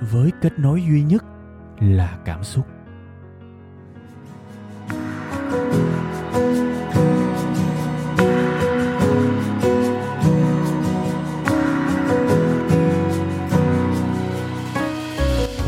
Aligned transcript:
với 0.00 0.30
kết 0.40 0.58
nối 0.58 0.82
duy 0.82 1.02
nhất 1.02 1.24
là 1.80 2.18
cảm 2.24 2.44
xúc 2.44 2.66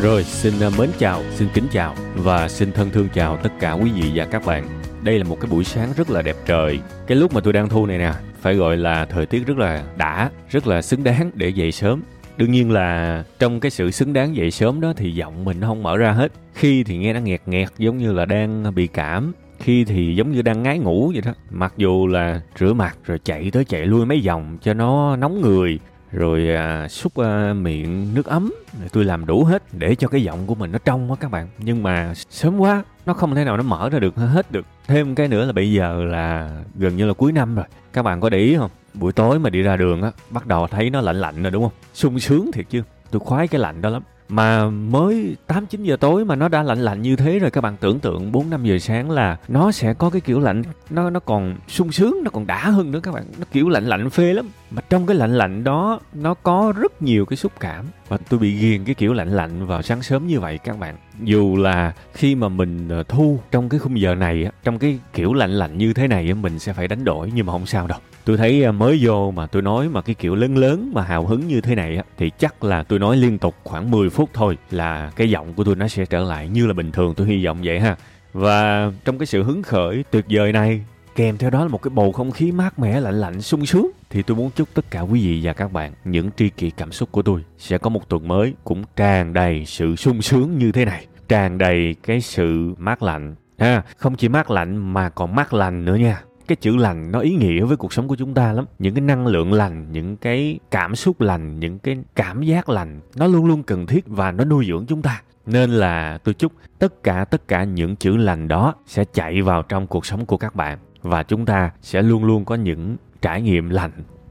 Rồi, 0.03 0.25
xin 0.25 0.53
à, 0.61 0.71
mến 0.79 0.91
chào, 0.99 1.23
xin 1.31 1.49
kính 1.55 1.67
chào 1.73 1.95
và 2.15 2.49
xin 2.49 2.73
thân 2.73 2.91
thương 2.91 3.09
chào 3.15 3.37
tất 3.37 3.51
cả 3.61 3.73
quý 3.73 3.91
vị 3.91 4.13
và 4.15 4.25
các 4.25 4.43
bạn. 4.47 4.69
Đây 5.03 5.19
là 5.19 5.25
một 5.25 5.37
cái 5.41 5.51
buổi 5.51 5.65
sáng 5.65 5.93
rất 5.97 6.11
là 6.11 6.23
đẹp 6.23 6.37
trời. 6.47 6.81
Cái 7.07 7.17
lúc 7.17 7.33
mà 7.33 7.41
tôi 7.41 7.53
đang 7.53 7.69
thu 7.69 7.87
này 7.87 7.99
nè, 7.99 8.13
phải 8.41 8.55
gọi 8.55 8.77
là 8.77 9.05
thời 9.05 9.27
tiết 9.27 9.47
rất 9.47 9.59
là 9.59 9.85
đã, 9.97 10.31
rất 10.51 10.67
là 10.67 10.83
xứng 10.83 11.05
đáng 11.05 11.31
để 11.35 11.49
dậy 11.49 11.73
sớm. 11.73 12.03
Đương 12.37 12.53
nhiên 12.53 12.71
là 12.71 13.25
trong 13.39 13.61
cái 13.61 13.71
sự 13.71 13.91
xứng 13.91 14.13
đáng 14.13 14.37
dậy 14.37 14.51
sớm 14.51 14.81
đó 14.81 14.93
thì 14.97 15.15
giọng 15.15 15.45
mình 15.45 15.61
nó 15.61 15.69
không 15.69 15.83
mở 15.83 15.97
ra 15.97 16.13
hết. 16.13 16.33
Khi 16.55 16.85
thì 16.85 16.97
nghe 16.97 17.13
nó 17.13 17.21
nghẹt 17.21 17.41
nghẹt 17.47 17.69
giống 17.79 17.99
như 17.99 18.13
là 18.13 18.25
đang 18.25 18.75
bị 18.75 18.87
cảm, 18.87 19.33
khi 19.59 19.85
thì 19.85 20.17
giống 20.17 20.33
như 20.33 20.43
đang 20.43 20.63
ngái 20.63 20.79
ngủ 20.79 21.11
vậy 21.13 21.23
đó. 21.25 21.33
Mặc 21.51 21.75
dù 21.77 22.07
là 22.07 22.41
rửa 22.59 22.73
mặt 22.73 22.99
rồi 23.05 23.19
chạy 23.25 23.51
tới 23.51 23.65
chạy 23.65 23.87
lui 23.87 24.07
mấy 24.07 24.23
vòng 24.27 24.59
cho 24.63 24.75
nó 24.75 25.17
nóng 25.17 25.41
người, 25.41 25.79
rồi 26.13 26.49
à, 26.49 26.89
xúc 26.89 27.17
à, 27.17 27.53
miệng 27.53 28.15
nước 28.15 28.27
ấm. 28.27 28.53
Tôi 28.93 29.05
làm 29.05 29.27
đủ 29.27 29.45
hết 29.45 29.63
để 29.73 29.95
cho 29.95 30.09
cái 30.09 30.23
giọng 30.23 30.47
của 30.47 30.55
mình 30.55 30.73
nó 30.73 30.79
trong 30.85 31.11
á 31.11 31.17
các 31.21 31.31
bạn. 31.31 31.49
Nhưng 31.59 31.83
mà 31.83 32.15
sớm 32.15 32.59
quá 32.59 32.83
nó 33.07 33.13
không 33.13 33.35
thể 33.35 33.45
nào 33.45 33.57
nó 33.57 33.63
mở 33.63 33.89
ra 33.89 33.99
được 33.99 34.17
hết 34.17 34.53
được. 34.53 34.67
Thêm 34.87 35.15
cái 35.15 35.29
nữa 35.29 35.47
là 35.47 35.53
bây 35.53 35.73
giờ 35.73 36.05
là 36.05 36.51
gần 36.75 36.97
như 36.97 37.07
là 37.07 37.15
cuối 37.15 37.33
năm 37.33 37.55
rồi. 37.55 37.65
Các 37.93 38.03
bạn 38.03 38.21
có 38.21 38.31
để 38.31 38.39
ý 38.39 38.57
không? 38.57 38.71
Buổi 38.95 39.13
tối 39.13 39.39
mà 39.39 39.51
đi 39.51 39.63
ra 39.63 39.77
đường 39.77 40.03
á 40.03 40.11
bắt 40.31 40.47
đầu 40.47 40.67
thấy 40.67 40.91
nó 40.91 41.01
lạnh 41.01 41.21
lạnh 41.21 41.43
rồi 41.43 41.51
đúng 41.51 41.63
không? 41.63 41.73
Sung 41.95 42.19
sướng 42.19 42.53
thiệt 42.53 42.67
chứ 42.71 42.83
tôi 43.13 43.21
khoái 43.21 43.49
cái 43.49 43.61
lạnh 43.61 43.83
đó 43.83 43.91
lắm. 43.91 44.03
Mà 44.29 44.71
mới 44.71 45.37
8 45.47 45.67
9 45.67 45.83
giờ 45.83 45.97
tối 45.97 46.25
mà 46.25 46.37
nó 46.37 46.49
đã 46.49 46.63
lạnh 46.63 46.79
lạnh 46.79 47.03
như 47.03 47.17
thế 47.17 47.39
rồi, 47.39 47.51
các 47.51 47.61
bạn 47.61 47.77
tưởng 47.81 47.99
tượng 47.99 48.33
4 48.33 48.51
5 48.51 48.65
giờ 48.65 48.79
sáng 48.79 49.11
là 49.11 49.37
nó 49.49 49.73
sẽ 49.73 49.95
có 49.95 50.11
cái 50.11 50.21
kiểu 50.21 50.41
lạnh, 50.41 50.63
nó 50.91 51.11
nó 51.11 51.21
còn 51.21 51.57
sung 51.69 51.93
sướng, 51.93 52.21
nó 52.25 52.31
còn 52.31 52.47
đã 52.47 52.71
hơn 52.71 52.91
nữa 52.91 53.01
các 53.03 53.15
bạn. 53.15 53.25
Nó 53.39 53.45
kiểu 53.53 53.69
lạnh 53.69 53.87
lạnh 53.87 54.11
phê 54.11 54.33
lắm. 54.33 54.49
Mà 54.71 54.83
trong 54.91 55.07
cái 55.07 55.17
lạnh 55.17 55.39
lạnh 55.39 55.65
đó, 55.65 56.01
nó 56.15 56.35
có 56.35 56.73
rất 56.77 57.03
nhiều 57.03 57.27
cái 57.27 57.37
xúc 57.37 57.53
cảm. 57.61 57.85
Và 58.09 58.17
tôi 58.17 58.41
bị 58.41 58.57
ghiền 58.57 58.85
cái 58.85 58.95
kiểu 58.95 59.13
lạnh 59.13 59.29
lạnh 59.29 59.67
vào 59.67 59.83
sáng 59.83 60.03
sớm 60.03 60.27
như 60.27 60.41
vậy 60.41 60.59
các 60.59 60.79
bạn. 60.79 60.97
Dù 61.21 61.57
là 61.57 61.93
khi 62.13 62.35
mà 62.35 62.49
mình 62.49 62.89
ờ, 62.89 63.03
thu 63.03 63.41
trong 63.51 63.69
cái 63.69 63.81
khung 63.81 64.01
giờ 64.01 64.15
này 64.15 64.51
trong 64.63 64.79
cái 64.79 64.99
kiểu 65.13 65.33
lạnh 65.33 65.51
lạnh 65.51 65.79
như 65.79 65.93
thế 65.93 66.09
này 66.09 66.35
mình 66.35 66.59
sẽ 66.59 66.73
phải 66.73 66.89
đánh 66.89 67.05
đổi 67.05 67.31
nhưng 67.35 67.47
mà 67.47 67.53
không 67.53 67.67
sao 67.67 67.87
đâu 67.87 67.99
tôi 68.25 68.37
thấy 68.37 68.65
à, 68.65 68.73
mới 68.73 68.99
vô 69.03 69.31
mà 69.31 69.47
tôi 69.47 69.63
nói 69.63 69.89
mà 69.89 70.03
cái 70.03 70.15
kiểu 70.15 70.35
lớn 70.35 70.57
lớn 70.57 70.91
mà 70.95 71.03
hào 71.03 71.27
hứng 71.27 71.49
như 71.49 71.61
thế 71.61 71.75
này 71.75 71.99
thì 72.19 72.31
chắc 72.39 72.65
là 72.65 72.83
tôi 72.83 72.99
nói 72.99 73.17
liên 73.17 73.39
tục 73.39 73.55
khoảng 73.65 73.91
10 73.91 74.11
phút 74.11 74.31
thôi 74.35 74.59
là 74.71 75.13
cái 75.17 75.31
giọng 75.31 75.55
của 75.55 75.65
tôi 75.65 75.77
nó 75.77 75.89
sẽ 75.89 76.07
trở 76.07 76.21
lại 76.21 76.49
như 76.49 76.67
là 76.67 76.73
bình 76.73 76.93
thường, 76.93 77.15
tôi 77.15 77.27
hy 77.27 77.45
vọng 77.45 77.59
vậy 77.65 77.81
ha. 77.81 77.97
Và 78.33 78.91
trong 79.05 79.19
cái 79.19 79.27
sự 79.27 79.43
hứng 79.43 79.63
khởi 79.63 80.05
tuyệt 80.11 80.25
vời 80.31 80.53
này, 80.53 80.85
kèm 81.17 81.39
theo 81.39 81.51
đó 81.51 81.63
là 81.63 81.69
một 81.69 81.83
cái 81.83 81.91
bầu 81.91 82.13
không 82.13 82.31
khí 82.31 82.53
mát 82.53 82.79
mẻ, 82.79 83.01
lạnh 83.01 83.21
lạnh, 83.21 83.43
sung 83.43 83.67
sướng, 83.67 83.91
thì 84.11 84.23
tôi 84.23 84.37
muốn 84.37 84.51
chúc 84.51 84.69
tất 84.75 84.91
cả 84.91 85.01
quý 85.01 85.27
vị 85.27 85.41
và 85.43 85.53
các 85.53 85.73
bạn 85.73 85.93
những 86.05 86.31
tri 86.37 86.49
kỷ 86.49 86.71
cảm 86.71 86.93
xúc 86.93 87.09
của 87.13 87.23
tôi 87.23 87.45
sẽ 87.59 87.79
có 87.79 87.91
một 87.91 88.09
tuần 88.09 88.29
mới 88.29 88.55
cũng 88.65 88.85
tràn 88.97 89.33
đầy 89.33 89.65
sự 89.67 89.97
sung 89.97 90.23
sướng 90.23 90.59
như 90.59 90.73
thế 90.73 90.85
này, 90.85 91.07
tràn 91.29 91.59
đầy 91.59 91.97
cái 92.03 92.21
sự 92.21 92.75
mát 92.79 93.03
lạnh 93.03 93.35
ha. 93.59 93.83
Không 93.97 94.15
chỉ 94.15 94.29
mát 94.29 94.51
lạnh 94.51 94.93
mà 94.93 95.09
còn 95.09 95.35
mát 95.35 95.55
lành 95.55 95.85
nữa 95.85 95.97
nha 95.97 96.23
cái 96.47 96.57
chữ 96.57 96.77
lành 96.77 97.13
nó 97.13 97.19
ý 97.19 97.35
nghĩa 97.35 97.65
với 97.65 97.77
cuộc 97.77 97.93
sống 97.93 98.09
của 98.09 98.17
chúng 98.17 98.35
ta 98.35 98.53
lắm. 98.53 98.65
Những 98.79 98.95
cái 98.95 99.01
năng 99.01 99.27
lượng 99.27 99.53
lành, 99.53 99.93
những 99.93 100.17
cái 100.17 100.59
cảm 100.71 100.97
xúc 100.97 101.21
lành, 101.21 101.61
những 101.61 101.79
cái 101.79 101.99
cảm 102.17 102.43
giác 102.43 102.69
lành, 102.69 103.01
nó 103.17 103.27
luôn 103.27 103.47
luôn 103.47 103.63
cần 103.63 103.87
thiết 103.87 104.05
và 104.07 104.33
nó 104.33 104.45
nuôi 104.45 104.67
dưỡng 104.69 104.87
chúng 104.87 105.03
ta. 105.03 105.23
Nên 105.47 105.71
là 105.71 106.19
tôi 106.19 106.35
chúc 106.35 106.53
tất 106.79 107.03
cả 107.03 107.25
tất 107.25 107.49
cả 107.49 107.65
những 107.65 107.97
chữ 107.97 108.17
lành 108.17 108.49
đó 108.49 108.75
sẽ 108.87 109.05
chạy 109.13 109.43
vào 109.43 109.63
trong 109.63 109.87
cuộc 109.87 110.07
sống 110.07 110.27
của 110.27 110.37
các 110.37 110.55
bạn 110.55 110.79
và 111.03 111.23
chúng 111.23 111.47
ta 111.47 111.71
sẽ 111.83 112.03
luôn 112.03 112.25
luôn 112.25 112.45
có 112.45 112.55
những 112.55 112.97
trải 113.23 113.43
nghiệm 113.43 113.71
lành, 113.71 113.91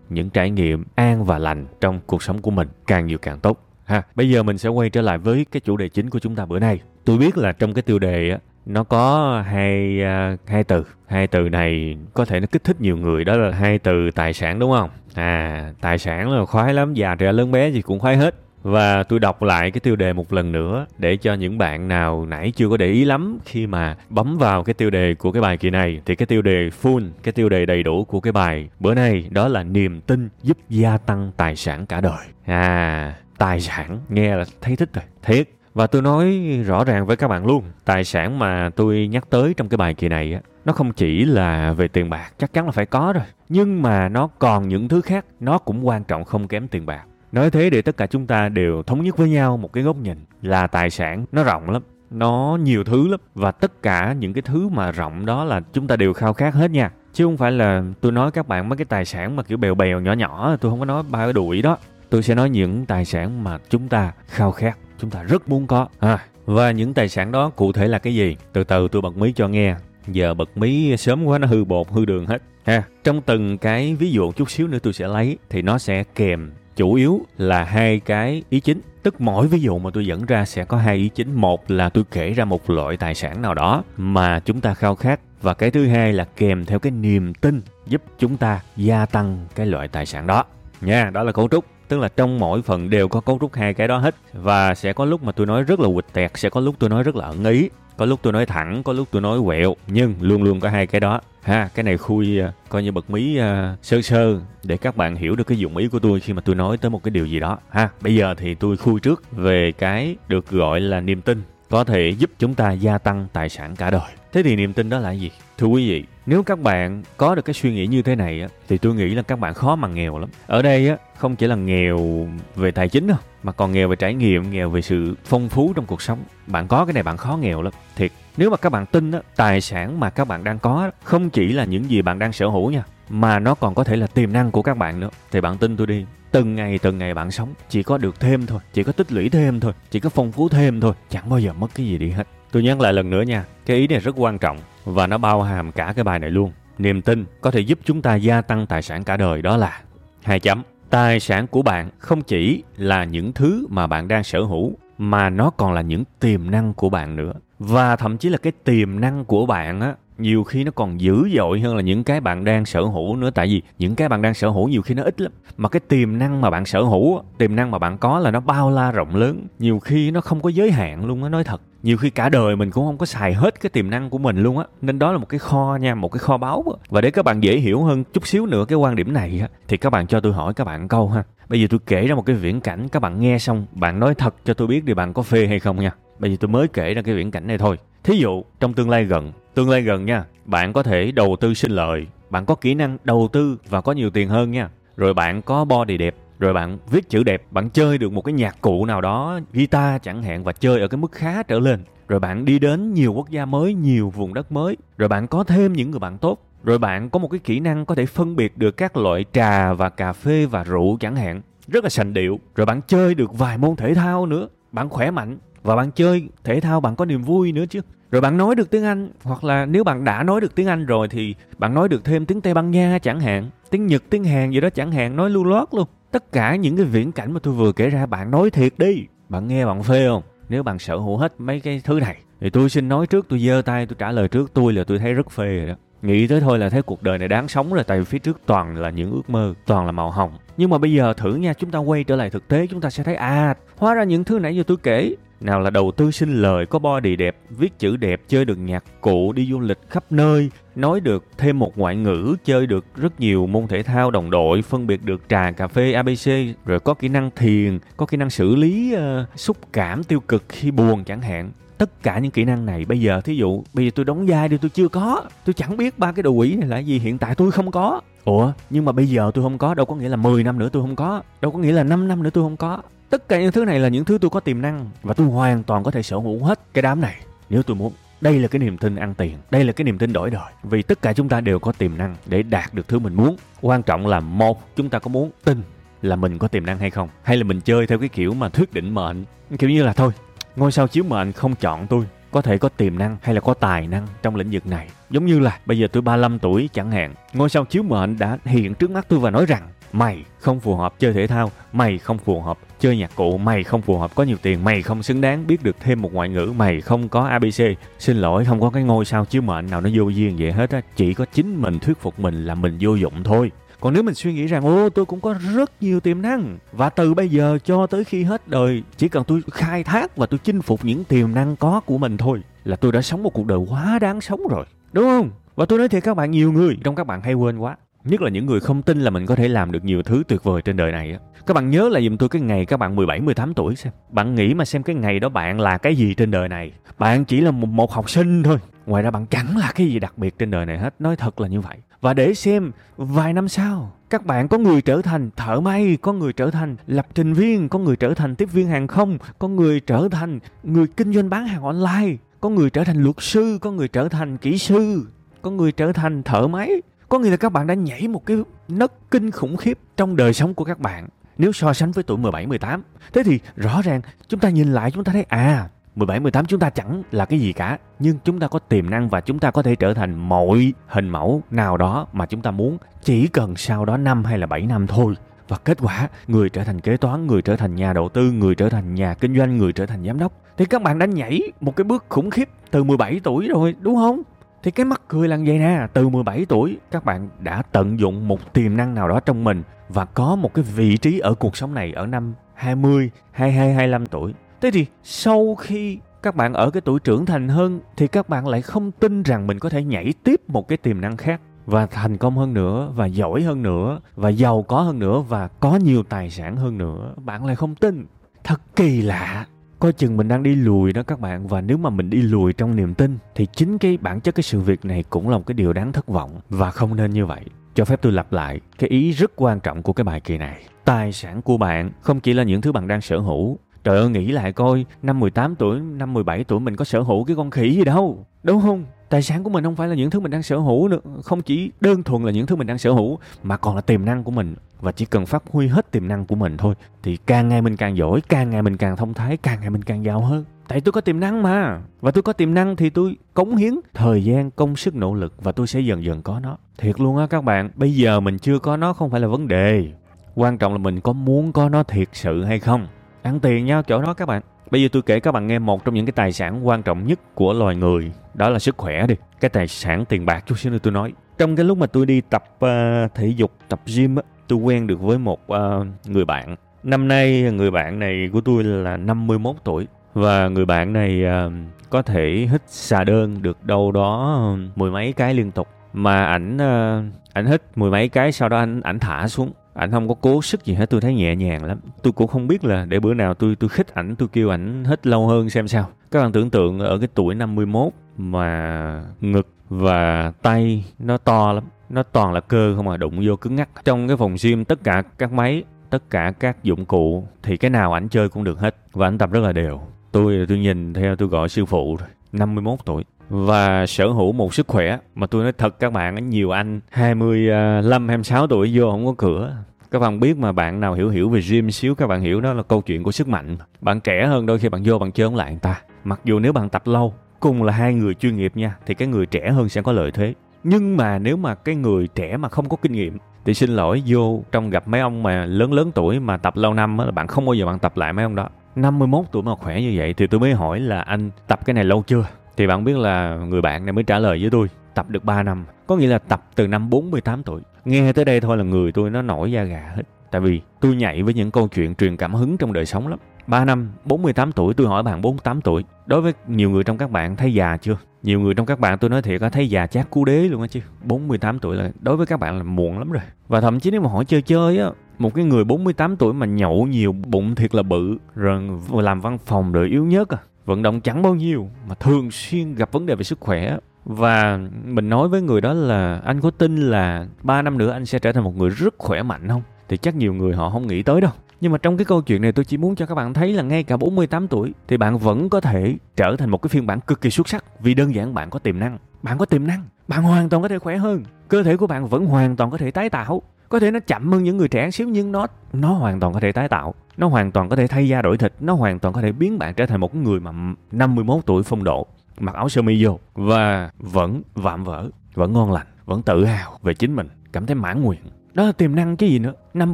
những 0.09 0.29
trải 0.29 0.49
nghiệm 0.49 0.83
an 0.95 1.25
và 1.25 1.38
lành 1.38 1.66
trong 1.81 1.99
cuộc 2.05 2.23
sống 2.23 2.41
của 2.41 2.51
mình, 2.51 2.67
càng 2.88 3.07
nhiều 3.07 3.17
càng 3.17 3.39
tốt, 3.39 3.67
ha. 3.85 4.03
Bây 4.16 4.29
giờ 4.29 4.43
mình 4.43 4.57
sẽ 4.57 4.69
quay 4.69 4.89
trở 4.89 5.01
lại 5.01 5.17
với 5.17 5.45
cái 5.51 5.59
chủ 5.59 5.78
đề 5.78 5.89
chính 5.89 6.09
của 6.09 6.19
chúng 6.19 6.35
ta 6.35 6.45
bữa 6.45 6.59
nay. 6.59 6.81
Tôi 7.05 7.17
biết 7.17 7.38
là 7.38 7.51
trong 7.51 7.73
cái 7.73 7.81
tiêu 7.81 7.99
đề 7.99 8.29
á 8.29 8.38
nó 8.66 8.83
có 8.83 9.44
hai 9.47 10.01
uh, 10.33 10.39
hai 10.47 10.63
từ. 10.63 10.85
Hai 11.07 11.27
từ 11.27 11.49
này 11.49 11.97
có 12.13 12.25
thể 12.25 12.39
nó 12.39 12.47
kích 12.51 12.63
thích 12.63 12.81
nhiều 12.81 12.97
người 12.97 13.23
đó 13.23 13.38
là 13.38 13.51
hai 13.51 13.79
từ 13.79 14.11
tài 14.11 14.33
sản 14.33 14.59
đúng 14.59 14.72
không? 14.72 14.89
À 15.13 15.73
tài 15.81 15.97
sản 15.97 16.31
là 16.31 16.45
khoái 16.45 16.73
lắm 16.73 16.94
già 16.94 17.16
trẻ 17.16 17.31
lớn 17.31 17.51
bé 17.51 17.69
gì 17.69 17.81
cũng 17.81 17.99
khoái 17.99 18.17
hết. 18.17 18.35
Và 18.63 19.03
tôi 19.03 19.19
đọc 19.19 19.41
lại 19.44 19.72
cái 19.72 19.79
tiêu 19.79 19.95
đề 19.95 20.13
một 20.13 20.33
lần 20.33 20.51
nữa 20.51 20.85
để 20.97 21.17
cho 21.17 21.33
những 21.33 21.57
bạn 21.57 21.88
nào 21.88 22.25
nãy 22.25 22.51
chưa 22.55 22.69
có 22.69 22.77
để 22.77 22.88
ý 22.88 23.05
lắm 23.05 23.39
khi 23.45 23.67
mà 23.67 23.97
bấm 24.09 24.38
vào 24.38 24.63
cái 24.63 24.73
tiêu 24.73 24.89
đề 24.89 25.16
của 25.16 25.31
cái 25.31 25.41
bài 25.41 25.57
kỳ 25.57 25.69
này. 25.69 26.01
Thì 26.05 26.16
cái 26.16 26.25
tiêu 26.25 26.41
đề 26.41 26.69
full, 26.81 27.09
cái 27.23 27.31
tiêu 27.31 27.49
đề 27.49 27.66
đầy 27.66 27.83
đủ 27.83 28.05
của 28.05 28.19
cái 28.19 28.33
bài 28.33 28.69
bữa 28.79 28.93
nay 28.93 29.28
đó 29.29 29.47
là 29.47 29.63
niềm 29.63 30.01
tin 30.01 30.29
giúp 30.43 30.57
gia 30.69 30.97
tăng 30.97 31.31
tài 31.38 31.55
sản 31.55 31.85
cả 31.85 32.01
đời. 32.01 32.28
À, 32.45 33.16
tài 33.38 33.61
sản 33.61 33.99
nghe 34.09 34.35
là 34.35 34.45
thấy 34.61 34.75
thích 34.75 34.89
rồi, 34.93 35.05
thiệt. 35.23 35.49
Và 35.74 35.88
tôi 35.88 36.02
nói 36.02 36.40
rõ 36.66 36.84
ràng 36.84 37.06
với 37.06 37.16
các 37.16 37.28
bạn 37.28 37.46
luôn, 37.46 37.64
tài 37.86 38.04
sản 38.04 38.40
mà 38.40 38.70
tôi 38.76 39.08
nhắc 39.12 39.30
tới 39.30 39.54
trong 39.58 39.70
cái 39.70 39.78
bài 39.78 39.94
kỳ 39.94 40.08
này 40.08 40.34
á, 40.34 40.40
nó 40.66 40.74
không 40.74 40.94
chỉ 40.94 41.26
là 41.26 41.74
về 41.74 41.88
tiền 41.88 42.09
bạc, 42.09 42.32
chắc 42.38 42.54
chắn 42.54 42.66
là 42.66 42.72
phải 42.72 42.86
có 42.86 43.14
rồi. 43.16 43.24
Nhưng 43.50 43.82
mà 43.82 44.09
nó 44.09 44.28
còn 44.40 44.68
những 44.68 44.88
thứ 44.88 45.02
khác, 45.02 45.26
nó 45.40 45.58
cũng 45.58 45.88
quan 45.88 46.04
trọng 46.04 46.24
không 46.24 46.48
kém 46.48 46.68
tiền 46.68 46.86
bạc. 46.86 47.04
Nói 47.32 47.52
thế 47.52 47.70
để 47.70 47.82
tất 47.82 47.98
cả 47.98 48.08
chúng 48.08 48.28
ta 48.28 48.50
đều 48.50 48.84
thống 48.84 49.04
nhất 49.04 49.18
với 49.18 49.30
nhau 49.30 49.58
một 49.58 49.74
cái 49.74 49.84
góc 49.84 49.98
nhìn 49.98 50.18
là 50.42 50.68
tài 50.68 50.90
sản 50.90 51.26
nó 51.32 51.44
rộng 51.44 51.70
lắm, 51.70 51.82
nó 52.09 52.58
nhiều 52.62 52.84
thứ 52.84 53.08
lắm 53.08 53.20
và 53.36 53.52
tất 53.52 53.84
cả 53.84 54.16
những 54.20 54.34
cái 54.34 54.42
thứ 54.42 54.70
mà 54.70 54.92
rộng 54.92 55.26
đó 55.26 55.44
là 55.44 55.62
chúng 55.74 55.88
ta 55.88 55.96
đều 55.96 56.14
khao 56.14 56.34
khát 56.34 56.53
hết 56.53 56.72
nha. 56.72 56.92
Chứ 57.14 57.26
không 57.26 57.38
phải 57.38 57.52
là 57.52 57.84
tôi 58.02 58.12
nói 58.12 58.32
các 58.32 58.48
bạn 58.48 58.70
mấy 58.70 58.78
cái 58.78 58.86
tài 58.86 59.06
sản 59.06 59.36
mà 59.36 59.44
kiểu 59.44 59.58
bèo 59.58 59.76
bèo 59.76 60.00
nhỏ 60.00 60.14
nhỏ, 60.14 60.56
tôi 60.62 60.72
không 60.72 60.80
có 60.80 60.86
nói 60.86 61.03
ba 61.09 61.20
cái 61.20 61.34
đuổi 61.34 61.62
đó. 61.62 61.78
Tôi 62.09 62.24
sẽ 62.24 62.36
nói 62.36 62.50
những 62.50 62.86
tài 62.86 63.06
sản 63.06 63.44
mà 63.44 63.58
chúng 63.70 63.88
ta 63.88 64.12
khao 64.28 64.52
khát, 64.52 64.78
chúng 65.01 65.09
ta 65.09 65.23
rất 65.23 65.50
muốn 65.50 65.67
có. 65.67 65.88
À, 66.00 66.19
và 66.45 66.72
những 66.72 66.94
tài 66.94 67.09
sản 67.09 67.31
đó 67.31 67.50
cụ 67.50 67.72
thể 67.72 67.88
là 67.88 68.00
cái 68.00 68.16
gì? 68.16 68.35
Từ 68.53 68.63
từ 68.63 68.88
tôi 68.91 69.01
bật 69.01 69.17
mí 69.17 69.34
cho 69.35 69.47
nghe. 69.47 69.75
Giờ 70.07 70.34
bật 70.34 70.57
mí 70.57 70.97
sớm 70.97 71.25
quá 71.25 71.39
nó 71.39 71.47
hư 71.47 71.63
bột, 71.63 71.88
hư 71.89 72.06
đường 72.06 72.25
hết. 72.25 72.41
Ha, 72.63 72.84
trong 73.03 73.22
từng 73.22 73.57
cái 73.57 73.95
ví 73.95 74.11
dụ 74.11 74.31
chút 74.31 74.51
xíu 74.51 74.67
nữa 74.67 74.79
tôi 74.84 74.94
sẽ 74.94 75.07
lấy 75.07 75.38
thì 75.50 75.61
nó 75.61 75.78
sẽ 75.78 76.03
kèm 76.16 76.51
chủ 76.75 76.94
yếu 76.94 77.22
là 77.38 77.63
hai 77.63 78.00
cái 78.00 78.44
ý 78.50 78.59
chính 78.59 78.81
tức 79.03 79.22
mỗi 79.22 79.47
ví 79.47 79.59
dụ 79.59 79.79
mà 79.79 79.90
tôi 79.94 80.06
dẫn 80.06 80.25
ra 80.25 80.45
sẽ 80.45 80.66
có 80.66 80.78
hai 80.78 80.95
ý 80.95 81.09
chính 81.09 81.34
một 81.34 81.72
là 81.72 81.90
tôi 81.90 82.03
kể 82.11 82.34
ra 82.34 82.45
một 82.45 82.69
loại 82.69 82.97
tài 82.97 83.16
sản 83.16 83.41
nào 83.41 83.53
đó 83.53 83.84
mà 83.97 84.40
chúng 84.40 84.61
ta 84.61 84.73
khao 84.73 84.95
khát 84.95 85.19
và 85.41 85.53
cái 85.53 85.72
thứ 85.72 85.88
hai 85.88 86.13
là 86.13 86.23
kèm 86.23 86.66
theo 86.66 86.79
cái 86.79 86.91
niềm 86.91 87.34
tin 87.34 87.61
giúp 87.88 88.01
chúng 88.19 88.38
ta 88.38 88.61
gia 88.78 89.06
tăng 89.06 89.45
cái 89.56 89.66
loại 89.66 89.88
tài 89.88 90.06
sản 90.06 90.28
đó 90.28 90.45
nha 90.81 91.09
đó 91.13 91.23
là 91.23 91.31
cấu 91.31 91.47
trúc 91.51 91.66
tức 91.91 92.00
là 92.00 92.07
trong 92.07 92.40
mỗi 92.40 92.62
phần 92.62 92.90
đều 92.90 93.07
có 93.07 93.19
cấu 93.19 93.38
trúc 93.41 93.55
hai 93.55 93.73
cái 93.73 93.88
đó 93.88 93.97
hết. 93.97 94.16
Và 94.34 94.76
sẽ 94.76 94.93
có 94.93 95.05
lúc 95.05 95.23
mà 95.23 95.32
tôi 95.32 95.46
nói 95.46 95.64
rất 95.64 95.79
là 95.79 95.90
quịch 95.93 96.05
tẹt 96.14 96.32
sẽ 96.35 96.49
có 96.49 96.61
lúc 96.61 96.76
tôi 96.79 96.90
nói 96.90 97.03
rất 97.03 97.16
là 97.16 97.26
ẩn 97.26 97.46
ý. 97.46 97.70
Có 97.97 98.05
lúc 98.05 98.20
tôi 98.22 98.34
nói 98.34 98.46
thẳng 98.46 98.84
có 98.84 98.93
lúc 98.93 99.08
tôi 99.11 99.22
nói 99.22 99.40
quẹo 99.46 99.76
nhưng 99.88 100.14
luôn 100.22 100.43
luôn 100.43 100.59
có 100.59 100.70
hai 100.70 100.88
cái 100.88 100.99
đó. 100.99 101.22
Ha 101.41 101.70
cái 101.76 101.84
này 101.84 101.97
khui 101.97 102.40
à, 102.40 102.53
coi 102.70 102.84
như 102.84 102.91
bật 102.91 103.09
mí 103.09 103.40
uh, 103.40 103.43
sơ 103.85 104.02
sơ 104.02 104.40
để 104.64 104.78
các 104.78 104.97
bạn 104.97 105.16
hiểu 105.16 105.35
được 105.35 105.43
cái 105.43 105.58
dụng 105.58 105.78
ý 105.78 105.88
của 105.88 105.99
tôi 105.99 106.20
khi 106.20 106.34
mà 106.34 106.41
tôi 106.41 106.55
nói 106.55 106.78
tới 106.78 106.91
một 106.91 107.03
cái 107.03 107.11
điều 107.11 107.26
gì 107.26 107.40
đó. 107.40 107.58
Ha 107.70 107.90
bây 108.02 108.16
giờ 108.16 108.35
thì 108.38 108.55
tôi 108.55 108.78
khui 108.78 108.99
trước 108.99 109.32
về 109.32 109.72
cái 109.72 110.16
được 110.28 110.49
gọi 110.49 110.79
là 110.79 110.99
niềm 110.99 111.22
tin 111.22 111.43
có 111.72 111.84
thể 111.84 112.09
giúp 112.09 112.32
chúng 112.40 112.53
ta 112.53 112.72
gia 112.72 112.97
tăng 112.97 113.28
tài 113.34 113.50
sản 113.50 113.76
cả 113.76 113.90
đời. 113.90 114.12
Thế 114.32 114.44
thì 114.44 114.56
niềm 114.56 114.73
tin 114.73 114.90
đó 114.90 115.00
là 115.00 115.12
gì? 115.12 115.32
Thưa 115.58 115.68
quý 115.68 115.90
vị 115.90 116.03
nếu 116.26 116.44
các 116.44 116.59
bạn 116.59 117.03
có 117.18 117.35
được 117.35 117.46
cái 117.46 117.53
suy 117.53 117.73
nghĩ 117.73 117.88
như 117.88 118.02
thế 118.02 118.16
này 118.16 118.41
á, 118.41 118.47
thì 118.68 118.78
tôi 118.78 118.96
nghĩ 118.96 119.16
là 119.16 119.22
các 119.22 119.40
bạn 119.40 119.53
khó 119.53 119.76
mà 119.76 119.88
nghèo 119.88 120.20
lắm. 120.20 120.29
Ở 120.47 120.62
đây 120.62 120.90
á, 120.90 120.97
không 121.18 121.35
chỉ 121.35 121.47
là 121.47 121.56
nghèo 121.56 122.28
về 122.56 122.72
tài 122.72 122.90
chính 122.90 123.08
đâu 123.08 123.18
mà 123.44 123.52
còn 123.52 123.72
nghèo 123.72 123.88
về 123.88 123.96
trải 123.96 124.14
nghiệm 124.14 124.52
nghèo 124.52 124.70
về 124.70 124.82
sự 124.82 125.16
phong 125.26 125.50
phú 125.50 125.73
trong 125.76 125.85
cuộc 125.85 126.02
sống. 126.02 126.20
Bạn 126.47 126.68
có 126.68 126.85
cái 126.85 126.94
này 126.94 127.03
bạn 127.03 127.18
khó 127.18 127.38
nghèo 127.38 127.62
lắm 127.62 127.74
thiệt 127.96 128.12
nếu 128.37 128.49
mà 128.49 128.57
các 128.57 128.69
bạn 128.69 128.85
tin 128.85 129.11
á, 129.11 129.19
tài 129.35 129.61
sản 129.61 129.99
mà 129.99 130.09
các 130.09 130.28
bạn 130.28 130.43
đang 130.43 130.59
có 130.59 130.91
không 131.03 131.29
chỉ 131.29 131.53
là 131.53 131.66
những 131.66 131.89
gì 131.89 132.01
bạn 132.01 132.19
đang 132.19 132.33
sở 132.33 132.47
hữu 132.47 132.72
nha 132.72 132.83
mà 133.09 133.39
nó 133.39 133.55
còn 133.55 133.75
có 133.75 133.83
thể 133.83 133.95
là 133.95 134.07
tiềm 134.07 134.33
năng 134.33 134.51
của 134.51 134.61
các 134.61 134.78
bạn 134.78 134.99
nữa. 134.99 135.09
Thì 135.31 135.41
bạn 135.41 135.57
tin 135.57 135.78
tôi 135.78 135.87
đi 135.87 136.05
từng 136.31 136.55
ngày 136.55 136.79
từng 136.81 136.97
ngày 136.97 137.13
bạn 137.13 137.31
sống 137.31 137.53
chỉ 137.69 137.83
có 137.83 137.97
được 137.97 138.19
thêm 138.19 138.45
thôi 138.45 138.59
chỉ 138.73 138.83
có 138.83 138.91
tích 138.91 139.11
lũy 139.11 139.29
thêm 139.29 139.59
thôi 139.59 139.73
chỉ 139.91 139.99
có 139.99 140.09
phong 140.09 140.31
phú 140.31 140.49
thêm 140.49 140.81
thôi 140.81 140.93
chẳng 141.09 141.29
bao 141.29 141.39
giờ 141.39 141.53
mất 141.53 141.67
cái 141.75 141.85
gì 141.85 141.97
đi 141.97 142.09
hết. 142.09 142.28
Tôi 142.51 142.63
nhắc 142.63 142.81
lại 142.81 142.93
lần 142.93 143.09
nữa 143.09 143.22
nha 143.22 143.45
cái 143.66 143.78
ý 143.78 143.87
này 143.87 143.99
rất 143.99 144.16
quan 144.17 144.37
trọng 144.37 144.57
và 144.85 145.07
nó 145.07 145.17
bao 145.17 145.41
hàm 145.41 145.72
cả 145.72 145.93
cái 145.95 146.03
bài 146.03 146.19
này 146.19 146.29
luôn. 146.29 146.51
Niềm 146.78 147.01
tin 147.01 147.25
có 147.41 147.51
thể 147.51 147.59
giúp 147.59 147.79
chúng 147.83 148.01
ta 148.01 148.16
gia 148.16 148.41
tăng 148.41 148.67
tài 148.67 148.81
sản 148.81 149.03
cả 149.03 149.17
đời 149.17 149.41
đó 149.41 149.57
là 149.57 149.81
hai 150.23 150.39
chấm. 150.39 150.63
Tài 150.89 151.19
sản 151.19 151.47
của 151.47 151.61
bạn 151.61 151.89
không 151.99 152.22
chỉ 152.22 152.63
là 152.78 153.03
những 153.03 153.33
thứ 153.33 153.67
mà 153.69 153.87
bạn 153.87 154.07
đang 154.07 154.23
sở 154.23 154.41
hữu 154.41 154.78
mà 155.02 155.30
nó 155.30 155.50
còn 155.50 155.74
là 155.74 155.82
những 155.82 156.03
tiềm 156.20 156.52
năng 156.52 156.74
của 156.74 156.90
bạn 156.90 157.16
nữa. 157.16 157.34
Và 157.59 157.96
thậm 157.96 158.18
chí 158.18 158.30
là 158.30 158.38
cái 158.38 158.53
tiềm 158.64 159.00
năng 159.00 159.26
của 159.26 159.46
bạn 159.46 159.82
á, 159.82 159.96
nhiều 160.18 160.44
khi 160.44 160.64
nó 160.64 160.72
còn 160.72 161.02
dữ 161.02 161.30
dội 161.36 161.59
hơn 161.59 161.76
là 161.76 161.82
những 161.82 162.03
cái 162.03 162.22
bạn 162.22 162.44
đang 162.44 162.66
sở 162.66 162.82
hữu 162.82 163.16
nữa. 163.16 163.30
Tại 163.30 163.48
vì 163.48 163.62
những 163.80 163.96
cái 163.96 164.09
bạn 164.09 164.22
đang 164.22 164.34
sở 164.34 164.50
hữu 164.50 164.68
nhiều 164.68 164.82
khi 164.82 164.94
nó 164.94 165.03
ít 165.03 165.22
lắm. 165.22 165.32
Mà 165.58 165.70
cái 165.70 165.80
tiềm 165.80 166.18
năng 166.18 166.42
mà 166.42 166.50
bạn 166.50 166.66
sở 166.66 166.82
hữu 166.82 167.22
tiềm 167.38 167.56
năng 167.56 167.72
mà 167.72 167.78
bạn 167.78 167.98
có 167.98 168.20
là 168.20 168.32
nó 168.32 168.40
bao 168.40 168.70
la 168.70 168.92
rộng 168.92 169.16
lớn. 169.16 169.48
Nhiều 169.59 169.80
khi 169.80 170.12
nó 170.12 170.22
không 170.22 170.42
có 170.42 170.50
giới 170.50 170.72
hạn 170.72 171.06
luôn 171.06 171.24
á, 171.24 171.30
nói 171.30 171.44
thật 171.44 171.62
nhiều 171.83 171.97
khi 171.97 172.09
cả 172.09 172.29
đời 172.29 172.55
mình 172.55 172.72
cũng 172.72 172.85
không 172.85 172.97
có 172.97 173.05
xài 173.05 173.33
hết 173.33 173.61
cái 173.61 173.69
tiềm 173.69 173.89
năng 173.89 174.09
của 174.09 174.17
mình 174.17 174.37
luôn 174.37 174.57
á. 174.57 174.66
Nên 174.81 174.99
đó 174.99 175.11
là 175.11 175.17
một 175.17 175.29
cái 175.29 175.39
kho 175.39 175.78
nha, 175.81 175.95
một 175.95 176.11
cái 176.11 176.19
kho 176.19 176.37
báu 176.37 176.63
và 176.89 177.01
để 177.01 177.11
các 177.11 177.25
bạn 177.25 177.43
dễ 177.43 177.57
hiểu 177.57 177.83
hơn 177.83 178.03
chút 178.13 178.28
xíu 178.28 178.45
nữa 178.45 178.66
cái 178.67 178.78
quan 178.78 178.95
điểm 178.95 179.13
này 179.13 179.39
á, 179.41 179.47
thì 179.67 179.78
các 179.78 179.89
bạn 179.89 180.07
cho 180.07 180.19
tôi 180.19 180.33
hỏi 180.33 180.53
các 180.53 180.63
bạn 180.63 180.87
câu 180.87 181.09
ha. 181.09 181.23
Bây 181.49 181.61
giờ 181.61 181.67
tôi 181.69 181.79
kể 181.85 182.07
ra 182.07 182.16
một 182.16 182.25
cái 182.25 182.35
viễn 182.35 182.61
cảnh 182.61 182.87
các 182.87 183.01
bạn 183.01 183.19
nghe 183.19 183.39
xong, 183.39 183.66
bạn 183.72 183.99
nói 183.99 184.16
thật 184.16 184.35
cho 184.45 184.53
tôi 184.53 184.67
biết 184.67 184.85
đi 184.85 184.93
bạn 184.93 185.13
có 185.13 185.22
phê 185.22 185.47
hay 185.47 185.59
không 185.59 185.79
nha. 185.79 185.91
Bây 186.19 186.31
giờ 186.31 186.37
tôi 186.39 186.49
mới 186.49 186.67
kể 186.67 186.93
ra 186.93 187.01
cái 187.01 187.16
viễn 187.16 187.31
cảnh 187.31 187.47
này 187.47 187.57
thôi. 187.57 187.78
Thí 188.03 188.17
dụ, 188.17 188.43
trong 188.59 188.73
tương 188.73 188.89
lai 188.89 189.05
gần, 189.05 189.31
tương 189.53 189.69
lai 189.69 189.81
gần 189.81 190.05
nha, 190.05 190.23
bạn 190.45 190.73
có 190.73 190.83
thể 190.83 191.11
đầu 191.11 191.35
tư 191.39 191.53
sinh 191.53 191.72
lợi 191.72 192.05
bạn 192.31 192.45
có 192.45 192.55
kỹ 192.55 192.73
năng 192.73 192.97
đầu 193.03 193.29
tư 193.33 193.57
và 193.69 193.81
có 193.81 193.91
nhiều 193.91 194.09
tiền 194.09 194.29
hơn 194.29 194.51
nha. 194.51 194.69
Rồi 194.97 195.13
bạn 195.13 195.41
có 195.41 195.66
body 195.66 195.97
đẹp 195.97 196.16
rồi 196.41 196.53
bạn 196.53 196.78
viết 196.91 197.09
chữ 197.09 197.23
đẹp 197.23 197.43
bạn 197.52 197.70
chơi 197.70 197.97
được 197.97 198.14
một 198.14 198.22
cái 198.22 198.34
nhạc 198.34 198.61
cụ 198.61 198.85
nào 198.85 199.02
đó 199.02 199.40
guitar 199.53 200.02
chẳng 200.02 200.23
hạn 200.23 200.43
và 200.43 200.52
chơi 200.52 200.82
ở 200.82 200.88
cái 200.88 200.97
mức 200.97 201.11
khá 201.11 201.43
trở 201.43 201.59
lên. 201.59 201.84
Rồi 202.08 202.20
bạn 202.20 202.46
đi 202.46 202.59
đến 202.59 202.93
nhiều 202.93 203.14
quốc 203.14 203.29
gia 203.29 203.46
mới 203.46 203.73
nhiều 203.73 204.09
vùng 204.09 204.34
đất 204.34 204.52
mới. 204.52 204.78
Rồi 204.97 205.09
bạn 205.09 205.28
có 205.28 205.43
thêm 205.43 205.73
những 205.73 205.91
người 205.91 205.99
bạn 205.99 206.17
tốt. 206.17 206.38
Rồi 206.64 206.78
bạn 206.78 207.09
có 207.09 207.20
một 207.20 207.28
cái 207.28 207.40
kỹ 207.40 207.59
năng 207.59 207.85
có 207.85 207.96
thể 207.96 208.05
phân 208.05 208.35
biệt 208.35 208.58
được 208.58 208.78
các 208.78 208.97
loại 208.97 209.26
trà 209.34 209.73
và 209.73 209.90
cà 209.90 210.14
phê 210.14 210.46
và 210.46 210.64
rượu 210.64 210.97
chẳng 210.99 211.16
hạn. 211.16 211.41
Rất 211.67 211.84
là 211.84 211.90
sành 211.90 212.14
điệu. 212.14 212.40
Rồi 212.55 212.66
bạn 212.66 212.82
chơi 212.88 213.16
được 213.16 213.38
vài 213.38 213.58
môn 213.58 213.76
thể 213.76 213.93
thao 213.93 214.26
nữa. 214.26 214.47
Bạn 214.72 214.90
khỏe 214.90 215.11
mạnh. 215.11 215.38
Và 215.64 215.76
bạn 215.76 215.91
chơi 215.91 216.29
thể 216.43 216.59
thao 216.59 216.79
bạn 216.79 216.96
có 216.96 217.05
niềm 217.05 217.23
vui 217.23 217.52
nữa 217.52 217.66
chứ. 217.70 217.82
Rồi 218.11 218.22
bạn 218.22 218.38
nói 218.38 218.55
được 218.55 218.70
tiếng 218.70 218.84
Anh. 218.84 219.11
Hoặc 219.23 219.43
là 219.43 219.66
nếu 219.66 219.84
bạn 219.84 220.03
đã 220.03 220.23
nói 220.23 220.41
được 220.41 220.55
tiếng 220.55 220.67
Anh 220.67 220.85
rồi 220.85 221.08
thì 221.08 221.35
bạn 221.58 221.73
nói 221.73 221.90
được 221.90 222.05
thêm 222.05 222.26
tiếng 222.26 222.41
Tây 222.41 222.53
Ban 222.53 222.72
Nha 222.72 222.99
chẳng 223.02 223.20
hạn, 223.20 223.49
tiếng 223.70 223.88
Nhật, 223.88 224.03
tiếng 224.09 224.23
Hàn 224.23 224.52
gì 224.52 224.59
đó 224.59 224.70
chẳng 224.70 224.91
hạn, 224.91 225.16
nói 225.16 225.29
lưu 225.29 225.43
loát 225.43 225.73
luôn. 225.73 225.88
Tất 226.11 226.31
cả 226.31 226.55
những 226.55 226.78
cái 226.78 226.85
viễn 226.85 227.11
cảnh 227.11 227.31
mà 227.31 227.40
tôi 227.43 227.53
vừa 227.53 227.72
kể 227.72 227.90
ra 227.90 228.05
bạn 228.05 228.31
nói 228.31 228.49
thiệt 228.49 228.73
đi. 228.78 229.05
Bạn 229.29 229.47
nghe 229.47 229.66
bạn 229.66 229.84
phê 229.84 230.08
không? 230.08 230.23
Nếu 230.49 230.63
bạn 230.63 230.79
sở 230.79 230.97
hữu 230.97 231.17
hết 231.17 231.34
mấy 231.37 231.59
cái 231.59 231.81
thứ 231.84 231.99
này 231.99 232.17
thì 232.41 232.49
tôi 232.49 232.69
xin 232.69 232.90
nói 232.90 233.08
trước, 233.08 233.25
tôi 233.29 233.40
giơ 233.40 233.61
tay 233.66 233.85
tôi 233.85 233.96
trả 233.99 234.11
lời 234.11 234.28
trước, 234.28 234.53
tôi 234.53 234.73
là 234.73 234.84
tôi 234.84 234.99
thấy 234.99 235.13
rất 235.13 235.31
phê 235.31 235.58
rồi 235.58 235.67
đó. 235.67 235.73
Nghĩ 236.02 236.28
tới 236.28 236.41
thôi 236.41 236.59
là 236.59 236.69
thấy 236.69 236.81
cuộc 236.81 237.03
đời 237.03 237.17
này 237.17 237.28
đáng 237.28 237.47
sống 237.47 237.73
rồi 237.73 237.84
tại 237.84 237.99
vì 237.99 238.05
phía 238.05 238.19
trước 238.19 238.41
toàn 238.46 238.78
là 238.78 238.90
những 238.90 239.11
ước 239.11 239.29
mơ, 239.29 239.53
toàn 239.66 239.85
là 239.85 239.91
màu 239.91 240.11
hồng. 240.11 240.31
Nhưng 240.58 240.69
mà 240.69 240.78
bây 240.78 240.93
giờ 240.93 241.13
thử 241.13 241.35
nha, 241.35 241.53
chúng 241.53 241.72
ta 241.72 241.79
quay 241.79 242.03
trở 242.03 242.16
lại 242.16 242.29
thực 242.29 242.47
tế 242.47 242.67
chúng 242.67 242.81
ta 242.81 242.90
sẽ 242.90 243.03
thấy 243.03 243.16
à, 243.16 243.55
hóa 243.78 243.93
ra 243.93 244.03
những 244.03 244.23
thứ 244.23 244.40
nãy 244.40 244.55
giờ 244.55 244.64
tôi 244.67 244.78
kể 244.84 245.16
nào 245.41 245.59
là 245.59 245.69
đầu 245.69 245.91
tư 245.97 246.11
sinh 246.11 246.34
lời, 246.34 246.66
có 246.66 246.79
body 246.79 247.16
đẹp, 247.16 247.35
viết 247.49 247.79
chữ 247.79 247.97
đẹp, 247.97 248.22
chơi 248.28 248.46
được 248.46 248.55
nhạc 248.55 248.84
cụ, 249.02 249.34
đi 249.34 249.47
du 249.52 249.59
lịch 249.59 249.79
khắp 249.90 250.03
nơi, 250.09 250.49
nói 250.76 251.00
được 251.00 251.26
thêm 251.38 251.59
một 251.59 251.78
ngoại 251.78 251.96
ngữ, 251.96 252.35
chơi 252.46 252.68
được 252.68 252.85
rất 252.96 253.20
nhiều 253.20 253.47
môn 253.47 253.68
thể 253.68 253.84
thao 253.84 254.12
đồng 254.12 254.32
đội, 254.32 254.62
phân 254.62 254.88
biệt 254.88 255.03
được 255.03 255.22
trà, 255.29 255.52
cà 255.52 255.68
phê, 255.68 255.94
ABC, 255.94 256.56
rồi 256.65 256.79
có 256.79 256.94
kỹ 256.94 257.08
năng 257.08 257.32
thiền, 257.36 257.79
có 257.98 258.06
kỹ 258.06 258.18
năng 258.18 258.29
xử 258.29 258.56
lý 258.56 258.96
uh, 258.96 259.39
xúc 259.39 259.58
cảm 259.74 260.03
tiêu 260.03 260.20
cực 260.20 260.44
khi 260.50 260.72
buồn 260.72 261.03
chẳng 261.03 261.22
hạn. 261.22 261.51
Tất 261.77 262.03
cả 262.03 262.20
những 262.20 262.32
kỹ 262.32 262.46
năng 262.46 262.65
này 262.65 262.86
bây 262.86 263.00
giờ 263.00 263.22
thí 263.22 263.36
dụ 263.36 263.63
bây 263.74 263.86
giờ 263.86 263.91
tôi 263.96 264.06
đóng 264.06 264.25
vai 264.27 264.50
đi 264.50 264.58
tôi 264.58 264.70
chưa 264.70 264.88
có, 264.88 265.24
tôi 265.46 265.53
chẳng 265.53 265.77
biết 265.77 266.00
ba 266.00 266.12
cái 266.12 266.24
đồ 266.24 266.32
quỷ 266.32 266.56
này 266.56 266.70
là 266.70 266.77
gì, 266.77 267.00
hiện 267.00 267.17
tại 267.17 267.36
tôi 267.36 267.51
không 267.51 267.72
có. 267.72 268.01
Ủa, 268.25 268.51
nhưng 268.70 268.86
mà 268.86 268.91
bây 268.91 269.08
giờ 269.08 269.32
tôi 269.34 269.44
không 269.44 269.58
có 269.58 269.74
đâu 269.74 269.86
có 269.86 269.96
nghĩa 269.96 270.10
là 270.10 270.15
10 270.15 270.44
năm 270.44 270.60
nữa 270.60 270.70
tôi 270.72 270.84
không 270.84 270.96
có, 270.96 271.24
đâu 271.41 271.51
có 271.51 271.60
nghĩa 271.60 271.72
là 271.72 271.84
5 271.84 272.08
năm 272.08 272.24
nữa 272.24 272.29
tôi 272.34 272.44
không 272.44 272.58
có 272.58 272.82
Tất 273.12 273.27
cả 273.29 273.39
những 273.39 273.51
thứ 273.51 273.65
này 273.65 273.79
là 273.79 273.88
những 273.88 274.06
thứ 274.06 274.17
tôi 274.22 274.29
có 274.29 274.39
tiềm 274.39 274.62
năng 274.62 274.89
và 275.03 275.13
tôi 275.13 275.27
hoàn 275.27 275.63
toàn 275.63 275.84
có 275.84 275.91
thể 275.91 276.03
sở 276.03 276.17
hữu 276.17 276.44
hết 276.44 276.60
cái 276.74 276.82
đám 276.82 277.01
này 277.01 277.15
nếu 277.50 277.63
tôi 277.63 277.75
muốn. 277.75 277.94
Đây 278.22 278.39
là 278.39 278.48
cái 278.48 278.60
niềm 278.60 278.77
tin 278.77 278.96
ăn 278.96 279.13
tiền, 279.13 279.38
đây 279.51 279.63
là 279.63 279.74
cái 279.74 279.86
niềm 279.86 279.98
tin 279.98 280.13
đổi 280.13 280.29
đời. 280.29 280.51
Vì 280.63 280.82
tất 280.82 281.01
cả 281.01 281.13
chúng 281.13 281.29
ta 281.29 281.41
đều 281.41 281.60
có 281.60 281.72
tiềm 281.72 281.98
năng 281.98 282.15
để 282.25 282.44
đạt 282.44 282.74
được 282.74 282.88
thứ 282.88 283.00
mình 283.00 283.13
muốn. 283.13 283.36
Quan 283.62 283.84
trọng 283.84 284.08
là 284.08 284.20
một, 284.20 284.75
chúng 284.75 284.89
ta 284.89 285.00
có 285.00 285.10
muốn 285.10 285.32
tin 285.44 285.62
là 286.01 286.15
mình 286.15 286.38
có 286.38 286.48
tiềm 286.48 286.65
năng 286.65 286.79
hay 286.79 286.89
không, 286.89 287.10
hay 287.24 287.38
là 287.38 287.44
mình 287.44 287.62
chơi 287.62 287.88
theo 287.88 288.00
cái 288.00 288.10
kiểu 288.10 288.34
mà 288.34 288.50
thuyết 288.50 288.74
định 288.74 288.94
mệnh, 288.94 289.25
kiểu 289.60 289.70
như 289.70 289.84
là 289.84 289.94
thôi, 289.94 290.12
ngôi 290.56 290.72
sao 290.72 290.88
chiếu 290.88 291.03
mệnh 291.03 291.32
không 291.32 291.56
chọn 291.56 291.88
tôi, 291.88 292.06
có 292.32 292.41
thể 292.41 292.58
có 292.58 292.70
tiềm 292.70 292.98
năng 292.98 293.18
hay 293.22 293.36
là 293.36 293.41
có 293.41 293.53
tài 293.53 293.88
năng 293.88 294.08
trong 294.22 294.36
lĩnh 294.36 294.50
vực 294.51 294.67
này. 294.67 294.89
Giống 295.10 295.25
như 295.25 295.39
là 295.39 295.60
bây 295.65 295.77
giờ 295.77 295.88
tôi 295.91 296.01
35 296.01 296.39
tuổi 296.39 296.70
chẳng 296.74 296.91
hạn, 296.91 297.13
ngôi 297.34 297.50
sao 297.50 297.65
chiếu 297.65 297.84
mệnh 297.84 298.20
đã 298.20 298.38
hiện 298.46 298.75
trước 298.75 298.91
mắt 298.91 299.06
tôi 299.10 299.20
và 299.20 299.29
nói 299.29 299.46
rằng 299.46 299.67
mày 299.91 300.24
không 300.39 300.60
phù 300.60 300.75
hợp 300.75 300.93
chơi 301.00 301.13
thể 301.13 301.27
thao, 301.27 301.51
mày 301.74 301.98
không 301.98 302.17
phù 302.17 302.41
hợp 302.41 302.58
chơi 302.79 302.98
nhạc 302.98 303.12
cụ, 303.15 303.38
mày 303.38 303.63
không 303.63 303.82
phù 303.82 303.98
hợp 303.98 304.15
có 304.15 304.24
nhiều 304.24 304.38
tiền, 304.41 304.63
mày 304.63 304.82
không 304.82 305.03
xứng 305.03 305.22
đáng 305.22 305.48
biết 305.48 305.63
được 305.63 305.75
thêm 305.79 306.01
một 306.01 306.13
ngoại 306.13 306.29
ngữ, 306.29 306.53
mày 306.58 306.82
không 306.82 307.10
có 307.10 307.22
ABC. 307.27 307.77
Xin 308.00 308.17
lỗi, 308.17 308.46
không 308.46 308.62
có 308.62 308.70
cái 308.70 308.84
ngôi 308.84 309.05
sao 309.05 309.25
chiếu 309.25 309.41
mệnh 309.41 309.70
nào 309.70 309.82
nó 309.82 309.89
vô 309.93 310.10
duyên 310.10 310.36
vậy 310.39 310.51
hết 310.51 310.72
á, 310.72 310.82
chỉ 310.96 311.13
có 311.13 311.25
chính 311.34 311.62
mình 311.62 311.79
thuyết 311.79 312.01
phục 312.01 312.20
mình 312.20 312.46
là 312.46 312.55
mình 312.55 312.77
vô 312.79 312.96
dụng 312.96 313.24
thôi. 313.24 313.51
Còn 313.79 313.93
nếu 313.93 314.03
mình 314.03 314.15
suy 314.15 314.34
nghĩ 314.34 314.48
rằng 314.48 314.65
ô 314.65 314.89
tôi 314.89 315.05
cũng 315.05 315.20
có 315.20 315.36
rất 315.55 315.72
nhiều 315.82 316.00
tiềm 316.00 316.22
năng 316.22 316.58
và 316.72 316.89
từ 316.89 317.13
bây 317.13 317.29
giờ 317.29 317.58
cho 317.63 317.88
tới 317.88 318.03
khi 318.03 318.24
hết 318.24 318.48
đời 318.48 318.84
chỉ 318.98 319.10
cần 319.10 319.24
tôi 319.24 319.41
khai 319.51 319.84
thác 319.84 320.17
và 320.17 320.25
tôi 320.25 320.39
chinh 320.43 320.62
phục 320.62 320.86
những 320.86 321.03
tiềm 321.03 321.36
năng 321.36 321.55
có 321.55 321.82
của 321.86 321.98
mình 321.98 322.17
thôi 322.17 322.41
là 322.63 322.75
tôi 322.75 322.91
đã 322.91 323.01
sống 323.01 323.24
một 323.24 323.34
cuộc 323.34 323.46
đời 323.46 323.58
quá 323.70 324.00
đáng 324.00 324.22
sống 324.22 324.48
rồi. 324.48 324.65
Đúng 324.93 325.05
không? 325.05 325.29
Và 325.55 325.65
tôi 325.65 325.79
nói 325.79 325.89
thiệt 325.89 326.03
các 326.03 326.17
bạn 326.17 326.32
nhiều 326.32 326.51
người 326.51 326.77
trong 326.84 326.96
các 326.96 327.08
bạn 327.08 327.22
hay 327.22 327.34
quên 327.34 327.58
quá. 327.58 327.77
Nhất 328.03 328.22
là 328.22 328.30
những 328.30 328.46
người 328.46 328.60
không 328.60 328.82
tin 328.82 329.01
là 329.01 329.10
mình 329.10 329.25
có 329.25 329.36
thể 329.36 329.48
làm 329.48 329.72
được 329.72 329.84
nhiều 329.84 330.03
thứ 330.03 330.24
tuyệt 330.27 330.44
vời 330.44 330.62
trên 330.62 330.77
đời 330.77 330.92
này 330.92 331.12
á. 331.12 331.20
Các 331.48 331.53
bạn 331.53 331.70
nhớ 331.70 331.89
là 331.89 332.01
giùm 332.01 332.18
tôi 332.18 332.30
cái 332.30 332.42
ngày 332.42 332.65
các 332.65 332.77
bạn 332.77 332.96
17, 332.96 333.22
18 333.22 333.53
tuổi 333.53 333.75
xem. 333.75 333.94
Bạn 334.10 334.36
nghĩ 334.36 334.53
mà 334.53 334.65
xem 334.65 334.84
cái 334.84 334.96
ngày 334.96 335.20
đó 335.20 335.30
bạn 335.30 335.60
là 335.60 335.77
cái 335.77 335.96
gì 335.96 336.13
trên 336.13 336.32
đời 336.32 336.50
này. 336.50 336.72
Bạn 337.00 337.25
chỉ 337.25 337.42
là 337.42 337.51
một, 337.51 337.68
một 337.68 337.92
học 337.92 338.10
sinh 338.10 338.44
thôi. 338.44 338.58
Ngoài 338.86 339.03
ra 339.03 339.12
bạn 339.12 339.25
chẳng 339.25 339.58
là 339.58 339.72
cái 339.75 339.88
gì 339.88 340.00
đặc 340.00 340.18
biệt 340.18 340.39
trên 340.39 340.51
đời 340.51 340.65
này 340.65 340.77
hết. 340.77 340.96
Nói 341.00 341.15
thật 341.15 341.42
là 341.42 341.48
như 341.48 341.62
vậy. 341.62 341.77
Và 342.01 342.13
để 342.13 342.34
xem 342.34 342.72
vài 342.98 343.34
năm 343.34 343.48
sau 343.48 343.94
các 344.12 344.25
bạn 344.25 344.48
có 344.48 344.58
người 344.58 344.82
trở 344.82 345.01
thành 345.01 345.30
thợ 345.36 345.60
may, 345.60 345.98
có 346.01 346.13
người 346.13 346.34
trở 346.34 346.51
thành 346.51 346.75
lập 346.88 347.08
trình 347.13 347.34
viên, 347.34 347.70
có 347.70 347.80
người 347.80 347.96
trở 347.96 348.13
thành 348.13 348.36
tiếp 348.36 348.51
viên 348.51 348.68
hàng 348.68 348.88
không, 348.88 349.18
có 349.39 349.48
người 349.48 349.79
trở 349.79 350.08
thành 350.12 350.39
người 350.63 350.88
kinh 350.88 351.13
doanh 351.13 351.29
bán 351.29 351.48
hàng 351.48 351.63
online, 351.63 352.17
có 352.39 352.50
người 352.50 352.70
trở 352.70 352.84
thành 352.84 353.03
luật 353.03 353.15
sư, 353.20 353.58
có 353.62 353.72
người 353.72 353.88
trở 353.88 354.10
thành 354.10 354.38
kỹ 354.38 354.58
sư, 354.58 355.08
có 355.41 355.51
người 355.51 355.72
trở 355.72 355.93
thành 355.93 356.24
thợ 356.24 356.48
máy. 356.48 356.81
Có 357.12 357.20
nghĩa 357.20 357.30
là 357.30 357.38
các 357.38 357.51
bạn 357.51 357.68
đã 357.68 357.74
nhảy 357.74 358.08
một 358.08 358.25
cái 358.25 358.38
nấc 358.68 359.12
kinh 359.12 359.32
khủng 359.32 359.58
khiếp 359.58 359.77
trong 359.98 360.15
đời 360.15 360.34
sống 360.34 360.53
của 360.53 360.63
các 360.63 360.80
bạn 360.80 361.08
nếu 361.38 361.51
so 361.51 361.74
sánh 361.74 361.91
với 361.91 362.03
tuổi 362.03 362.18
17, 362.18 362.48
18. 362.48 362.84
Thế 363.13 363.24
thì 363.24 363.39
rõ 363.56 363.82
ràng 363.82 364.01
chúng 364.27 364.39
ta 364.39 364.50
nhìn 364.50 364.74
lại 364.74 364.91
chúng 364.91 365.03
ta 365.03 365.13
thấy 365.13 365.24
à 365.24 365.70
17, 365.96 366.20
18 366.20 366.46
chúng 366.46 366.60
ta 366.60 366.70
chẳng 366.70 367.03
là 367.12 367.25
cái 367.25 367.39
gì 367.39 367.53
cả 367.53 367.77
Nhưng 368.00 368.18
chúng 368.24 368.39
ta 368.39 368.48
có 368.48 368.60
tiềm 368.60 368.89
năng 368.89 369.10
và 369.10 369.22
chúng 369.22 369.39
ta 369.39 369.51
có 369.51 369.63
thể 369.63 369.75
trở 369.75 369.94
thành 369.94 370.15
mọi 370.15 370.74
hình 370.88 371.10
mẫu 371.10 371.41
nào 371.51 371.77
đó 371.77 372.08
mà 372.13 372.25
chúng 372.25 372.41
ta 372.41 372.51
muốn 372.51 372.77
Chỉ 373.03 373.27
cần 373.27 373.56
sau 373.56 373.86
đó 373.86 373.98
năm 373.98 374.24
hay 374.24 374.38
là 374.38 374.48
7 374.48 374.62
năm 374.62 374.88
thôi 374.88 375.15
Và 375.48 375.58
kết 375.58 375.77
quả 375.82 376.10
người 376.27 376.50
trở 376.50 376.63
thành 376.63 376.82
kế 376.82 376.98
toán, 376.98 377.27
người 377.27 377.41
trở 377.41 377.56
thành 377.56 377.75
nhà 377.75 377.94
đầu 377.94 378.10
tư, 378.10 378.32
người 378.32 378.56
trở 378.56 378.70
thành 378.70 378.96
nhà 378.96 379.13
kinh 379.13 379.38
doanh, 379.38 379.58
người 379.58 379.74
trở 379.74 379.86
thành 379.86 380.03
giám 380.06 380.20
đốc 380.20 380.34
Thì 380.58 380.65
các 380.65 380.82
bạn 380.82 381.00
đã 381.00 381.06
nhảy 381.06 381.41
một 381.60 381.75
cái 381.75 381.84
bước 381.84 382.06
khủng 382.10 382.30
khiếp 382.30 382.50
từ 382.72 382.84
17 382.84 383.20
tuổi 383.24 383.48
rồi 383.48 383.75
đúng 383.80 383.96
không? 383.96 384.22
Thì 384.63 384.72
cái 384.72 384.86
mắc 384.86 385.01
cười 385.08 385.27
là 385.27 385.38
vậy 385.46 385.60
nè, 385.60 385.88
từ 385.94 386.10
17 386.10 386.46
tuổi 386.46 386.77
các 386.91 387.06
bạn 387.06 387.30
đã 387.39 387.62
tận 387.72 388.00
dụng 388.00 388.27
một 388.27 388.53
tiềm 388.53 388.77
năng 388.77 388.96
nào 388.96 389.08
đó 389.08 389.20
trong 389.20 389.44
mình 389.44 389.63
và 389.89 390.06
có 390.06 390.36
một 390.36 390.53
cái 390.53 390.63
vị 390.75 390.98
trí 390.98 391.20
ở 391.20 391.34
cuộc 391.34 391.58
sống 391.58 391.74
này 391.74 391.94
ở 391.94 392.08
năm 392.08 392.34
20, 392.53 393.12
22, 393.32 393.74
25 393.74 394.06
tuổi. 394.06 394.34
Thế 394.62 394.72
thì 394.72 394.86
sau 395.03 395.56
khi 395.56 396.00
các 396.24 396.36
bạn 396.36 396.53
ở 396.53 396.70
cái 396.72 396.82
tuổi 396.82 397.00
trưởng 397.00 397.25
thành 397.25 397.48
hơn 397.48 397.80
thì 397.98 398.08
các 398.08 398.30
bạn 398.30 398.48
lại 398.48 398.62
không 398.62 398.91
tin 398.91 399.24
rằng 399.24 399.48
mình 399.48 399.60
có 399.60 399.70
thể 399.70 399.84
nhảy 399.84 400.13
tiếp 400.24 400.41
một 400.48 400.68
cái 400.68 400.77
tiềm 400.77 401.01
năng 401.01 401.18
khác 401.18 401.41
và 401.65 401.86
thành 401.86 402.18
công 402.18 402.38
hơn 402.38 402.53
nữa 402.53 402.91
và 402.96 403.06
giỏi 403.06 403.41
hơn 403.41 403.63
nữa 403.63 404.00
và 404.15 404.30
giàu 404.30 404.63
có 404.63 404.82
hơn 404.82 405.00
nữa 405.00 405.20
và 405.20 405.48
có 405.48 405.75
nhiều 405.75 406.03
tài 406.03 406.30
sản 406.30 406.56
hơn 406.56 406.77
nữa. 406.77 407.13
Bạn 407.18 407.46
lại 407.46 407.56
không 407.56 407.75
tin. 407.75 408.06
Thật 408.44 408.62
kỳ 408.75 409.01
lạ 409.01 409.46
coi 409.81 409.93
chừng 409.93 410.17
mình 410.17 410.27
đang 410.27 410.43
đi 410.43 410.55
lùi 410.55 410.93
đó 410.93 411.03
các 411.03 411.19
bạn 411.19 411.47
và 411.47 411.61
nếu 411.61 411.77
mà 411.77 411.89
mình 411.89 412.09
đi 412.09 412.21
lùi 412.21 412.53
trong 412.53 412.75
niềm 412.75 412.93
tin 412.93 413.17
thì 413.35 413.45
chính 413.45 413.77
cái 413.77 413.97
bản 413.97 414.21
chất 414.21 414.35
cái 414.35 414.43
sự 414.43 414.59
việc 414.59 414.85
này 414.85 415.03
cũng 415.09 415.29
là 415.29 415.38
một 415.38 415.43
cái 415.45 415.53
điều 415.53 415.73
đáng 415.73 415.93
thất 415.93 416.07
vọng 416.07 416.31
và 416.50 416.71
không 416.71 416.95
nên 416.95 417.11
như 417.11 417.25
vậy 417.25 417.41
cho 417.75 417.85
phép 417.85 418.01
tôi 418.01 418.11
lặp 418.11 418.33
lại 418.33 418.59
cái 418.77 418.89
ý 418.89 419.11
rất 419.11 419.31
quan 419.35 419.59
trọng 419.59 419.83
của 419.83 419.93
cái 419.93 420.03
bài 420.03 420.21
kỳ 420.21 420.38
này 420.38 420.63
tài 420.85 421.11
sản 421.11 421.41
của 421.41 421.57
bạn 421.57 421.91
không 422.01 422.19
chỉ 422.19 422.33
là 422.33 422.43
những 422.43 422.61
thứ 422.61 422.71
bạn 422.71 422.88
đang 422.88 423.01
sở 423.01 423.17
hữu 423.17 423.57
Trời 423.83 423.97
ơi 423.97 424.09
nghĩ 424.09 424.31
lại 424.31 424.53
coi, 424.53 424.85
năm 425.01 425.19
18 425.19 425.55
tuổi, 425.55 425.79
năm 425.79 426.13
17 426.13 426.43
tuổi 426.43 426.59
mình 426.59 426.75
có 426.75 426.85
sở 426.85 427.00
hữu 427.01 427.23
cái 427.23 427.35
con 427.35 427.51
khỉ 427.51 427.75
gì 427.75 427.83
đâu. 427.83 428.25
Đúng 428.43 428.61
không? 428.61 428.85
Tài 429.12 429.22
sản 429.22 429.44
của 429.44 429.50
mình 429.50 429.63
không 429.63 429.75
phải 429.75 429.88
là 429.88 429.96
những 429.96 430.10
thứ 430.10 430.20
mình 430.20 430.32
đang 430.32 430.44
sở 430.44 430.58
hữu 430.58 430.88
nữa, 430.88 431.00
không 431.24 431.41
chỉ 431.41 431.72
đơn 431.82 432.03
thuần 432.03 432.24
là 432.24 432.32
những 432.32 432.46
thứ 432.46 432.56
mình 432.56 432.68
đang 432.68 432.77
sở 432.77 432.91
hữu 432.91 433.20
mà 433.44 433.58
còn 433.58 433.75
là 433.75 433.82
tiềm 433.82 434.06
năng 434.06 434.24
của 434.24 434.32
mình 434.32 434.56
và 434.80 434.91
chỉ 434.91 435.06
cần 435.06 435.25
phát 435.25 435.44
huy 435.51 435.68
hết 435.68 435.91
tiềm 435.91 436.08
năng 436.08 436.25
của 436.25 436.36
mình 436.36 436.58
thôi 436.58 436.75
thì 437.03 437.18
càng 437.18 437.50
ngày 437.50 437.62
mình 437.62 437.75
càng 437.75 437.98
giỏi, 437.98 438.22
càng 438.30 438.50
ngày 438.50 438.62
mình 438.62 438.77
càng 438.77 438.98
thông 438.98 439.13
thái, 439.13 439.38
càng 439.38 439.62
ngày 439.62 439.70
mình 439.70 439.84
càng 439.84 440.06
giàu 440.06 440.22
hơn. 440.22 440.46
Tại 440.68 440.82
tôi 440.82 440.91
có 440.91 441.01
tiềm 441.01 441.20
năng 441.20 441.44
mà. 441.44 441.82
Và 442.01 442.12
tôi 442.12 442.24
có 442.24 442.34
tiềm 442.34 442.53
năng 442.53 442.75
thì 442.75 442.89
tôi 442.89 443.18
cống 443.34 443.56
hiến 443.56 443.74
thời 443.94 444.24
gian, 444.24 444.51
công 444.51 444.75
sức, 444.75 444.96
nỗ 444.96 445.13
lực 445.13 445.34
và 445.44 445.51
tôi 445.51 445.68
sẽ 445.68 445.80
dần 445.80 446.03
dần 446.03 446.22
có 446.22 446.39
nó. 446.39 446.58
Thiệt 446.77 447.00
luôn 447.00 447.18
á 447.18 447.27
các 447.27 447.44
bạn, 447.44 447.70
bây 447.75 447.96
giờ 447.96 448.20
mình 448.20 448.39
chưa 448.39 448.60
có 448.60 448.77
nó 448.77 448.94
không 448.94 449.10
phải 449.10 449.20
là 449.20 449.27
vấn 449.27 449.48
đề. 449.48 449.88
Quan 450.36 450.58
trọng 450.58 450.72
là 450.72 450.77
mình 450.77 451.01
có 451.01 451.13
muốn 451.13 451.51
có 451.51 451.70
nó 451.70 451.84
thiệt 451.84 452.08
sự 452.13 452.44
hay 452.44 452.60
không. 452.60 452.88
Ăn 453.22 453.39
tiền 453.39 453.65
nhau 453.65 453.84
chỗ 453.84 454.01
đó 454.01 454.13
các 454.13 454.25
bạn. 454.25 454.41
Bây 454.71 454.81
giờ 454.81 454.87
tôi 454.91 455.01
kể 455.01 455.19
các 455.19 455.31
bạn 455.31 455.47
nghe 455.47 455.59
một 455.59 455.85
trong 455.85 455.95
những 455.95 456.05
cái 456.05 456.13
tài 456.15 456.31
sản 456.31 456.67
quan 456.67 456.83
trọng 456.83 457.07
nhất 457.07 457.19
của 457.35 457.53
loài 457.53 457.75
người, 457.75 458.11
đó 458.33 458.49
là 458.49 458.59
sức 458.59 458.77
khỏe 458.77 459.07
đi. 459.07 459.15
Cái 459.39 459.49
tài 459.49 459.67
sản 459.67 460.05
tiền 460.05 460.25
bạc 460.25 460.43
chút 460.47 460.59
xíu 460.59 460.71
nữa 460.71 460.77
tôi 460.83 460.93
nói. 460.93 461.13
Trong 461.37 461.55
cái 461.55 461.65
lúc 461.65 461.77
mà 461.77 461.87
tôi 461.87 462.05
đi 462.05 462.21
tập 462.21 462.43
uh, 462.65 462.69
thể 463.15 463.27
dục, 463.27 463.51
tập 463.69 463.81
gym 463.95 464.15
á, 464.15 464.23
tôi 464.47 464.59
quen 464.59 464.87
được 464.87 465.01
với 465.01 465.17
một 465.17 465.39
uh, 465.53 465.87
người 466.05 466.25
bạn. 466.25 466.55
Năm 466.83 467.07
nay 467.07 467.41
người 467.41 467.71
bạn 467.71 467.99
này 467.99 468.29
của 468.33 468.41
tôi 468.41 468.63
là 468.63 468.97
51 468.97 469.55
tuổi 469.63 469.87
và 470.13 470.47
người 470.47 470.65
bạn 470.65 470.93
này 470.93 471.23
uh, 471.47 471.53
có 471.89 472.01
thể 472.01 472.47
hít 472.51 472.61
xà 472.67 473.03
đơn 473.03 473.41
được 473.41 473.63
đâu 473.63 473.91
đó 473.91 474.55
mười 474.75 474.91
mấy 474.91 475.13
cái 475.13 475.33
liên 475.33 475.51
tục 475.51 475.67
mà 475.93 476.25
ảnh 476.25 476.55
uh, 476.55 477.13
ảnh 477.33 477.45
hít 477.45 477.61
mười 477.75 477.91
mấy 477.91 478.09
cái 478.09 478.31
sau 478.31 478.49
đó 478.49 478.57
anh 478.57 478.81
ảnh 478.81 478.99
thả 478.99 479.27
xuống 479.27 479.51
ảnh 479.73 479.91
không 479.91 480.07
có 480.07 480.13
cố 480.21 480.41
sức 480.41 480.65
gì 480.65 480.73
hết, 480.73 480.89
tôi 480.89 481.01
thấy 481.01 481.13
nhẹ 481.13 481.35
nhàng 481.35 481.63
lắm. 481.63 481.79
Tôi 482.03 482.13
cũng 482.13 482.27
không 482.27 482.47
biết 482.47 482.65
là 482.65 482.85
để 482.85 482.99
bữa 482.99 483.13
nào 483.13 483.33
tôi 483.33 483.55
tôi 483.55 483.69
khích 483.69 483.93
ảnh, 483.93 484.15
tôi 484.15 484.27
kêu 484.27 484.49
ảnh 484.49 484.83
hít 484.85 485.07
lâu 485.07 485.27
hơn 485.27 485.49
xem 485.49 485.67
sao. 485.67 485.89
Các 486.11 486.21
bạn 486.21 486.31
tưởng 486.31 486.49
tượng 486.49 486.79
ở 486.79 486.97
cái 486.97 487.07
tuổi 487.13 487.35
51 487.35 487.93
mà 488.17 489.03
ngực 489.21 489.47
và 489.69 490.31
tay 490.41 490.85
nó 490.99 491.17
to 491.17 491.53
lắm. 491.53 491.63
Nó 491.89 492.03
toàn 492.03 492.33
là 492.33 492.39
cơ 492.39 492.75
không 492.75 492.87
à 492.87 492.97
đụng 492.97 493.21
vô 493.25 493.35
cứng 493.35 493.55
ngắc. 493.55 493.69
Trong 493.83 494.07
cái 494.07 494.17
phòng 494.17 494.35
gym, 494.43 494.65
tất 494.65 494.83
cả 494.83 495.03
các 495.17 495.33
máy, 495.33 495.63
tất 495.89 496.09
cả 496.09 496.33
các 496.39 496.63
dụng 496.63 496.85
cụ, 496.85 497.27
thì 497.43 497.57
cái 497.57 497.71
nào 497.71 497.93
ảnh 497.93 498.09
chơi 498.09 498.29
cũng 498.29 498.43
được 498.43 498.59
hết. 498.59 498.75
Và 498.93 499.07
ảnh 499.07 499.17
tập 499.17 499.31
rất 499.31 499.39
là 499.39 499.51
đều. 499.51 499.81
Tôi 500.11 500.45
tôi 500.49 500.59
nhìn 500.59 500.93
theo, 500.93 501.15
tôi 501.15 501.27
gọi 501.27 501.49
sư 501.49 501.65
phụ 501.65 501.95
rồi. 501.95 502.09
51 502.31 502.79
tuổi 502.85 503.03
và 503.31 503.85
sở 503.85 504.07
hữu 504.07 504.31
một 504.31 504.53
sức 504.53 504.67
khỏe 504.67 504.97
mà 505.15 505.27
tôi 505.27 505.43
nói 505.43 505.51
thật 505.57 505.79
các 505.79 505.93
bạn, 505.93 506.29
nhiều 506.29 506.51
anh 506.51 506.79
25 506.89 508.07
26 508.07 508.47
tuổi 508.47 508.71
vô 508.73 508.91
không 508.91 509.05
có 509.05 509.13
cửa. 509.17 509.55
Các 509.91 510.00
bạn 510.00 510.19
biết 510.19 510.38
mà, 510.38 510.51
bạn 510.51 510.79
nào 510.79 510.93
hiểu 510.93 511.09
hiểu 511.09 511.29
về 511.29 511.41
gym 511.50 511.71
xíu, 511.71 511.95
các 511.95 512.07
bạn 512.07 512.21
hiểu 512.21 512.41
đó 512.41 512.53
là 512.53 512.63
câu 512.63 512.81
chuyện 512.81 513.03
của 513.03 513.11
sức 513.11 513.27
mạnh. 513.27 513.57
Bạn 513.81 514.00
trẻ 514.01 514.27
hơn 514.27 514.45
đôi 514.45 514.59
khi 514.59 514.69
bạn 514.69 514.81
vô 514.85 515.00
bạn 515.00 515.11
chơi 515.11 515.27
không 515.27 515.35
lại 515.35 515.51
người 515.51 515.59
ta. 515.59 515.81
Mặc 516.03 516.21
dù 516.23 516.39
nếu 516.39 516.53
bạn 516.53 516.69
tập 516.69 516.88
lâu, 516.88 517.13
cùng 517.39 517.63
là 517.63 517.73
hai 517.73 517.93
người 517.93 518.13
chuyên 518.13 518.38
nghiệp 518.38 518.51
nha, 518.55 518.75
thì 518.85 518.93
cái 518.93 519.07
người 519.07 519.25
trẻ 519.25 519.51
hơn 519.51 519.69
sẽ 519.69 519.81
có 519.81 519.91
lợi 519.91 520.11
thế. 520.11 520.33
Nhưng 520.63 520.97
mà 520.97 521.19
nếu 521.19 521.38
mà 521.38 521.55
cái 521.55 521.75
người 521.75 522.07
trẻ 522.07 522.38
mà 522.38 522.50
không 522.50 522.69
có 522.69 522.77
kinh 522.81 522.91
nghiệm, 522.91 523.17
thì 523.45 523.53
xin 523.53 523.69
lỗi, 523.69 524.03
vô 524.05 524.43
trong 524.51 524.69
gặp 524.69 524.88
mấy 524.88 525.01
ông 525.01 525.23
mà 525.23 525.45
lớn 525.45 525.73
lớn 525.73 525.91
tuổi 525.95 526.19
mà 526.19 526.38
tập 526.38 526.55
lâu 526.55 526.73
năm 526.73 526.97
là 526.97 527.11
bạn 527.11 527.27
không 527.27 527.45
bao 527.45 527.53
giờ 527.53 527.65
bạn 527.65 527.79
tập 527.79 527.97
lại 527.97 528.13
mấy 528.13 528.23
ông 528.23 528.35
đó. 528.35 528.50
51 528.75 529.25
tuổi 529.31 529.43
mà 529.43 529.55
khỏe 529.55 529.81
như 529.81 529.93
vậy 529.95 530.13
thì 530.13 530.27
tôi 530.27 530.39
mới 530.39 530.53
hỏi 530.53 530.79
là 530.79 531.01
anh 531.01 531.29
tập 531.47 531.59
cái 531.65 531.73
này 531.73 531.83
lâu 531.83 532.03
chưa? 532.07 532.25
Thì 532.58 532.67
bạn 532.67 532.84
biết 532.84 532.98
là 532.98 533.38
người 533.38 533.62
bạn 533.62 533.86
này 533.86 533.93
mới 533.93 534.03
trả 534.03 534.20
lời 534.20 534.38
với 534.41 534.50
tôi, 534.50 534.67
tập 534.93 535.10
được 535.10 535.24
3 535.24 535.43
năm, 535.43 535.65
có 535.88 535.96
nghĩa 535.96 536.08
là 536.08 536.20
tập 536.20 536.43
từ 536.55 536.67
năm 536.67 536.89
48 536.89 537.43
tuổi. 537.43 537.62
Nghe 537.86 538.13
tới 538.13 538.25
đây 538.25 538.39
thôi 538.39 538.58
là 538.58 538.63
người 538.63 538.91
tôi 538.91 539.10
nó 539.10 539.22
nổi 539.22 539.51
da 539.51 539.63
gà 539.63 539.91
hết, 539.96 540.03
tại 540.31 540.41
vì 540.41 540.62
tôi 540.79 540.96
nhảy 540.96 541.24
với 541.24 541.34
những 541.34 541.51
câu 541.51 541.67
chuyện 541.67 541.96
truyền 541.96 542.17
cảm 542.17 542.34
hứng 542.34 542.58
trong 542.58 542.74
đời 542.74 542.86
sống 542.86 543.08
lắm. 543.08 543.20
3 543.48 543.65
năm 543.65 543.91
48 544.05 544.51
tuổi, 544.51 544.74
tôi 544.74 544.88
hỏi 544.88 545.03
bạn 545.03 545.22
48 545.22 545.62
tuổi, 545.62 545.84
đối 546.05 546.22
với 546.22 546.34
nhiều 546.48 546.70
người 546.70 546.84
trong 546.84 546.98
các 546.98 547.12
bạn 547.12 547.36
thấy 547.36 547.53
già 547.53 547.77
chưa? 547.77 547.98
Nhiều 548.24 548.39
người 548.39 548.53
trong 548.53 548.65
các 548.65 548.79
bạn 548.79 548.98
tôi 548.98 549.10
nói 549.10 549.22
thiệt 549.22 549.41
có 549.41 549.50
thấy 549.50 549.70
già 549.70 549.88
chát 549.88 550.10
cú 550.10 550.25
đế 550.25 550.39
luôn 550.39 550.62
á 550.62 550.67
chứ. 550.67 550.79
48 551.03 551.60
tuổi 551.60 551.75
là 551.75 551.91
đối 552.00 552.17
với 552.17 552.25
các 552.25 552.39
bạn 552.39 552.58
là 552.58 552.63
muộn 552.63 553.00
lắm 553.00 553.12
rồi. 553.12 553.24
Và 553.48 553.62
thậm 553.62 553.79
chí 553.79 553.91
nếu 553.91 554.01
mà 554.01 554.10
hỏi 554.10 554.25
chơi 554.25 554.41
chơi 554.41 554.77
á, 554.77 554.89
một 555.20 555.34
cái 555.36 555.46
người 555.46 555.63
48 555.63 556.15
tuổi 556.15 556.34
mà 556.34 556.46
nhậu 556.46 556.88
nhiều 556.88 557.15
bụng 557.27 557.55
thiệt 557.55 557.75
là 557.75 557.84
bự, 557.84 558.17
rồi 558.36 558.62
làm 558.91 559.22
văn 559.22 559.38
phòng 559.38 559.72
rồi 559.72 559.88
yếu 559.88 560.05
nhất 560.05 560.29
à 560.29 560.38
vận 560.65 560.82
động 560.82 561.01
chẳng 561.01 561.22
bao 561.22 561.36
nhiêu 561.36 561.70
mà 561.88 561.96
thường 561.96 562.32
xuyên 562.32 562.75
gặp 562.75 562.91
vấn 562.91 563.06
đề 563.06 563.15
về 563.15 563.24
sức 563.24 563.39
khỏe 563.39 563.77
và 564.06 564.60
mình 564.86 565.10
nói 565.10 565.27
với 565.27 565.41
người 565.41 565.62
đó 565.62 565.74
là 565.74 566.22
anh 566.25 566.41
có 566.41 566.51
tin 566.51 566.77
là 566.77 567.27
3 567.44 567.62
năm 567.62 567.77
nữa 567.77 567.91
anh 567.91 568.06
sẽ 568.06 568.20
trở 568.20 568.32
thành 568.32 568.44
một 568.44 568.58
người 568.58 568.70
rất 568.70 568.96
khỏe 568.98 569.24
mạnh 569.24 569.48
không 569.48 569.62
thì 569.89 569.98
chắc 569.98 570.15
nhiều 570.15 570.34
người 570.34 570.56
họ 570.56 570.70
không 570.70 570.88
nghĩ 570.88 571.03
tới 571.03 571.22
đâu 571.22 571.32
nhưng 571.62 571.72
mà 571.72 571.77
trong 571.77 571.98
cái 571.98 572.06
câu 572.06 572.22
chuyện 572.22 572.41
này 572.41 572.51
tôi 572.51 572.65
chỉ 572.65 572.77
muốn 572.77 572.96
cho 572.96 573.06
các 573.06 573.15
bạn 573.15 573.34
thấy 573.34 573.53
là 573.53 573.63
ngay 573.63 573.84
cả 573.84 573.98
48 573.98 574.48
tuổi 574.48 574.74
thì 574.88 574.98
bạn 574.98 575.18
vẫn 575.18 575.50
có 575.50 575.62
thể 575.62 575.96
trở 576.15 576.36
thành 576.38 576.50
một 576.50 576.62
cái 576.62 576.70
phiên 576.70 576.88
bản 576.88 577.00
cực 577.01 577.22
kỳ 577.22 577.30
xuất 577.30 577.50
sắc 577.50 577.65
vì 577.80 577.94
đơn 577.94 578.15
giản 578.15 578.34
bạn 578.34 578.50
có 578.50 578.60
tiềm 578.60 578.80
năng. 578.80 578.98
Bạn 579.24 579.38
có 579.38 579.46
tiềm 579.46 579.68
năng, 579.68 579.84
bạn 580.08 580.24
hoàn 580.24 580.50
toàn 580.50 580.62
có 580.62 580.68
thể 580.68 580.80
khỏe 580.80 580.98
hơn. 580.98 581.24
Cơ 581.48 581.63
thể 581.63 581.77
của 581.77 581.88
bạn 581.88 582.08
vẫn 582.08 582.25
hoàn 582.25 582.56
toàn 582.56 582.72
có 582.72 582.77
thể 582.77 582.91
tái 582.91 583.10
tạo. 583.10 583.41
Có 583.71 583.79
thể 583.79 583.91
nó 583.91 583.99
chậm 583.99 584.31
hơn 584.31 584.43
những 584.43 584.57
người 584.57 584.67
trẻ 584.67 584.91
xíu 584.91 585.09
nhưng 585.09 585.31
nó 585.31 585.47
nó 585.73 585.93
hoàn 585.93 586.19
toàn 586.19 586.33
có 586.33 586.39
thể 586.39 586.51
tái 586.51 586.67
tạo. 586.67 586.93
Nó 587.17 587.27
hoàn 587.27 587.51
toàn 587.51 587.69
có 587.69 587.75
thể 587.75 587.87
thay 587.87 588.07
da 588.07 588.21
đổi 588.21 588.37
thịt, 588.37 588.53
nó 588.59 588.73
hoàn 588.73 588.99
toàn 588.99 589.13
có 589.13 589.21
thể 589.21 589.31
biến 589.31 589.59
bạn 589.59 589.73
trở 589.73 589.85
thành 589.85 589.99
một 589.99 590.15
người 590.15 590.39
mà 590.39 590.51
51 590.91 591.45
tuổi 591.45 591.63
phong 591.63 591.83
độ, 591.83 592.07
mặc 592.39 592.55
áo 592.55 592.69
sơ 592.69 592.81
mi 592.81 593.05
vô 593.05 593.19
và 593.33 593.91
vẫn 593.99 594.41
vạm 594.55 594.83
vỡ, 594.83 595.09
vẫn 595.33 595.53
ngon 595.53 595.71
lành, 595.71 595.87
vẫn 596.05 596.21
tự 596.23 596.45
hào 596.45 596.77
về 596.81 596.93
chính 596.93 597.15
mình, 597.15 597.27
cảm 597.51 597.65
thấy 597.65 597.75
mãn 597.75 598.03
nguyện 598.03 598.19
đó 598.53 598.63
là 598.63 598.72
tiềm 598.72 598.96
năng 598.96 599.17
cái 599.17 599.29
gì 599.29 599.39
nữa? 599.39 599.53
Năm 599.74 599.93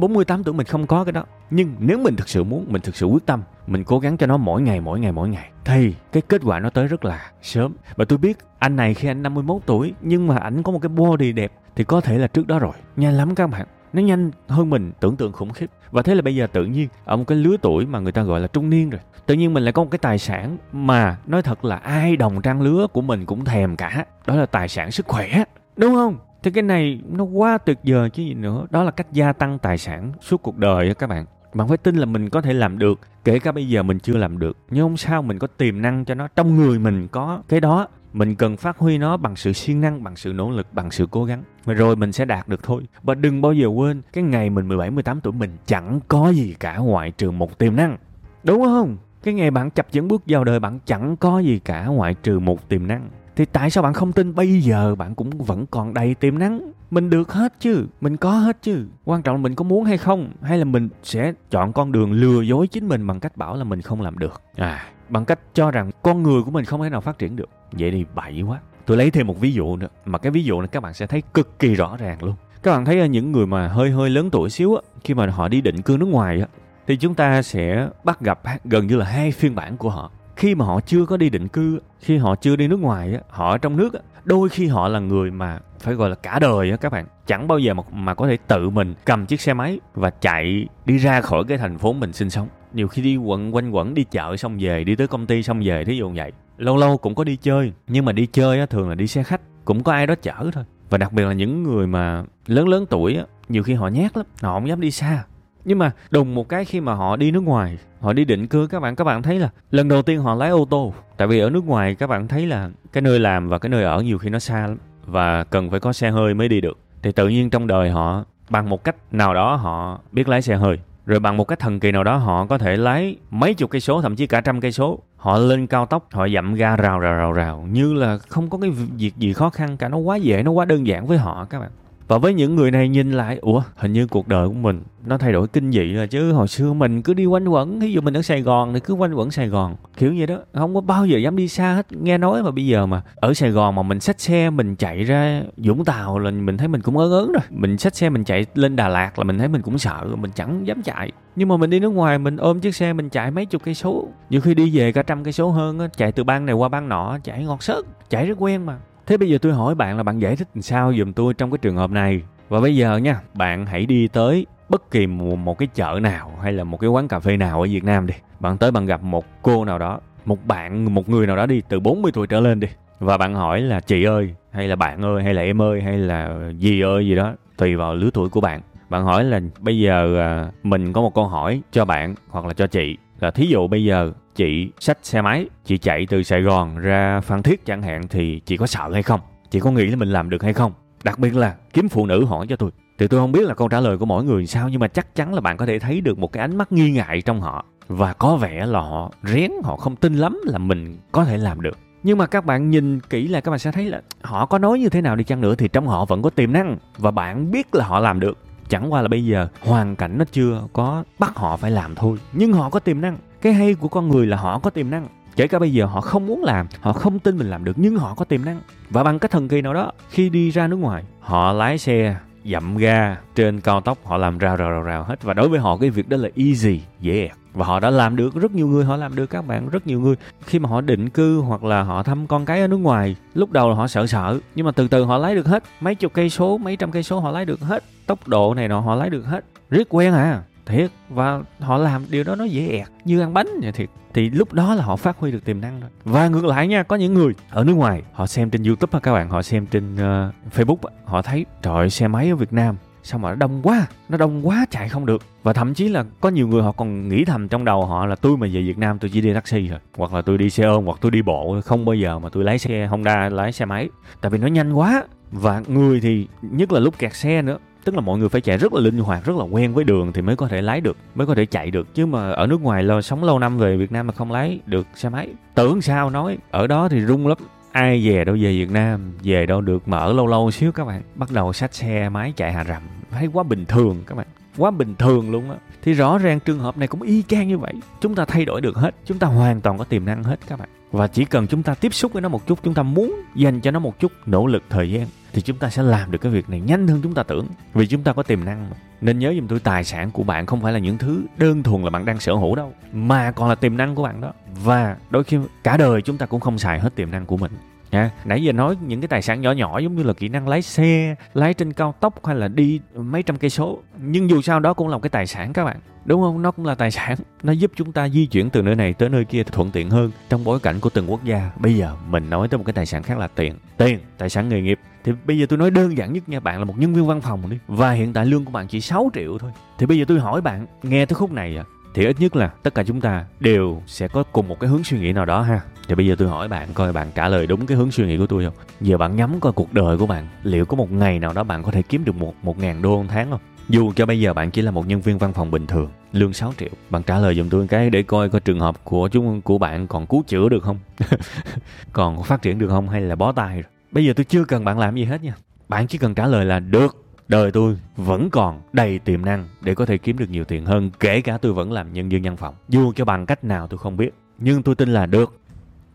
48 0.00 0.44
tuổi 0.44 0.54
mình 0.54 0.66
không 0.66 0.86
có 0.86 1.04
cái 1.04 1.12
đó. 1.12 1.24
Nhưng 1.50 1.74
nếu 1.78 1.98
mình 1.98 2.16
thực 2.16 2.28
sự 2.28 2.44
muốn, 2.44 2.66
mình 2.68 2.82
thực 2.82 2.96
sự 2.96 3.06
quyết 3.06 3.26
tâm, 3.26 3.42
mình 3.66 3.84
cố 3.84 3.98
gắng 3.98 4.16
cho 4.16 4.26
nó 4.26 4.36
mỗi 4.36 4.62
ngày 4.62 4.80
mỗi 4.80 5.00
ngày 5.00 5.12
mỗi 5.12 5.28
ngày, 5.28 5.50
thì 5.64 5.94
cái 6.12 6.22
kết 6.28 6.40
quả 6.44 6.60
nó 6.60 6.70
tới 6.70 6.86
rất 6.86 7.04
là 7.04 7.30
sớm. 7.42 7.72
Và 7.96 8.04
tôi 8.04 8.18
biết 8.18 8.38
anh 8.58 8.76
này 8.76 8.94
khi 8.94 9.08
anh 9.08 9.22
51 9.22 9.62
tuổi, 9.66 9.94
nhưng 10.02 10.26
mà 10.26 10.36
ảnh 10.36 10.62
có 10.62 10.72
một 10.72 10.78
cái 10.82 10.88
body 10.88 11.32
đẹp, 11.32 11.52
thì 11.76 11.84
có 11.84 12.00
thể 12.00 12.18
là 12.18 12.26
trước 12.26 12.46
đó 12.46 12.58
rồi. 12.58 12.72
Nhanh 12.96 13.14
lắm 13.14 13.34
các 13.34 13.46
bạn. 13.46 13.66
Nó 13.92 14.02
nhanh 14.02 14.30
hơn 14.48 14.70
mình, 14.70 14.92
tưởng 15.00 15.16
tượng 15.16 15.32
khủng 15.32 15.52
khiếp. 15.52 15.70
Và 15.90 16.02
thế 16.02 16.14
là 16.14 16.22
bây 16.22 16.36
giờ 16.36 16.46
tự 16.46 16.64
nhiên, 16.64 16.88
ở 17.04 17.16
một 17.16 17.24
cái 17.26 17.38
lứa 17.38 17.56
tuổi 17.62 17.86
mà 17.86 17.98
người 17.98 18.12
ta 18.12 18.22
gọi 18.22 18.40
là 18.40 18.46
trung 18.46 18.70
niên 18.70 18.90
rồi, 18.90 19.00
tự 19.26 19.34
nhiên 19.34 19.54
mình 19.54 19.62
lại 19.62 19.72
có 19.72 19.84
một 19.84 19.90
cái 19.90 19.98
tài 19.98 20.18
sản 20.18 20.56
mà 20.72 21.16
nói 21.26 21.42
thật 21.42 21.64
là 21.64 21.76
ai 21.76 22.16
đồng 22.16 22.42
trang 22.42 22.62
lứa 22.62 22.86
của 22.92 23.00
mình 23.00 23.26
cũng 23.26 23.44
thèm 23.44 23.76
cả. 23.76 24.04
Đó 24.26 24.34
là 24.34 24.46
tài 24.46 24.68
sản 24.68 24.90
sức 24.90 25.06
khỏe, 25.06 25.44
đúng 25.76 25.94
không? 25.94 26.16
Thì 26.42 26.50
cái 26.50 26.62
này 26.62 27.00
nó 27.08 27.24
quá 27.24 27.58
tuyệt 27.58 27.78
vời 27.84 28.10
chứ 28.10 28.22
gì 28.22 28.34
nữa. 28.34 28.66
Đó 28.70 28.82
là 28.82 28.90
cách 28.90 29.12
gia 29.12 29.32
tăng 29.32 29.58
tài 29.58 29.78
sản 29.78 30.12
suốt 30.20 30.42
cuộc 30.42 30.56
đời 30.56 30.88
á 30.88 30.94
các 30.94 31.06
bạn. 31.06 31.26
Bạn 31.54 31.68
phải 31.68 31.76
tin 31.76 31.96
là 31.96 32.06
mình 32.06 32.30
có 32.30 32.40
thể 32.40 32.52
làm 32.52 32.78
được, 32.78 33.00
kể 33.24 33.38
cả 33.38 33.52
bây 33.52 33.68
giờ 33.68 33.82
mình 33.82 33.98
chưa 33.98 34.16
làm 34.16 34.38
được. 34.38 34.56
Nhưng 34.70 34.84
không 34.84 34.96
sao, 34.96 35.22
mình 35.22 35.38
có 35.38 35.46
tiềm 35.46 35.82
năng 35.82 36.04
cho 36.04 36.14
nó. 36.14 36.28
Trong 36.36 36.56
người 36.56 36.78
mình 36.78 37.08
có 37.08 37.42
cái 37.48 37.60
đó, 37.60 37.88
mình 38.12 38.34
cần 38.34 38.56
phát 38.56 38.78
huy 38.78 38.98
nó 38.98 39.16
bằng 39.16 39.36
sự 39.36 39.52
siêng 39.52 39.80
năng, 39.80 40.04
bằng 40.04 40.16
sự 40.16 40.32
nỗ 40.32 40.50
lực, 40.50 40.66
bằng 40.72 40.90
sự 40.90 41.06
cố 41.10 41.24
gắng. 41.24 41.42
Và 41.64 41.74
rồi 41.74 41.96
mình 41.96 42.12
sẽ 42.12 42.24
đạt 42.24 42.48
được 42.48 42.62
thôi. 42.62 42.82
Và 43.02 43.14
đừng 43.14 43.42
bao 43.42 43.52
giờ 43.52 43.66
quên, 43.66 44.02
cái 44.12 44.24
ngày 44.24 44.50
mình 44.50 44.68
17, 44.68 44.90
18 44.90 45.20
tuổi 45.20 45.32
mình 45.32 45.50
chẳng 45.66 46.00
có 46.08 46.28
gì 46.28 46.54
cả 46.60 46.76
ngoại 46.76 47.10
trừ 47.10 47.30
một 47.30 47.58
tiềm 47.58 47.76
năng. 47.76 47.96
Đúng 48.44 48.62
không? 48.62 48.96
Cái 49.22 49.34
ngày 49.34 49.50
bạn 49.50 49.70
chập 49.70 49.86
chững 49.90 50.08
bước 50.08 50.22
vào 50.26 50.44
đời 50.44 50.60
bạn 50.60 50.78
chẳng 50.84 51.16
có 51.16 51.38
gì 51.38 51.58
cả 51.58 51.86
ngoại 51.86 52.14
trừ 52.22 52.38
một 52.38 52.68
tiềm 52.68 52.86
năng 52.86 53.08
thì 53.38 53.44
tại 53.44 53.70
sao 53.70 53.82
bạn 53.82 53.92
không 53.92 54.12
tin? 54.12 54.34
Bây 54.34 54.60
giờ 54.60 54.94
bạn 54.94 55.14
cũng 55.14 55.30
vẫn 55.30 55.66
còn 55.66 55.94
đầy 55.94 56.14
tiềm 56.14 56.38
năng. 56.38 56.72
Mình 56.90 57.10
được 57.10 57.32
hết 57.32 57.52
chứ? 57.60 57.86
Mình 58.00 58.16
có 58.16 58.30
hết 58.30 58.62
chứ? 58.62 58.86
Quan 59.04 59.22
trọng 59.22 59.36
là 59.36 59.42
mình 59.42 59.54
có 59.54 59.64
muốn 59.64 59.84
hay 59.84 59.98
không? 59.98 60.30
Hay 60.42 60.58
là 60.58 60.64
mình 60.64 60.88
sẽ 61.02 61.32
chọn 61.50 61.72
con 61.72 61.92
đường 61.92 62.12
lừa 62.12 62.40
dối 62.40 62.66
chính 62.66 62.88
mình 62.88 63.06
bằng 63.06 63.20
cách 63.20 63.36
bảo 63.36 63.56
là 63.56 63.64
mình 63.64 63.82
không 63.82 64.00
làm 64.00 64.18
được? 64.18 64.42
À. 64.56 64.84
Bằng 65.08 65.24
cách 65.24 65.38
cho 65.54 65.70
rằng 65.70 65.90
con 66.02 66.22
người 66.22 66.42
của 66.42 66.50
mình 66.50 66.64
không 66.64 66.82
thể 66.82 66.90
nào 66.90 67.00
phát 67.00 67.18
triển 67.18 67.36
được. 67.36 67.48
Vậy 67.72 67.90
thì 67.90 68.04
bậy 68.14 68.42
quá. 68.42 68.58
Tôi 68.86 68.96
lấy 68.96 69.10
thêm 69.10 69.26
một 69.26 69.40
ví 69.40 69.52
dụ 69.52 69.76
nữa. 69.76 69.88
Mà 70.04 70.18
cái 70.18 70.32
ví 70.32 70.44
dụ 70.44 70.60
này 70.60 70.68
các 70.68 70.82
bạn 70.82 70.94
sẽ 70.94 71.06
thấy 71.06 71.22
cực 71.34 71.58
kỳ 71.58 71.74
rõ 71.74 71.96
ràng 71.96 72.22
luôn. 72.22 72.34
Các 72.62 72.70
bạn 72.70 72.84
thấy 72.84 73.08
những 73.08 73.32
người 73.32 73.46
mà 73.46 73.68
hơi 73.68 73.90
hơi 73.90 74.10
lớn 74.10 74.30
tuổi 74.30 74.50
xíu 74.50 74.74
á 74.74 74.82
khi 75.04 75.14
mà 75.14 75.26
họ 75.26 75.48
đi 75.48 75.60
định 75.60 75.82
cư 75.82 75.96
nước 76.00 76.08
ngoài 76.08 76.40
á 76.40 76.46
thì 76.86 76.96
chúng 76.96 77.14
ta 77.14 77.42
sẽ 77.42 77.88
bắt 78.04 78.20
gặp 78.20 78.40
gần 78.64 78.86
như 78.86 78.96
là 78.96 79.04
hai 79.04 79.32
phiên 79.32 79.54
bản 79.54 79.76
của 79.76 79.90
họ 79.90 80.10
khi 80.38 80.54
mà 80.54 80.64
họ 80.64 80.80
chưa 80.80 81.06
có 81.06 81.16
đi 81.16 81.30
định 81.30 81.48
cư, 81.48 81.80
khi 82.00 82.16
họ 82.16 82.36
chưa 82.36 82.56
đi 82.56 82.68
nước 82.68 82.80
ngoài 82.80 83.20
họ 83.28 83.50
ở 83.50 83.58
trong 83.58 83.76
nước 83.76 83.94
đôi 84.24 84.48
khi 84.48 84.66
họ 84.66 84.88
là 84.88 84.98
người 84.98 85.30
mà 85.30 85.58
phải 85.80 85.94
gọi 85.94 86.10
là 86.10 86.14
cả 86.14 86.38
đời 86.38 86.70
á 86.70 86.76
các 86.76 86.92
bạn. 86.92 87.06
Chẳng 87.26 87.48
bao 87.48 87.58
giờ 87.58 87.74
mà 87.74 87.82
mà 87.92 88.14
có 88.14 88.26
thể 88.26 88.36
tự 88.48 88.70
mình 88.70 88.94
cầm 89.04 89.26
chiếc 89.26 89.40
xe 89.40 89.54
máy 89.54 89.80
và 89.94 90.10
chạy 90.10 90.66
đi 90.84 90.98
ra 90.98 91.20
khỏi 91.20 91.44
cái 91.48 91.58
thành 91.58 91.78
phố 91.78 91.92
mình 91.92 92.12
sinh 92.12 92.30
sống. 92.30 92.48
Nhiều 92.72 92.88
khi 92.88 93.02
đi 93.02 93.16
quận, 93.16 93.54
quanh 93.54 93.70
quẩn, 93.70 93.94
đi 93.94 94.04
chợ 94.04 94.36
xong 94.36 94.56
về, 94.60 94.84
đi 94.84 94.96
tới 94.96 95.06
công 95.06 95.26
ty 95.26 95.42
xong 95.42 95.60
về, 95.64 95.84
thí 95.84 95.96
dụ 95.96 96.12
vậy. 96.14 96.32
Lâu 96.58 96.76
lâu 96.76 96.96
cũng 96.96 97.14
có 97.14 97.24
đi 97.24 97.36
chơi, 97.36 97.72
nhưng 97.88 98.04
mà 98.04 98.12
đi 98.12 98.26
chơi 98.26 98.60
á, 98.60 98.66
thường 98.66 98.88
là 98.88 98.94
đi 98.94 99.06
xe 99.06 99.22
khách, 99.22 99.40
cũng 99.64 99.82
có 99.82 99.92
ai 99.92 100.06
đó 100.06 100.14
chở 100.22 100.50
thôi. 100.52 100.64
Và 100.90 100.98
đặc 100.98 101.12
biệt 101.12 101.24
là 101.24 101.32
những 101.32 101.62
người 101.62 101.86
mà 101.86 102.24
lớn 102.46 102.68
lớn 102.68 102.86
tuổi 102.90 103.14
á, 103.14 103.24
nhiều 103.48 103.62
khi 103.62 103.74
họ 103.74 103.88
nhát 103.88 104.16
lắm, 104.16 104.26
họ 104.42 104.54
không 104.54 104.68
dám 104.68 104.80
đi 104.80 104.90
xa 104.90 105.24
nhưng 105.68 105.78
mà 105.78 105.90
đùng 106.10 106.34
một 106.34 106.48
cái 106.48 106.64
khi 106.64 106.80
mà 106.80 106.94
họ 106.94 107.16
đi 107.16 107.30
nước 107.30 107.42
ngoài, 107.42 107.78
họ 108.00 108.12
đi 108.12 108.24
định 108.24 108.46
cư, 108.46 108.66
các 108.66 108.80
bạn 108.80 108.96
các 108.96 109.04
bạn 109.04 109.22
thấy 109.22 109.38
là 109.38 109.48
lần 109.70 109.88
đầu 109.88 110.02
tiên 110.02 110.20
họ 110.20 110.34
lái 110.34 110.50
ô 110.50 110.64
tô. 110.70 110.92
Tại 111.16 111.28
vì 111.28 111.38
ở 111.38 111.50
nước 111.50 111.64
ngoài 111.64 111.94
các 111.94 112.06
bạn 112.06 112.28
thấy 112.28 112.46
là 112.46 112.70
cái 112.92 113.02
nơi 113.02 113.18
làm 113.18 113.48
và 113.48 113.58
cái 113.58 113.70
nơi 113.70 113.84
ở 113.84 114.00
nhiều 114.02 114.18
khi 114.18 114.30
nó 114.30 114.38
xa 114.38 114.66
lắm 114.66 114.76
và 115.06 115.44
cần 115.44 115.70
phải 115.70 115.80
có 115.80 115.92
xe 115.92 116.10
hơi 116.10 116.34
mới 116.34 116.48
đi 116.48 116.60
được. 116.60 116.78
Thì 117.02 117.12
tự 117.12 117.28
nhiên 117.28 117.50
trong 117.50 117.66
đời 117.66 117.90
họ, 117.90 118.24
bằng 118.50 118.68
một 118.68 118.84
cách 118.84 118.96
nào 119.10 119.34
đó 119.34 119.54
họ 119.54 120.00
biết 120.12 120.28
lái 120.28 120.42
xe 120.42 120.56
hơi. 120.56 120.78
Rồi 121.06 121.20
bằng 121.20 121.36
một 121.36 121.44
cách 121.44 121.58
thần 121.58 121.80
kỳ 121.80 121.92
nào 121.92 122.04
đó 122.04 122.16
họ 122.16 122.46
có 122.46 122.58
thể 122.58 122.76
lái 122.76 123.16
mấy 123.30 123.54
chục 123.54 123.70
cây 123.70 123.80
số, 123.80 124.02
thậm 124.02 124.16
chí 124.16 124.26
cả 124.26 124.40
trăm 124.40 124.60
cây 124.60 124.72
số. 124.72 124.98
Họ 125.16 125.38
lên 125.38 125.66
cao 125.66 125.86
tốc, 125.86 126.08
họ 126.12 126.28
dậm 126.28 126.54
ga 126.54 126.76
rào 126.76 126.98
rào 126.98 127.12
rào 127.12 127.32
rào, 127.32 127.66
như 127.70 127.94
là 127.94 128.18
không 128.18 128.50
có 128.50 128.58
cái 128.58 128.70
việc 128.70 129.16
gì 129.16 129.32
khó 129.32 129.50
khăn 129.50 129.76
cả. 129.76 129.88
Nó 129.88 129.96
quá 129.96 130.16
dễ, 130.16 130.42
nó 130.42 130.50
quá 130.50 130.64
đơn 130.64 130.86
giản 130.86 131.06
với 131.06 131.18
họ, 131.18 131.46
các 131.50 131.60
bạn 131.60 131.70
và 132.08 132.18
với 132.18 132.34
những 132.34 132.56
người 132.56 132.70
này 132.70 132.88
nhìn 132.88 133.12
lại, 133.12 133.38
ủa, 133.40 133.62
hình 133.76 133.92
như 133.92 134.06
cuộc 134.06 134.28
đời 134.28 134.48
của 134.48 134.54
mình 134.54 134.82
nó 135.06 135.18
thay 135.18 135.32
đổi 135.32 135.48
kinh 135.48 135.72
dị 135.72 135.92
rồi 135.92 136.06
chứ. 136.06 136.32
Hồi 136.32 136.48
xưa 136.48 136.72
mình 136.72 137.02
cứ 137.02 137.14
đi 137.14 137.26
quanh 137.26 137.48
quẩn 137.48 137.78
ví 137.78 137.92
dụ 137.92 138.00
mình 138.00 138.16
ở 138.16 138.22
sài 138.22 138.42
gòn 138.42 138.74
thì 138.74 138.80
cứ 138.80 138.94
quanh 138.94 139.14
quẩn 139.14 139.30
sài 139.30 139.48
gòn. 139.48 139.76
Kiểu 139.96 140.12
như 140.12 140.26
đó, 140.26 140.38
không 140.54 140.74
có 140.74 140.80
bao 140.80 141.06
giờ 141.06 141.18
dám 141.18 141.36
đi 141.36 141.48
xa 141.48 141.74
hết. 141.74 141.86
Nghe 141.92 142.18
nói 142.18 142.42
mà 142.42 142.50
bây 142.50 142.66
giờ 142.66 142.86
mà 142.86 143.02
ở 143.16 143.34
sài 143.34 143.50
gòn 143.50 143.74
mà 143.74 143.82
mình 143.82 144.00
xách 144.00 144.20
xe, 144.20 144.50
mình 144.50 144.76
chạy 144.76 145.04
ra 145.04 145.42
vũng 145.56 145.84
tàu 145.84 146.18
là 146.18 146.30
mình 146.30 146.56
thấy 146.56 146.68
mình 146.68 146.80
cũng 146.80 146.98
ớn 146.98 147.10
ớn 147.10 147.32
rồi. 147.32 147.42
Mình 147.50 147.78
xách 147.78 147.96
xe, 147.96 148.10
mình 148.10 148.24
chạy 148.24 148.46
lên 148.54 148.76
đà 148.76 148.88
lạt 148.88 149.18
là 149.18 149.24
mình 149.24 149.38
thấy 149.38 149.48
mình 149.48 149.62
cũng 149.62 149.78
sợ, 149.78 150.06
mình 150.16 150.30
chẳng 150.34 150.66
dám 150.66 150.82
chạy. 150.82 151.12
Nhưng 151.36 151.48
mà 151.48 151.56
mình 151.56 151.70
đi 151.70 151.80
nước 151.80 151.90
ngoài, 151.90 152.18
mình 152.18 152.36
ôm 152.36 152.60
chiếc 152.60 152.74
xe, 152.74 152.92
mình 152.92 153.08
chạy 153.08 153.30
mấy 153.30 153.46
chục 153.46 153.62
cây 153.64 153.74
số. 153.74 154.08
Nhiều 154.30 154.40
khi 154.40 154.54
đi 154.54 154.70
về 154.78 154.92
cả 154.92 155.02
trăm 155.02 155.24
cây 155.24 155.32
số 155.32 155.50
hơn 155.50 155.78
á, 155.78 155.88
chạy 155.96 156.12
từ 156.12 156.24
bang 156.24 156.46
này 156.46 156.54
qua 156.54 156.68
bang 156.68 156.88
nọ, 156.88 157.18
chạy 157.24 157.44
ngọt 157.44 157.62
sớt, 157.62 157.86
chạy 158.10 158.26
rất 158.26 158.34
quen 158.38 158.66
mà. 158.66 158.76
Thế 159.08 159.16
bây 159.16 159.28
giờ 159.28 159.38
tôi 159.42 159.52
hỏi 159.52 159.74
bạn 159.74 159.96
là 159.96 160.02
bạn 160.02 160.18
giải 160.18 160.36
thích 160.36 160.48
làm 160.54 160.62
sao 160.62 160.94
giùm 160.98 161.12
tôi 161.12 161.34
trong 161.34 161.50
cái 161.50 161.58
trường 161.58 161.76
hợp 161.76 161.90
này. 161.90 162.22
Và 162.48 162.60
bây 162.60 162.76
giờ 162.76 162.96
nha, 162.96 163.20
bạn 163.34 163.66
hãy 163.66 163.86
đi 163.86 164.08
tới 164.08 164.46
bất 164.68 164.90
kỳ 164.90 165.06
một, 165.06 165.36
một 165.36 165.58
cái 165.58 165.68
chợ 165.74 165.98
nào 166.02 166.32
hay 166.42 166.52
là 166.52 166.64
một 166.64 166.76
cái 166.76 166.90
quán 166.90 167.08
cà 167.08 167.18
phê 167.18 167.36
nào 167.36 167.60
ở 167.60 167.66
Việt 167.70 167.84
Nam 167.84 168.06
đi. 168.06 168.14
Bạn 168.40 168.58
tới 168.58 168.70
bạn 168.70 168.86
gặp 168.86 169.02
một 169.02 169.24
cô 169.42 169.64
nào 169.64 169.78
đó, 169.78 170.00
một 170.24 170.46
bạn, 170.46 170.94
một 170.94 171.08
người 171.08 171.26
nào 171.26 171.36
đó 171.36 171.46
đi 171.46 171.62
từ 171.68 171.80
40 171.80 172.12
tuổi 172.12 172.26
trở 172.26 172.40
lên 172.40 172.60
đi. 172.60 172.68
Và 172.98 173.16
bạn 173.16 173.34
hỏi 173.34 173.60
là 173.60 173.80
chị 173.80 174.04
ơi, 174.04 174.34
hay 174.50 174.68
là 174.68 174.76
bạn 174.76 175.02
ơi, 175.02 175.22
hay 175.22 175.34
là 175.34 175.42
em 175.42 175.62
ơi, 175.62 175.82
hay 175.82 175.98
là 175.98 176.50
gì 176.58 176.80
ơi 176.80 177.06
gì 177.06 177.14
đó, 177.14 177.34
tùy 177.56 177.76
vào 177.76 177.94
lứa 177.94 178.10
tuổi 178.14 178.28
của 178.28 178.40
bạn. 178.40 178.60
Bạn 178.88 179.04
hỏi 179.04 179.24
là 179.24 179.40
bây 179.60 179.78
giờ 179.78 180.20
à, 180.20 180.50
mình 180.62 180.92
có 180.92 181.00
một 181.00 181.14
câu 181.14 181.24
hỏi 181.28 181.60
cho 181.72 181.84
bạn 181.84 182.14
hoặc 182.28 182.44
là 182.44 182.52
cho 182.52 182.66
chị 182.66 182.96
là 183.20 183.30
thí 183.30 183.46
dụ 183.46 183.68
bây 183.68 183.84
giờ 183.84 184.12
chị 184.38 184.70
xách 184.80 184.98
xe 185.02 185.22
máy, 185.22 185.46
chị 185.64 185.78
chạy 185.78 186.06
từ 186.06 186.22
sài 186.22 186.42
gòn 186.42 186.78
ra 186.78 187.20
phan 187.20 187.42
thiết 187.42 187.66
chẳng 187.66 187.82
hạn 187.82 188.08
thì 188.08 188.40
chị 188.46 188.56
có 188.56 188.66
sợ 188.66 188.90
hay 188.92 189.02
không? 189.02 189.20
Chị 189.50 189.60
có 189.60 189.70
nghĩ 189.70 189.86
là 189.86 189.96
mình 189.96 190.08
làm 190.08 190.30
được 190.30 190.42
hay 190.42 190.52
không? 190.52 190.72
Đặc 191.04 191.18
biệt 191.18 191.36
là 191.36 191.54
kiếm 191.72 191.88
phụ 191.88 192.06
nữ 192.06 192.24
hỏi 192.24 192.46
cho 192.48 192.56
tôi. 192.56 192.70
Thì 192.98 193.08
tôi 193.08 193.20
không 193.20 193.32
biết 193.32 193.46
là 193.46 193.54
câu 193.54 193.68
trả 193.68 193.80
lời 193.80 193.98
của 193.98 194.06
mỗi 194.06 194.24
người 194.24 194.46
sao, 194.46 194.68
nhưng 194.68 194.80
mà 194.80 194.88
chắc 194.88 195.14
chắn 195.14 195.34
là 195.34 195.40
bạn 195.40 195.56
có 195.56 195.66
thể 195.66 195.78
thấy 195.78 196.00
được 196.00 196.18
một 196.18 196.32
cái 196.32 196.40
ánh 196.40 196.56
mắt 196.56 196.72
nghi 196.72 196.90
ngại 196.90 197.22
trong 197.22 197.40
họ. 197.40 197.64
Và 197.88 198.12
có 198.12 198.36
vẻ 198.36 198.66
là 198.66 198.80
họ 198.80 199.10
rén, 199.22 199.50
họ 199.64 199.76
không 199.76 199.96
tin 199.96 200.14
lắm 200.14 200.40
là 200.44 200.58
mình 200.58 200.96
có 201.12 201.24
thể 201.24 201.36
làm 201.36 201.60
được. 201.60 201.78
Nhưng 202.02 202.18
mà 202.18 202.26
các 202.26 202.44
bạn 202.44 202.70
nhìn 202.70 203.00
kỹ 203.00 203.28
là 203.28 203.40
các 203.40 203.50
bạn 203.50 203.58
sẽ 203.58 203.72
thấy 203.72 203.84
là 203.84 204.02
họ 204.22 204.46
có 204.46 204.58
nói 204.58 204.78
như 204.78 204.88
thế 204.88 205.00
nào 205.00 205.16
đi 205.16 205.24
chăng 205.24 205.40
nữa 205.40 205.54
thì 205.54 205.68
trong 205.68 205.86
họ 205.86 206.04
vẫn 206.04 206.22
có 206.22 206.30
tiềm 206.30 206.52
năng. 206.52 206.76
Và 206.98 207.10
bạn 207.10 207.50
biết 207.50 207.74
là 207.74 207.84
họ 207.84 208.00
làm 208.00 208.20
được. 208.20 208.38
Chẳng 208.68 208.92
qua 208.92 209.02
là 209.02 209.08
bây 209.08 209.24
giờ 209.24 209.48
hoàn 209.60 209.96
cảnh 209.96 210.18
nó 210.18 210.24
chưa 210.32 210.62
có 210.72 211.04
bắt 211.18 211.36
họ 211.36 211.56
phải 211.56 211.70
làm 211.70 211.94
thôi. 211.94 212.18
Nhưng 212.32 212.52
họ 212.52 212.70
có 212.70 212.80
tiềm 212.80 213.00
năng 213.00 213.18
cái 213.40 213.52
hay 213.52 213.74
của 213.74 213.88
con 213.88 214.08
người 214.08 214.26
là 214.26 214.36
họ 214.36 214.58
có 214.58 214.70
tiềm 214.70 214.90
năng. 214.90 215.06
Kể 215.36 215.48
cả 215.48 215.58
bây 215.58 215.72
giờ 215.72 215.86
họ 215.86 216.00
không 216.00 216.26
muốn 216.26 216.44
làm, 216.44 216.66
họ 216.80 216.92
không 216.92 217.18
tin 217.18 217.38
mình 217.38 217.50
làm 217.50 217.64
được, 217.64 217.72
nhưng 217.76 217.96
họ 217.96 218.14
có 218.14 218.24
tiềm 218.24 218.44
năng. 218.44 218.60
Và 218.90 219.04
bằng 219.04 219.18
cái 219.18 219.28
thần 219.28 219.48
kỳ 219.48 219.62
nào 219.62 219.74
đó, 219.74 219.92
khi 220.10 220.28
đi 220.28 220.50
ra 220.50 220.66
nước 220.66 220.76
ngoài, 220.76 221.04
họ 221.20 221.52
lái 221.52 221.78
xe 221.78 222.16
dậm 222.44 222.76
ga 222.76 223.16
trên 223.34 223.60
cao 223.60 223.80
tốc, 223.80 223.98
họ 224.04 224.16
làm 224.16 224.38
rào 224.38 224.56
rào 224.56 224.70
rào 224.70 224.82
rào 224.82 225.04
hết. 225.04 225.22
Và 225.22 225.34
đối 225.34 225.48
với 225.48 225.60
họ, 225.60 225.76
cái 225.76 225.90
việc 225.90 226.08
đó 226.08 226.16
là 226.16 226.28
easy, 226.36 226.80
dễ. 227.00 227.18
Yeah. 227.18 227.38
và 227.54 227.66
họ 227.66 227.80
đã 227.80 227.90
làm 227.90 228.16
được, 228.16 228.34
rất 228.34 228.54
nhiều 228.54 228.66
người 228.66 228.84
họ 228.84 228.96
làm 228.96 229.16
được, 229.16 229.26
các 229.26 229.46
bạn, 229.46 229.68
rất 229.68 229.86
nhiều 229.86 230.00
người. 230.00 230.16
Khi 230.44 230.58
mà 230.58 230.68
họ 230.68 230.80
định 230.80 231.10
cư 231.10 231.40
hoặc 231.40 231.64
là 231.64 231.82
họ 231.82 232.02
thăm 232.02 232.26
con 232.26 232.44
cái 232.44 232.60
ở 232.60 232.66
nước 232.66 232.76
ngoài, 232.76 233.16
lúc 233.34 233.52
đầu 233.52 233.68
là 233.68 233.74
họ 233.74 233.86
sợ 233.86 234.06
sợ, 234.06 234.38
nhưng 234.54 234.66
mà 234.66 234.72
từ 234.72 234.88
từ 234.88 235.04
họ 235.04 235.18
lái 235.18 235.34
được 235.34 235.46
hết. 235.46 235.62
Mấy 235.80 235.94
chục 235.94 236.12
cây 236.12 236.30
số, 236.30 236.58
mấy 236.58 236.76
trăm 236.76 236.90
cây 236.90 237.02
số 237.02 237.20
họ 237.20 237.30
lái 237.30 237.44
được 237.44 237.60
hết. 237.60 237.84
Tốc 238.06 238.28
độ 238.28 238.54
này 238.54 238.68
nọ 238.68 238.80
họ 238.80 238.94
lái 238.94 239.10
được 239.10 239.26
hết. 239.26 239.44
Riết 239.70 239.86
quen 239.90 240.14
à 240.14 240.42
thiệt 240.68 240.90
và 241.08 241.40
họ 241.60 241.78
làm 241.78 242.02
điều 242.10 242.24
đó 242.24 242.34
nó 242.34 242.44
dễ 242.44 242.68
ẹt 242.68 242.88
như 243.04 243.20
ăn 243.20 243.34
bánh 243.34 243.46
vậy 243.62 243.72
thiệt. 243.72 243.90
Thì 244.14 244.30
lúc 244.30 244.52
đó 244.52 244.74
là 244.74 244.82
họ 244.84 244.96
phát 244.96 245.18
huy 245.18 245.32
được 245.32 245.44
tiềm 245.44 245.60
năng 245.60 245.80
rồi. 245.80 245.90
Và 246.04 246.28
ngược 246.28 246.44
lại 246.44 246.68
nha 246.68 246.82
có 246.82 246.96
những 246.96 247.14
người 247.14 247.34
ở 247.50 247.64
nước 247.64 247.74
ngoài 247.74 248.02
họ 248.12 248.26
xem 248.26 248.50
trên 248.50 248.62
youtube 248.62 249.00
các 249.02 249.12
bạn 249.12 249.30
họ 249.30 249.42
xem 249.42 249.66
trên 249.66 249.94
uh, 249.94 250.34
facebook 250.54 250.88
họ 251.04 251.22
thấy 251.22 251.46
trời 251.62 251.90
xe 251.90 252.08
máy 252.08 252.30
ở 252.30 252.36
việt 252.36 252.52
nam 252.52 252.76
sao 253.02 253.18
mà 253.18 253.28
nó 253.28 253.34
đông 253.34 253.60
quá 253.62 253.86
nó 254.08 254.16
đông 254.16 254.48
quá 254.48 254.66
chạy 254.70 254.88
không 254.88 255.06
được. 255.06 255.22
Và 255.42 255.52
thậm 255.52 255.74
chí 255.74 255.88
là 255.88 256.04
có 256.20 256.28
nhiều 256.28 256.48
người 256.48 256.62
họ 256.62 256.72
còn 256.72 257.08
nghĩ 257.08 257.24
thầm 257.24 257.48
trong 257.48 257.64
đầu 257.64 257.86
họ 257.86 258.06
là 258.06 258.16
tôi 258.16 258.36
mà 258.36 258.46
về 258.52 258.62
Việt 258.62 258.78
Nam 258.78 258.98
tôi 258.98 259.10
chỉ 259.14 259.20
đi 259.20 259.34
taxi 259.34 259.68
rồi 259.68 259.78
hoặc 259.96 260.14
là 260.14 260.22
tôi 260.22 260.38
đi 260.38 260.50
xe 260.50 260.64
ôm 260.64 260.84
hoặc 260.84 260.98
tôi 261.00 261.10
đi 261.10 261.22
bộ 261.22 261.60
không 261.64 261.84
bao 261.84 261.94
giờ 261.94 262.18
mà 262.18 262.28
tôi 262.28 262.44
lái 262.44 262.58
xe 262.58 262.86
Honda 262.86 263.28
lái 263.28 263.52
xe 263.52 263.64
máy. 263.64 263.88
Tại 264.20 264.30
vì 264.30 264.38
nó 264.38 264.46
nhanh 264.46 264.72
quá 264.72 265.04
và 265.30 265.62
người 265.66 266.00
thì 266.00 266.26
nhất 266.42 266.72
là 266.72 266.80
lúc 266.80 266.98
kẹt 266.98 267.14
xe 267.14 267.42
nữa 267.42 267.58
tức 267.88 267.94
là 267.94 268.00
mọi 268.00 268.18
người 268.18 268.28
phải 268.28 268.40
chạy 268.40 268.58
rất 268.58 268.72
là 268.72 268.80
linh 268.80 268.98
hoạt, 268.98 269.24
rất 269.24 269.36
là 269.36 269.44
quen 269.44 269.74
với 269.74 269.84
đường 269.84 270.12
thì 270.12 270.22
mới 270.22 270.36
có 270.36 270.48
thể 270.48 270.62
lái 270.62 270.80
được, 270.80 270.96
mới 271.14 271.26
có 271.26 271.34
thể 271.34 271.46
chạy 271.46 271.70
được. 271.70 271.94
Chứ 271.94 272.06
mà 272.06 272.30
ở 272.30 272.46
nước 272.46 272.62
ngoài 272.62 272.82
lo, 272.82 273.00
sống 273.00 273.24
lâu 273.24 273.38
năm 273.38 273.58
về 273.58 273.76
Việt 273.76 273.92
Nam 273.92 274.06
mà 274.06 274.12
không 274.12 274.32
lái 274.32 274.60
được 274.66 274.86
xe 274.94 275.08
máy. 275.08 275.28
Tưởng 275.54 275.80
sao 275.80 276.10
nói, 276.10 276.38
ở 276.50 276.66
đó 276.66 276.88
thì 276.88 277.06
rung 277.06 277.26
lắm. 277.26 277.38
Ai 277.72 278.08
về 278.08 278.24
đâu 278.24 278.36
về 278.40 278.52
Việt 278.52 278.70
Nam, 278.70 279.12
về 279.22 279.46
đâu 279.46 279.60
được, 279.60 279.88
mở 279.88 280.12
lâu 280.12 280.26
lâu 280.26 280.50
xíu 280.50 280.72
các 280.72 280.84
bạn. 280.84 281.02
Bắt 281.14 281.30
đầu 281.32 281.52
xách 281.52 281.74
xe, 281.74 282.08
máy 282.08 282.32
chạy 282.36 282.52
hà 282.52 282.64
rầm 282.64 282.82
thấy 283.10 283.26
quá 283.32 283.42
bình 283.42 283.64
thường 283.66 284.02
các 284.06 284.14
bạn, 284.14 284.26
quá 284.56 284.70
bình 284.70 284.94
thường 284.98 285.30
luôn 285.30 285.50
á. 285.50 285.56
Thì 285.82 285.92
rõ 285.92 286.18
ràng 286.18 286.40
trường 286.40 286.58
hợp 286.58 286.76
này 286.76 286.88
cũng 286.88 287.02
y 287.02 287.22
chang 287.22 287.48
như 287.48 287.58
vậy. 287.58 287.72
Chúng 288.00 288.14
ta 288.14 288.24
thay 288.24 288.44
đổi 288.44 288.60
được 288.60 288.76
hết, 288.76 288.94
chúng 289.04 289.18
ta 289.18 289.26
hoàn 289.26 289.60
toàn 289.60 289.78
có 289.78 289.84
tiềm 289.84 290.04
năng 290.04 290.22
hết 290.22 290.40
các 290.48 290.58
bạn 290.58 290.68
và 290.90 291.06
chỉ 291.06 291.24
cần 291.24 291.46
chúng 291.46 291.62
ta 291.62 291.74
tiếp 291.74 291.94
xúc 291.94 292.12
với 292.12 292.22
nó 292.22 292.28
một 292.28 292.46
chút, 292.46 292.58
chúng 292.62 292.74
ta 292.74 292.82
muốn 292.82 293.22
dành 293.34 293.60
cho 293.60 293.70
nó 293.70 293.78
một 293.78 293.98
chút 293.98 294.12
nỗ 294.26 294.46
lực, 294.46 294.62
thời 294.70 294.90
gian, 294.90 295.06
thì 295.32 295.42
chúng 295.42 295.58
ta 295.58 295.70
sẽ 295.70 295.82
làm 295.82 296.10
được 296.10 296.18
cái 296.18 296.32
việc 296.32 296.50
này. 296.50 296.60
Nhanh 296.60 296.88
hơn 296.88 297.00
chúng 297.02 297.14
ta 297.14 297.22
tưởng, 297.22 297.46
vì 297.74 297.86
chúng 297.86 298.02
ta 298.02 298.12
có 298.12 298.22
tiềm 298.22 298.44
năng 298.44 298.70
mà. 298.70 298.76
nên 299.00 299.18
nhớ 299.18 299.34
giùm 299.36 299.46
tôi, 299.46 299.60
tài 299.60 299.84
sản 299.84 300.10
của 300.10 300.22
bạn 300.22 300.46
không 300.46 300.60
phải 300.60 300.72
là 300.72 300.78
những 300.78 300.98
thứ 300.98 301.22
đơn 301.36 301.62
thuần 301.62 301.82
là 301.82 301.90
bạn 301.90 302.04
đang 302.04 302.20
sở 302.20 302.32
hữu 302.32 302.54
đâu, 302.54 302.72
mà 302.92 303.30
còn 303.30 303.48
là 303.48 303.54
tiềm 303.54 303.76
năng 303.76 303.94
của 303.94 304.02
bạn 304.02 304.20
đó. 304.20 304.32
Và 304.64 304.96
đôi 305.10 305.24
khi 305.24 305.38
cả 305.64 305.76
đời 305.76 306.02
chúng 306.02 306.18
ta 306.18 306.26
cũng 306.26 306.40
không 306.40 306.58
xài 306.58 306.80
hết 306.80 306.94
tiềm 306.94 307.10
năng 307.10 307.26
của 307.26 307.36
mình 307.36 307.52
nha, 307.90 308.10
nãy 308.24 308.42
giờ 308.42 308.52
nói 308.52 308.76
những 308.86 309.00
cái 309.00 309.08
tài 309.08 309.22
sản 309.22 309.40
nhỏ 309.40 309.52
nhỏ 309.52 309.78
giống 309.78 309.96
như 309.96 310.02
là 310.02 310.12
kỹ 310.12 310.28
năng 310.28 310.48
lái 310.48 310.62
xe, 310.62 311.14
lái 311.34 311.54
trên 311.54 311.72
cao 311.72 311.94
tốc 312.00 312.26
hay 312.26 312.36
là 312.36 312.48
đi 312.48 312.80
mấy 312.94 313.22
trăm 313.22 313.36
cây 313.36 313.50
số. 313.50 313.78
Nhưng 314.02 314.30
dù 314.30 314.42
sao 314.42 314.60
đó 314.60 314.74
cũng 314.74 314.88
là 314.88 314.96
một 314.96 315.02
cái 315.02 315.10
tài 315.10 315.26
sản 315.26 315.52
các 315.52 315.64
bạn. 315.64 315.76
Đúng 316.04 316.22
không? 316.22 316.42
Nó 316.42 316.50
cũng 316.50 316.66
là 316.66 316.74
tài 316.74 316.90
sản. 316.90 317.16
Nó 317.42 317.52
giúp 317.52 317.72
chúng 317.76 317.92
ta 317.92 318.08
di 318.08 318.26
chuyển 318.26 318.50
từ 318.50 318.62
nơi 318.62 318.74
này 318.74 318.92
tới 318.92 319.08
nơi 319.08 319.24
kia 319.24 319.42
thuận 319.42 319.70
tiện 319.70 319.90
hơn 319.90 320.10
trong 320.28 320.44
bối 320.44 320.60
cảnh 320.60 320.80
của 320.80 320.90
từng 320.90 321.10
quốc 321.10 321.24
gia. 321.24 321.50
Bây 321.56 321.76
giờ 321.76 321.94
mình 322.08 322.30
nói 322.30 322.48
tới 322.48 322.58
một 322.58 322.64
cái 322.64 322.72
tài 322.72 322.86
sản 322.86 323.02
khác 323.02 323.18
là 323.18 323.28
tiền. 323.28 323.54
Tiền, 323.76 323.98
tài 324.18 324.28
sản 324.28 324.48
nghề 324.48 324.60
nghiệp. 324.60 324.78
Thì 325.04 325.12
bây 325.26 325.38
giờ 325.38 325.46
tôi 325.48 325.58
nói 325.58 325.70
đơn 325.70 325.96
giản 325.96 326.12
nhất 326.12 326.28
nha, 326.28 326.40
bạn 326.40 326.58
là 326.58 326.64
một 326.64 326.78
nhân 326.78 326.94
viên 326.94 327.06
văn 327.06 327.20
phòng 327.20 327.50
đi. 327.50 327.58
Và 327.68 327.90
hiện 327.90 328.12
tại 328.12 328.26
lương 328.26 328.44
của 328.44 328.50
bạn 328.50 328.66
chỉ 328.68 328.80
6 328.80 329.10
triệu 329.14 329.38
thôi. 329.38 329.50
Thì 329.78 329.86
bây 329.86 329.98
giờ 329.98 330.04
tôi 330.08 330.20
hỏi 330.20 330.40
bạn, 330.40 330.66
nghe 330.82 331.06
tới 331.06 331.14
khúc 331.14 331.32
này 331.32 331.56
à 331.56 331.64
thì 331.98 332.04
ít 332.04 332.20
nhất 332.20 332.36
là 332.36 332.48
tất 332.48 332.74
cả 332.74 332.82
chúng 332.82 333.00
ta 333.00 333.24
đều 333.40 333.82
sẽ 333.86 334.08
có 334.08 334.22
cùng 334.32 334.48
một 334.48 334.60
cái 334.60 334.70
hướng 334.70 334.84
suy 334.84 334.98
nghĩ 334.98 335.12
nào 335.12 335.24
đó 335.24 335.42
ha. 335.42 335.60
Thì 335.88 335.94
bây 335.94 336.06
giờ 336.06 336.14
tôi 336.18 336.28
hỏi 336.28 336.48
bạn 336.48 336.68
coi 336.74 336.92
bạn 336.92 337.08
trả 337.14 337.28
lời 337.28 337.46
đúng 337.46 337.66
cái 337.66 337.76
hướng 337.76 337.90
suy 337.90 338.06
nghĩ 338.06 338.18
của 338.18 338.26
tôi 338.26 338.44
không? 338.44 338.54
Giờ 338.80 338.98
bạn 338.98 339.16
nhắm 339.16 339.40
coi 339.40 339.52
cuộc 339.52 339.72
đời 339.72 339.98
của 339.98 340.06
bạn, 340.06 340.28
liệu 340.42 340.64
có 340.64 340.76
một 340.76 340.92
ngày 340.92 341.18
nào 341.18 341.32
đó 341.32 341.44
bạn 341.44 341.62
có 341.62 341.70
thể 341.70 341.82
kiếm 341.82 342.04
được 342.04 342.16
một 342.16 342.34
một 342.42 342.58
ngàn 342.58 342.82
đô 342.82 343.02
một 343.02 343.08
tháng 343.08 343.30
không? 343.30 343.40
Dù 343.68 343.92
cho 343.96 344.06
bây 344.06 344.20
giờ 344.20 344.34
bạn 344.34 344.50
chỉ 344.50 344.62
là 344.62 344.70
một 344.70 344.86
nhân 344.86 345.00
viên 345.00 345.18
văn 345.18 345.32
phòng 345.32 345.50
bình 345.50 345.66
thường, 345.66 345.90
lương 346.12 346.32
6 346.32 346.52
triệu, 346.58 346.68
bạn 346.90 347.02
trả 347.02 347.18
lời 347.18 347.34
giùm 347.34 347.48
tôi 347.48 347.66
cái 347.68 347.90
để 347.90 348.02
coi 348.02 348.28
coi 348.28 348.40
trường 348.40 348.60
hợp 348.60 348.84
của 348.84 349.08
chúng, 349.08 349.40
của 349.40 349.58
bạn 349.58 349.86
còn 349.86 350.06
cứu 350.06 350.24
chữa 350.26 350.48
được 350.48 350.62
không? 350.62 350.78
Còn 351.92 352.22
phát 352.22 352.42
triển 352.42 352.58
được 352.58 352.68
không 352.68 352.88
hay 352.88 353.00
là 353.00 353.14
bó 353.14 353.32
tay 353.32 353.54
rồi? 353.54 353.70
Bây 353.90 354.04
giờ 354.04 354.12
tôi 354.16 354.24
chưa 354.24 354.44
cần 354.44 354.64
bạn 354.64 354.78
làm 354.78 354.94
gì 354.94 355.04
hết 355.04 355.22
nha. 355.22 355.34
Bạn 355.68 355.86
chỉ 355.86 355.98
cần 355.98 356.14
trả 356.14 356.26
lời 356.26 356.44
là 356.44 356.60
được 356.60 357.07
đời 357.28 357.52
tôi 357.52 357.76
vẫn 357.96 358.30
còn 358.30 358.60
đầy 358.72 358.98
tiềm 358.98 359.24
năng 359.24 359.48
để 359.60 359.74
có 359.74 359.86
thể 359.86 359.98
kiếm 359.98 360.18
được 360.18 360.30
nhiều 360.30 360.44
tiền 360.44 360.64
hơn, 360.64 360.90
kể 361.00 361.20
cả 361.20 361.38
tôi 361.38 361.52
vẫn 361.52 361.72
làm 361.72 361.92
nhân 361.92 362.08
viên 362.08 362.22
văn 362.22 362.36
phòng. 362.36 362.54
Dù 362.68 362.92
cho 362.96 363.04
bằng 363.04 363.26
cách 363.26 363.44
nào 363.44 363.66
tôi 363.66 363.78
không 363.78 363.96
biết, 363.96 364.10
nhưng 364.38 364.62
tôi 364.62 364.74
tin 364.74 364.88
là 364.88 365.06
được. 365.06 365.40